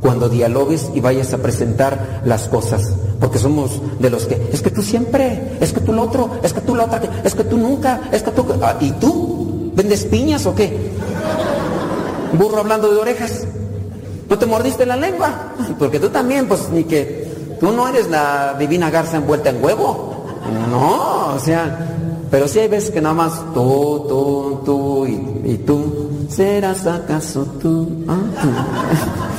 cuando 0.00 0.28
dialogues 0.28 0.90
y 0.94 1.00
vayas 1.00 1.32
a 1.32 1.38
presentar 1.38 2.22
las 2.24 2.48
cosas. 2.48 2.94
Porque 3.20 3.38
somos 3.38 3.80
de 3.98 4.10
los 4.10 4.26
que, 4.26 4.48
es 4.52 4.62
que 4.62 4.70
tú 4.70 4.82
siempre, 4.82 5.56
es 5.60 5.72
que 5.72 5.80
tú 5.80 5.92
lo 5.92 6.02
otro, 6.02 6.30
es 6.42 6.52
que 6.52 6.60
tú 6.60 6.74
lo 6.74 6.84
otro, 6.84 7.00
es 7.24 7.34
que 7.34 7.44
tú 7.44 7.56
nunca, 7.58 8.02
es 8.12 8.22
que 8.22 8.30
tú... 8.30 8.46
Ah, 8.62 8.76
¿Y 8.80 8.92
tú? 8.92 9.72
¿Vendes 9.74 10.04
piñas 10.04 10.46
o 10.46 10.54
qué? 10.54 10.92
Burro 12.32 12.58
hablando 12.58 12.90
de 12.92 13.00
orejas. 13.00 13.46
¿No 14.28 14.38
te 14.38 14.46
mordiste 14.46 14.86
la 14.86 14.96
lengua? 14.96 15.54
Porque 15.78 15.98
tú 15.98 16.10
también, 16.10 16.46
pues 16.46 16.68
ni 16.70 16.84
que... 16.84 17.56
Tú 17.58 17.72
no 17.72 17.88
eres 17.88 18.08
la 18.08 18.54
divina 18.56 18.88
garza 18.88 19.16
envuelta 19.16 19.50
en 19.50 19.62
huevo. 19.62 20.24
No, 20.70 21.34
o 21.34 21.38
sea... 21.40 21.94
Pero 22.30 22.46
sí 22.46 22.58
hay 22.58 22.68
veces 22.68 22.90
que 22.90 23.00
nada 23.00 23.14
más 23.14 23.32
tú, 23.54 24.04
tú, 24.06 24.60
tú 24.62 25.06
y, 25.06 25.52
y 25.52 25.58
tú. 25.66 26.26
¿Serás 26.28 26.86
acaso 26.86 27.46
tú? 27.58 28.04
Ah, 28.06 28.18
tú. 28.42 28.48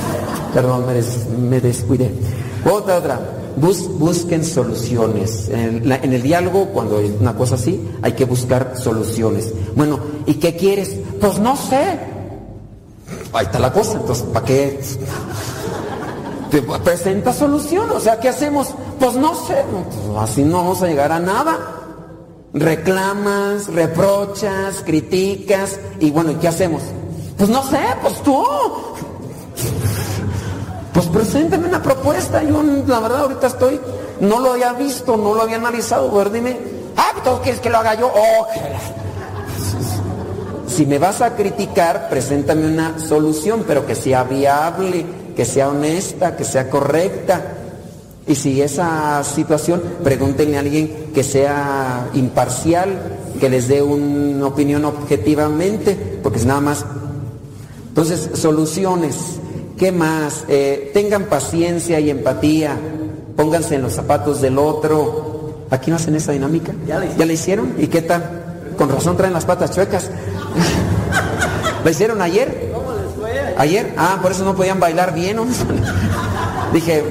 Perdón, 0.54 0.86
me, 0.86 0.94
des- 0.94 1.26
me 1.28 1.60
descuidé. 1.60 2.12
Otra, 2.70 2.98
otra. 2.98 3.20
Bus- 3.56 3.88
busquen 3.98 4.44
soluciones. 4.44 5.48
En, 5.48 5.90
el 5.90 6.22
diálogo, 6.22 6.66
cuando 6.66 6.98
hay 6.98 7.14
una 7.20 7.34
cosa 7.36 7.54
así, 7.56 7.80
hay 8.02 8.12
que 8.12 8.24
buscar 8.24 8.74
soluciones. 8.76 9.52
Bueno, 9.74 9.98
¿y 10.26 10.34
qué 10.34 10.56
quieres? 10.56 10.96
Pues 11.20 11.38
no 11.38 11.56
sé. 11.56 11.98
Ahí 13.32 13.46
está 13.46 13.58
la 13.58 13.72
cosa. 13.72 13.94
Entonces, 13.98 14.24
¿para 14.32 14.44
qué? 14.46 14.80
Te 16.50 16.62
presenta 16.62 17.32
solución. 17.32 17.90
O 17.90 18.00
sea, 18.00 18.18
¿qué 18.18 18.28
hacemos? 18.28 18.68
Pues 18.98 19.14
no 19.14 19.34
sé. 19.46 19.56
Pues 19.70 20.18
así 20.18 20.42
no 20.42 20.58
vamos 20.58 20.82
a 20.82 20.86
llegar 20.86 21.12
a 21.12 21.20
nada. 21.20 21.58
Reclamas, 22.52 23.68
reprochas, 23.68 24.82
criticas. 24.84 25.78
Y 26.00 26.10
bueno, 26.10 26.32
¿y 26.32 26.34
qué 26.36 26.48
hacemos? 26.48 26.82
Pues 27.38 27.48
no 27.50 27.62
sé, 27.62 27.78
pues 28.02 28.20
tú. 28.22 28.44
Pues 31.08 31.34
una 31.34 31.82
propuesta. 31.82 32.42
Yo, 32.42 32.62
la 32.62 33.00
verdad, 33.00 33.22
ahorita 33.22 33.46
estoy, 33.46 33.80
no 34.20 34.38
lo 34.40 34.52
había 34.52 34.72
visto, 34.74 35.16
no 35.16 35.34
lo 35.34 35.42
había 35.42 35.56
analizado. 35.56 36.10
A 36.10 36.24
ver, 36.24 36.32
dime, 36.32 36.56
ah, 36.96 37.12
¿tú 37.24 37.30
quieres 37.42 37.60
que 37.60 37.70
lo 37.70 37.78
haga 37.78 37.94
yo? 37.94 38.12
Oh, 38.14 38.46
si 40.66 40.86
me 40.86 40.98
vas 40.98 41.20
a 41.20 41.36
criticar, 41.36 42.08
preséntame 42.08 42.66
una 42.66 42.98
solución, 42.98 43.64
pero 43.66 43.86
que 43.86 43.94
sea 43.94 44.24
viable, 44.24 45.04
que 45.36 45.44
sea 45.44 45.68
honesta, 45.68 46.36
que 46.36 46.44
sea 46.44 46.70
correcta. 46.70 47.42
Y 48.26 48.34
si 48.34 48.62
esa 48.62 49.24
situación, 49.24 49.82
pregúntenle 50.04 50.56
a 50.56 50.60
alguien 50.60 51.10
que 51.14 51.24
sea 51.24 52.08
imparcial, 52.14 52.88
que 53.40 53.48
les 53.48 53.66
dé 53.68 53.82
una 53.82 54.46
opinión 54.46 54.84
objetivamente, 54.84 56.20
porque 56.22 56.38
es 56.38 56.46
nada 56.46 56.60
más. 56.60 56.84
Entonces, 57.88 58.30
soluciones. 58.34 59.39
¿Qué 59.80 59.90
más? 59.92 60.44
Eh, 60.46 60.90
tengan 60.92 61.24
paciencia 61.24 61.98
y 62.00 62.10
empatía. 62.10 62.76
Pónganse 63.34 63.76
en 63.76 63.82
los 63.82 63.94
zapatos 63.94 64.42
del 64.42 64.58
otro. 64.58 65.64
¿Aquí 65.70 65.88
no 65.90 65.96
hacen 65.96 66.14
esa 66.14 66.32
dinámica? 66.32 66.72
¿Ya 66.86 66.98
la 67.24 67.32
hicieron? 67.32 67.74
¿Y 67.78 67.86
qué 67.86 68.02
tal? 68.02 68.42
Con 68.76 68.90
razón 68.90 69.16
traen 69.16 69.32
las 69.32 69.46
patas 69.46 69.70
chuecas. 69.74 70.10
¿La 71.84 71.90
hicieron 71.90 72.20
ayer? 72.20 72.74
¿Ayer? 73.56 73.94
Ah, 73.96 74.18
por 74.20 74.32
eso 74.32 74.44
no 74.44 74.54
podían 74.54 74.78
bailar 74.80 75.14
bien. 75.14 75.36
¿no? 75.36 75.46
Dije, 76.74 77.02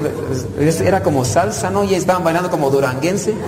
es- 0.60 0.80
era 0.82 1.02
como 1.02 1.26
salsa, 1.26 1.72
¿no? 1.72 1.84
Y 1.84 1.96
estaban 1.96 2.24
bailando 2.24 2.52
como 2.52 2.70
duranguense. 2.70 3.34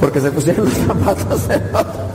Porque 0.00 0.20
se 0.20 0.30
pusieron 0.30 0.66
los 0.66 0.74
zapatos 0.74 1.48
del 1.48 1.62
otro. 1.72 2.05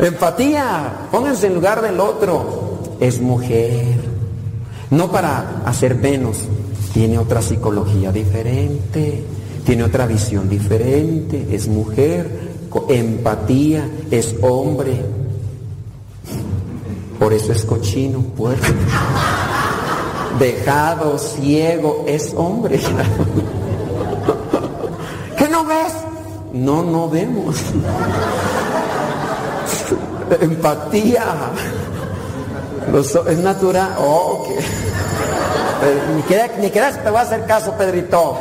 Empatía, 0.00 1.08
pónganse 1.12 1.48
en 1.48 1.54
lugar 1.54 1.82
del 1.82 2.00
otro. 2.00 2.78
Es 3.00 3.20
mujer. 3.20 3.96
No 4.90 5.10
para 5.10 5.62
hacer 5.66 5.94
menos. 5.94 6.38
Tiene 6.94 7.18
otra 7.18 7.42
psicología 7.42 8.10
diferente. 8.10 9.22
Tiene 9.64 9.84
otra 9.84 10.06
visión 10.06 10.48
diferente. 10.48 11.48
Es 11.50 11.68
mujer. 11.68 12.48
Empatía. 12.88 13.90
Es 14.10 14.34
hombre. 14.40 15.04
Por 17.18 17.34
eso 17.34 17.52
es 17.52 17.66
cochino, 17.66 18.20
puerco. 18.20 18.64
Dejado, 20.38 21.18
ciego, 21.18 22.06
es 22.08 22.32
hombre. 22.34 22.80
¿Qué 25.36 25.46
no 25.48 25.66
ves? 25.66 25.92
No, 26.54 26.82
no 26.82 27.10
vemos. 27.10 27.56
Empatía. 30.40 31.24
Es 33.28 33.38
natural. 33.38 33.94
Oh, 33.98 34.44
que- 34.48 34.64
Pero 35.80 36.00
Ni 36.16 36.22
queda, 36.22 36.48
ni 36.60 36.70
queda 36.70 36.92
te 36.92 37.10
va 37.10 37.20
a 37.20 37.22
hacer 37.22 37.44
caso, 37.46 37.72
Pedrito. 37.72 38.36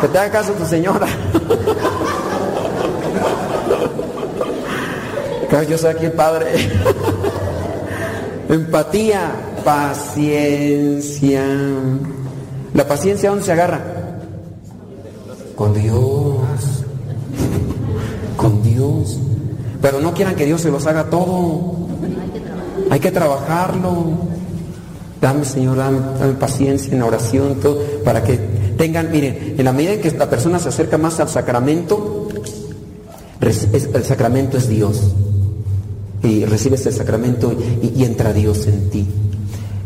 Que 0.00 0.08
te 0.08 0.18
haga 0.18 0.30
caso 0.30 0.52
tu 0.52 0.66
señora. 0.66 1.06
Yo 5.68 5.78
soy 5.78 5.90
aquí 5.90 6.04
el 6.06 6.12
padre. 6.12 6.46
Empatía, 8.48 9.30
paciencia. 9.64 11.42
¿La 12.74 12.86
paciencia 12.86 13.30
dónde 13.30 13.44
se 13.44 13.52
agarra? 13.52 13.80
Con 15.56 15.72
Dios. 15.72 16.84
Con 18.36 18.62
Dios. 18.62 19.18
Pero 19.80 20.00
no 20.00 20.14
quieran 20.14 20.34
que 20.34 20.46
Dios 20.46 20.60
se 20.60 20.70
los 20.70 20.86
haga 20.86 21.04
todo. 21.10 21.86
Hay 22.90 23.00
que 23.00 23.10
trabajarlo. 23.10 24.26
Dame, 25.20 25.44
Señor, 25.44 25.76
dame, 25.78 25.98
dame 26.20 26.32
paciencia 26.34 26.92
en 26.92 26.98
la 27.00 27.06
oración, 27.06 27.56
todo, 27.60 27.80
para 28.04 28.22
que 28.22 28.36
tengan, 28.76 29.10
miren, 29.10 29.54
en 29.58 29.64
la 29.64 29.72
medida 29.72 29.92
en 29.94 30.00
que 30.00 30.10
la 30.12 30.28
persona 30.28 30.58
se 30.58 30.68
acerca 30.68 30.98
más 30.98 31.18
al 31.20 31.28
sacramento, 31.30 32.28
el 33.40 34.04
sacramento 34.04 34.56
es 34.58 34.68
Dios. 34.68 35.00
Y 36.22 36.44
recibes 36.44 36.84
el 36.86 36.92
sacramento 36.92 37.52
y, 37.82 38.02
entra 38.04 38.32
Dios 38.32 38.66
en 38.66 38.90
ti. 38.90 39.06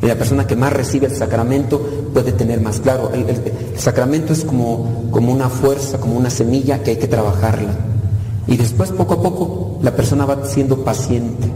Y 0.03 0.07
la 0.07 0.17
persona 0.17 0.47
que 0.47 0.57
más 0.57 0.73
recibe 0.73 1.07
el 1.07 1.15
sacramento 1.15 1.79
puede 2.15 2.33
tener 2.33 2.61
más 2.61 2.81
claro. 2.81 3.11
El, 3.13 3.23
el- 3.29 3.53
el 3.75 3.79
sacramento 3.79 4.33
es 4.33 4.45
como, 4.45 5.05
como 5.11 5.33
una 5.33 5.49
fuerza, 5.49 5.99
como 5.99 6.17
una 6.17 6.31
semilla 6.31 6.83
que 6.83 6.93
hay 6.93 6.97
que 6.97 7.09
trabajarla. 7.09 7.73
Y 8.47 8.57
después, 8.57 8.91
poco 8.91 9.15
a 9.15 9.23
poco, 9.23 9.70
la 9.83 9.95
persona 9.95 10.27
va 10.27 10.45
siendo 10.45 10.85
paciente. 10.85 11.49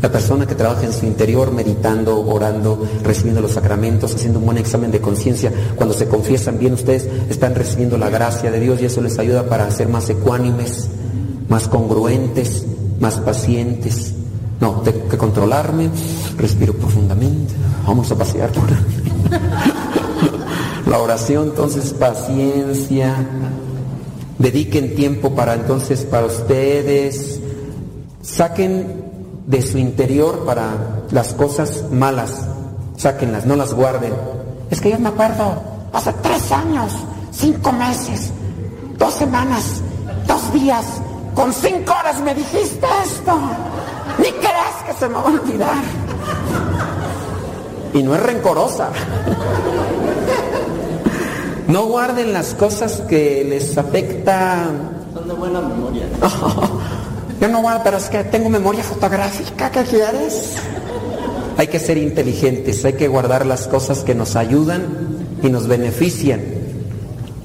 La 0.00 0.12
persona 0.12 0.46
que 0.46 0.54
trabaja 0.54 0.84
en 0.84 0.92
su 0.92 1.06
interior, 1.06 1.50
meditando, 1.50 2.24
orando, 2.24 2.86
recibiendo 3.02 3.40
los 3.40 3.52
sacramentos, 3.52 4.14
haciendo 4.14 4.38
un 4.38 4.44
buen 4.44 4.58
examen 4.58 4.92
de 4.92 5.00
conciencia, 5.00 5.52
cuando 5.74 5.92
se 5.92 6.06
confiesan 6.06 6.58
bien 6.58 6.74
ustedes, 6.74 7.08
están 7.28 7.56
recibiendo 7.56 7.98
la 7.98 8.08
gracia 8.08 8.52
de 8.52 8.60
Dios 8.60 8.80
y 8.80 8.84
eso 8.84 9.00
les 9.00 9.18
ayuda 9.18 9.48
para 9.48 9.68
ser 9.72 9.88
más 9.88 10.08
ecuánimes, 10.08 10.88
más 11.48 11.66
congruentes, 11.66 12.64
más 13.00 13.18
pacientes. 13.18 14.14
No, 14.60 14.82
tengo 14.82 15.08
que 15.08 15.18
controlarme, 15.18 15.90
respiro 16.36 16.74
profundamente, 16.74 17.54
vamos 17.84 18.10
a 18.12 18.16
pasear 18.16 18.50
por 18.50 18.68
la 20.90 20.98
oración, 20.98 21.48
entonces 21.48 21.92
paciencia, 21.92 23.16
dediquen 24.38 24.94
tiempo 24.94 25.34
para 25.34 25.54
entonces 25.54 26.02
para 26.02 26.26
ustedes, 26.26 27.37
saquen 28.22 29.42
de 29.46 29.62
su 29.62 29.78
interior 29.78 30.44
para 30.44 31.04
las 31.10 31.32
cosas 31.34 31.84
malas. 31.90 32.46
Sáquenlas, 32.96 33.46
no 33.46 33.56
las 33.56 33.72
guarden. 33.74 34.12
Es 34.70 34.80
que 34.80 34.90
yo 34.90 34.98
me 34.98 35.08
acuerdo, 35.08 35.62
hace 35.92 36.12
tres 36.22 36.52
años, 36.52 36.92
cinco 37.30 37.72
meses, 37.72 38.30
dos 38.98 39.14
semanas, 39.14 39.80
dos 40.26 40.52
días, 40.52 40.84
con 41.34 41.52
cinco 41.52 41.94
horas 41.98 42.20
me 42.20 42.34
dijiste 42.34 42.86
esto. 43.04 43.38
Ni 44.18 44.30
creas 44.32 44.82
que 44.86 44.92
se 44.92 45.08
me 45.08 45.14
va 45.14 45.20
a 45.20 45.26
olvidar. 45.26 45.82
Y 47.94 48.02
no 48.02 48.14
es 48.14 48.22
rencorosa. 48.22 48.88
No 51.68 51.84
guarden 51.86 52.32
las 52.32 52.54
cosas 52.54 53.02
que 53.08 53.46
les 53.48 53.78
afectan. 53.78 55.06
Son 55.14 55.28
de 55.28 55.34
buena 55.34 55.60
memoria. 55.60 56.06
Yo 57.40 57.48
no 57.48 57.62
guardo, 57.62 57.82
pero 57.84 57.98
es 57.98 58.08
que 58.08 58.24
tengo 58.24 58.48
memoria 58.48 58.82
fotográfica, 58.82 59.70
¿qué 59.70 59.82
quieres? 59.84 60.56
Hay 61.56 61.68
que 61.68 61.78
ser 61.78 61.96
inteligentes, 61.98 62.84
hay 62.84 62.94
que 62.94 63.08
guardar 63.08 63.46
las 63.46 63.68
cosas 63.68 64.04
que 64.04 64.14
nos 64.14 64.36
ayudan 64.36 64.86
y 65.42 65.48
nos 65.48 65.68
benefician. 65.68 66.40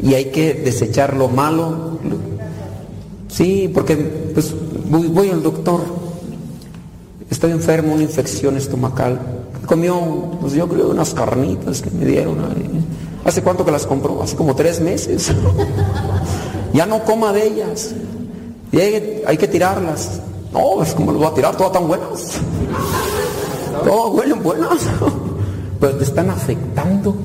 Y 0.02 0.16
hay 0.16 0.26
que 0.26 0.54
desechar 0.54 1.16
lo 1.16 1.30
malo. 1.30 2.00
Sí, 3.28 3.70
porque 3.74 3.96
pues 3.98 4.54
voy, 4.89 5.08
voy 5.08 5.30
al 5.30 5.41
doctor. 5.41 5.82
Estoy 7.30 7.52
enfermo, 7.52 7.94
una 7.94 8.04
infección 8.04 8.58
estomacal. 8.58 9.20
Comió, 9.66 10.00
pues 10.41 10.54
yo 10.54 10.68
creo, 10.68 10.89
unas 10.89 11.14
carnitas 11.14 11.82
que 11.82 11.89
me 11.89 12.06
dieron. 12.06 12.38
¿Hace 13.26 13.41
cuánto 13.41 13.64
que 13.64 13.72
las 13.72 13.86
compró? 13.86 14.22
Hace 14.22 14.36
como 14.36 14.56
tres 14.56 14.80
meses. 14.82 15.32
ya 16.74 16.86
no 16.86 17.04
coma 17.04 17.32
de 17.32 17.48
ellas. 17.48 17.96
Y 18.74 18.80
hay, 18.80 19.38
que 19.38 19.47
tirarlas. 19.47 20.19
No, 20.51 20.82
es 20.82 20.95
como 20.95 21.11
las 21.11 21.21
voy 21.21 21.32
a 21.32 21.34
tirar, 21.36 21.55
todas 21.55 21.74
tan 21.74 21.88
buenas. 21.88 22.39
Todas 23.84 24.13
huelen 24.15 24.41
buenas. 24.41 24.80
Pero 25.80 25.95
te 25.95 26.03
están 26.03 26.32
afectando. 26.32 27.15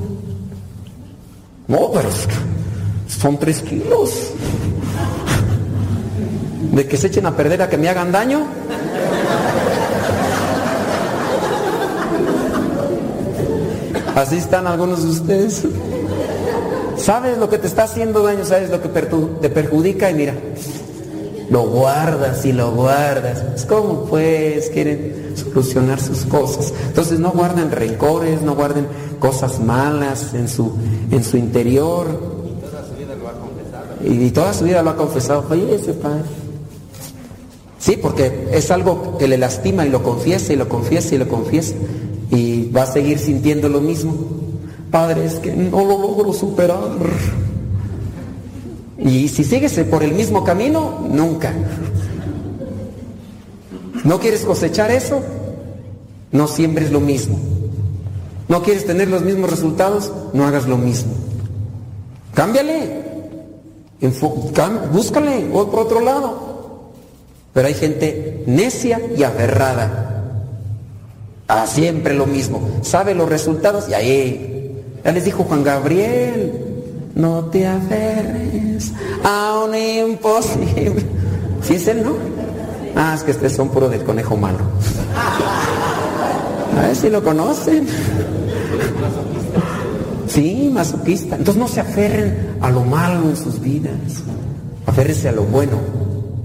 No, 1.67 1.91
pero 1.91 2.09
son 3.07 3.39
tres 3.39 3.61
kilos. 3.61 4.31
De 6.71 6.87
que 6.87 6.97
se 6.97 7.07
echen 7.07 7.25
a 7.25 7.35
perder 7.35 7.63
a 7.63 7.69
que 7.69 7.79
me 7.79 7.89
hagan 7.89 8.11
daño. 8.11 8.45
Así 14.15 14.37
están 14.37 14.67
algunos 14.67 15.01
de 15.01 15.09
ustedes. 15.09 15.63
Sabes 16.97 17.39
lo 17.39 17.49
que 17.49 17.57
te 17.57 17.65
está 17.65 17.83
haciendo 17.83 18.21
daño, 18.21 18.45
sabes 18.45 18.69
lo 18.69 18.79
que 18.81 18.89
te 18.89 19.49
perjudica 19.49 20.11
y 20.11 20.13
mira, 20.13 20.35
lo 21.49 21.63
guardas 21.63 22.45
y 22.45 22.51
lo 22.51 22.71
guardas. 22.71 23.43
Es 23.55 23.65
como 23.65 24.05
pues 24.05 24.69
quieren 24.69 25.33
solucionar 25.35 25.99
sus 25.99 26.25
cosas. 26.25 26.73
Entonces 26.87 27.19
no 27.19 27.31
guarden 27.31 27.71
rencores, 27.71 28.41
no 28.41 28.55
guarden 28.55 28.87
cosas 29.19 29.59
malas 29.59 30.33
en 30.33 30.47
su, 30.47 30.73
en 31.11 31.23
su 31.23 31.37
interior. 31.37 32.07
Y, 34.03 34.25
y 34.25 34.31
toda 34.31 34.53
su 34.53 34.63
vida 34.63 34.81
lo 34.81 34.91
ha 34.91 34.95
confesado. 34.95 35.45
Oye, 35.49 35.75
ese 35.75 35.93
padre. 35.93 36.23
Sí, 37.79 37.97
porque 38.01 38.49
es 38.51 38.69
algo 38.71 39.17
que 39.17 39.27
le 39.27 39.37
lastima 39.37 39.85
y 39.85 39.89
lo 39.89 40.03
confiesa 40.03 40.53
y 40.53 40.57
lo 40.57 40.67
confiesa 40.67 41.15
y 41.15 41.17
lo 41.17 41.27
confiesa. 41.27 41.75
Y 42.29 42.69
va 42.71 42.83
a 42.83 42.85
seguir 42.85 43.17
sintiendo 43.19 43.69
lo 43.69 43.81
mismo. 43.81 44.13
Padre, 44.91 45.25
es 45.25 45.35
que 45.35 45.51
no 45.53 45.85
lo 45.85 45.97
logro 45.97 46.33
superar. 46.33 46.77
Y 48.99 49.27
si 49.29 49.43
sigues 49.43 49.79
por 49.89 50.03
el 50.03 50.13
mismo 50.13 50.43
camino, 50.43 51.07
nunca. 51.09 51.53
¿No 54.03 54.19
quieres 54.19 54.41
cosechar 54.41 54.91
eso? 54.91 55.21
No 56.31 56.47
siembres 56.47 56.91
lo 56.91 56.99
mismo. 56.99 57.37
¿No 58.47 58.61
quieres 58.63 58.85
tener 58.85 59.07
los 59.09 59.21
mismos 59.21 59.49
resultados? 59.51 60.11
No 60.33 60.45
hagas 60.45 60.67
lo 60.67 60.77
mismo. 60.77 61.13
Cámbiale. 62.33 63.03
Enfo- 64.01 64.51
búscale 64.91 65.41
por 65.51 65.79
otro 65.79 65.99
lado. 66.01 66.91
Pero 67.53 67.67
hay 67.67 67.73
gente 67.73 68.43
necia 68.47 68.99
y 69.17 69.23
aferrada. 69.23 70.05
A 71.47 71.65
siempre 71.67 72.13
lo 72.13 72.25
mismo. 72.27 72.61
Sabe 72.81 73.13
los 73.15 73.27
resultados 73.29 73.89
y 73.89 73.93
ahí. 73.93 74.83
Ya 75.03 75.11
les 75.11 75.25
dijo 75.25 75.43
Juan 75.43 75.63
Gabriel. 75.63 76.68
No 77.19 77.43
te 77.51 77.67
aferres 77.67 78.93
a 79.25 79.65
un 79.65 79.75
imposible. 79.75 81.03
¿Sí 81.61 81.73
es 81.73 81.85
él, 81.89 82.01
no? 82.01 82.13
Ah, 82.95 83.13
es 83.13 83.23
que 83.23 83.31
este 83.31 83.49
son 83.49 83.67
puro 83.67 83.89
del 83.89 84.05
conejo 84.05 84.37
malo. 84.37 84.59
A 86.77 86.81
ver 86.81 86.95
si 86.95 87.09
lo 87.09 87.21
conocen. 87.21 87.85
Sí, 90.27 90.71
masoquista. 90.73 91.35
Entonces 91.35 91.61
no 91.61 91.67
se 91.67 91.81
aferren 91.81 92.55
a 92.61 92.69
lo 92.69 92.85
malo 92.85 93.29
en 93.29 93.35
sus 93.35 93.59
vidas. 93.59 94.23
Aférrense 94.85 95.27
a 95.27 95.33
lo 95.33 95.43
bueno. 95.43 95.77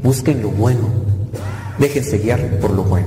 Busquen 0.02 0.42
lo 0.42 0.48
bueno. 0.50 0.88
Déjense 1.78 2.18
guiar 2.18 2.58
por 2.58 2.72
lo 2.72 2.82
bueno. 2.82 3.06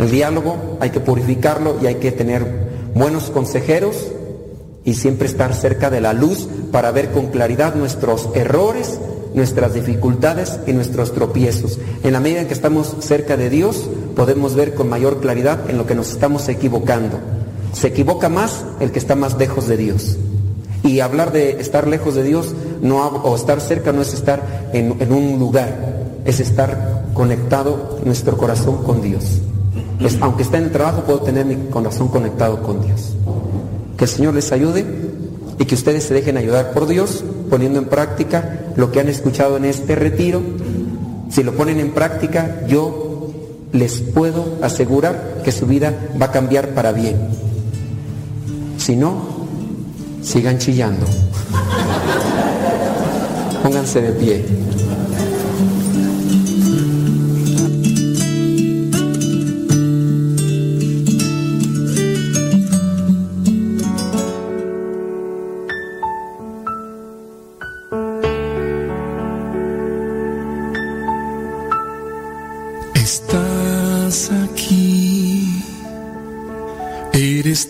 El 0.00 0.10
diálogo 0.10 0.76
hay 0.80 0.90
que 0.90 0.98
purificarlo 0.98 1.76
y 1.80 1.86
hay 1.86 1.94
que 1.96 2.10
tener 2.10 2.68
buenos 2.96 3.30
consejeros 3.30 4.10
y 4.84 4.94
siempre 4.94 5.26
estar 5.26 5.54
cerca 5.54 5.90
de 5.90 6.00
la 6.00 6.12
luz 6.12 6.48
para 6.72 6.90
ver 6.90 7.10
con 7.10 7.26
claridad 7.28 7.74
nuestros 7.74 8.28
errores, 8.34 8.98
nuestras 9.34 9.74
dificultades 9.74 10.58
y 10.66 10.72
nuestros 10.72 11.12
tropiezos. 11.12 11.78
En 12.02 12.12
la 12.12 12.20
medida 12.20 12.40
en 12.40 12.46
que 12.48 12.54
estamos 12.54 12.96
cerca 13.00 13.36
de 13.36 13.50
Dios, 13.50 13.88
podemos 14.16 14.54
ver 14.54 14.74
con 14.74 14.88
mayor 14.88 15.20
claridad 15.20 15.68
en 15.70 15.78
lo 15.78 15.86
que 15.86 15.94
nos 15.94 16.10
estamos 16.10 16.48
equivocando. 16.48 17.18
Se 17.72 17.88
equivoca 17.88 18.28
más 18.28 18.64
el 18.80 18.90
que 18.90 18.98
está 18.98 19.14
más 19.14 19.36
lejos 19.38 19.68
de 19.68 19.76
Dios. 19.76 20.16
Y 20.82 21.00
hablar 21.00 21.30
de 21.30 21.60
estar 21.60 21.86
lejos 21.86 22.14
de 22.14 22.22
Dios 22.22 22.54
no, 22.80 23.06
o 23.06 23.36
estar 23.36 23.60
cerca 23.60 23.92
no 23.92 24.00
es 24.02 24.14
estar 24.14 24.70
en, 24.72 24.96
en 25.00 25.12
un 25.12 25.38
lugar, 25.38 25.94
es 26.24 26.40
estar 26.40 27.04
conectado 27.12 27.98
nuestro 28.04 28.36
corazón 28.38 28.82
con 28.82 29.02
Dios. 29.02 29.24
Es- 30.00 30.16
aunque 30.22 30.42
esté 30.42 30.56
en 30.56 30.64
el 30.64 30.72
trabajo, 30.72 31.02
puedo 31.02 31.20
tener 31.20 31.44
mi 31.44 31.56
corazón 31.70 32.08
conectado 32.08 32.62
con 32.62 32.80
Dios. 32.80 33.12
Que 34.00 34.06
el 34.06 34.10
Señor 34.10 34.32
les 34.32 34.50
ayude 34.50 34.86
y 35.58 35.66
que 35.66 35.74
ustedes 35.74 36.04
se 36.04 36.14
dejen 36.14 36.38
ayudar 36.38 36.72
por 36.72 36.86
Dios 36.86 37.22
poniendo 37.50 37.78
en 37.78 37.84
práctica 37.84 38.72
lo 38.74 38.90
que 38.90 38.98
han 38.98 39.10
escuchado 39.10 39.58
en 39.58 39.66
este 39.66 39.94
retiro. 39.94 40.40
Si 41.28 41.42
lo 41.42 41.52
ponen 41.52 41.80
en 41.80 41.90
práctica, 41.90 42.62
yo 42.66 43.30
les 43.72 44.00
puedo 44.00 44.56
asegurar 44.62 45.42
que 45.44 45.52
su 45.52 45.66
vida 45.66 45.92
va 46.18 46.26
a 46.26 46.32
cambiar 46.32 46.70
para 46.70 46.92
bien. 46.92 47.18
Si 48.78 48.96
no, 48.96 49.20
sigan 50.22 50.56
chillando. 50.56 51.04
Pónganse 53.62 54.00
de 54.00 54.12
pie. 54.12 54.44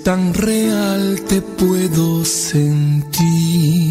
Tan 0.02 0.34
real, 0.34 1.20
te 1.28 1.40
puedo 1.42 2.24
sentir. 2.24 2.79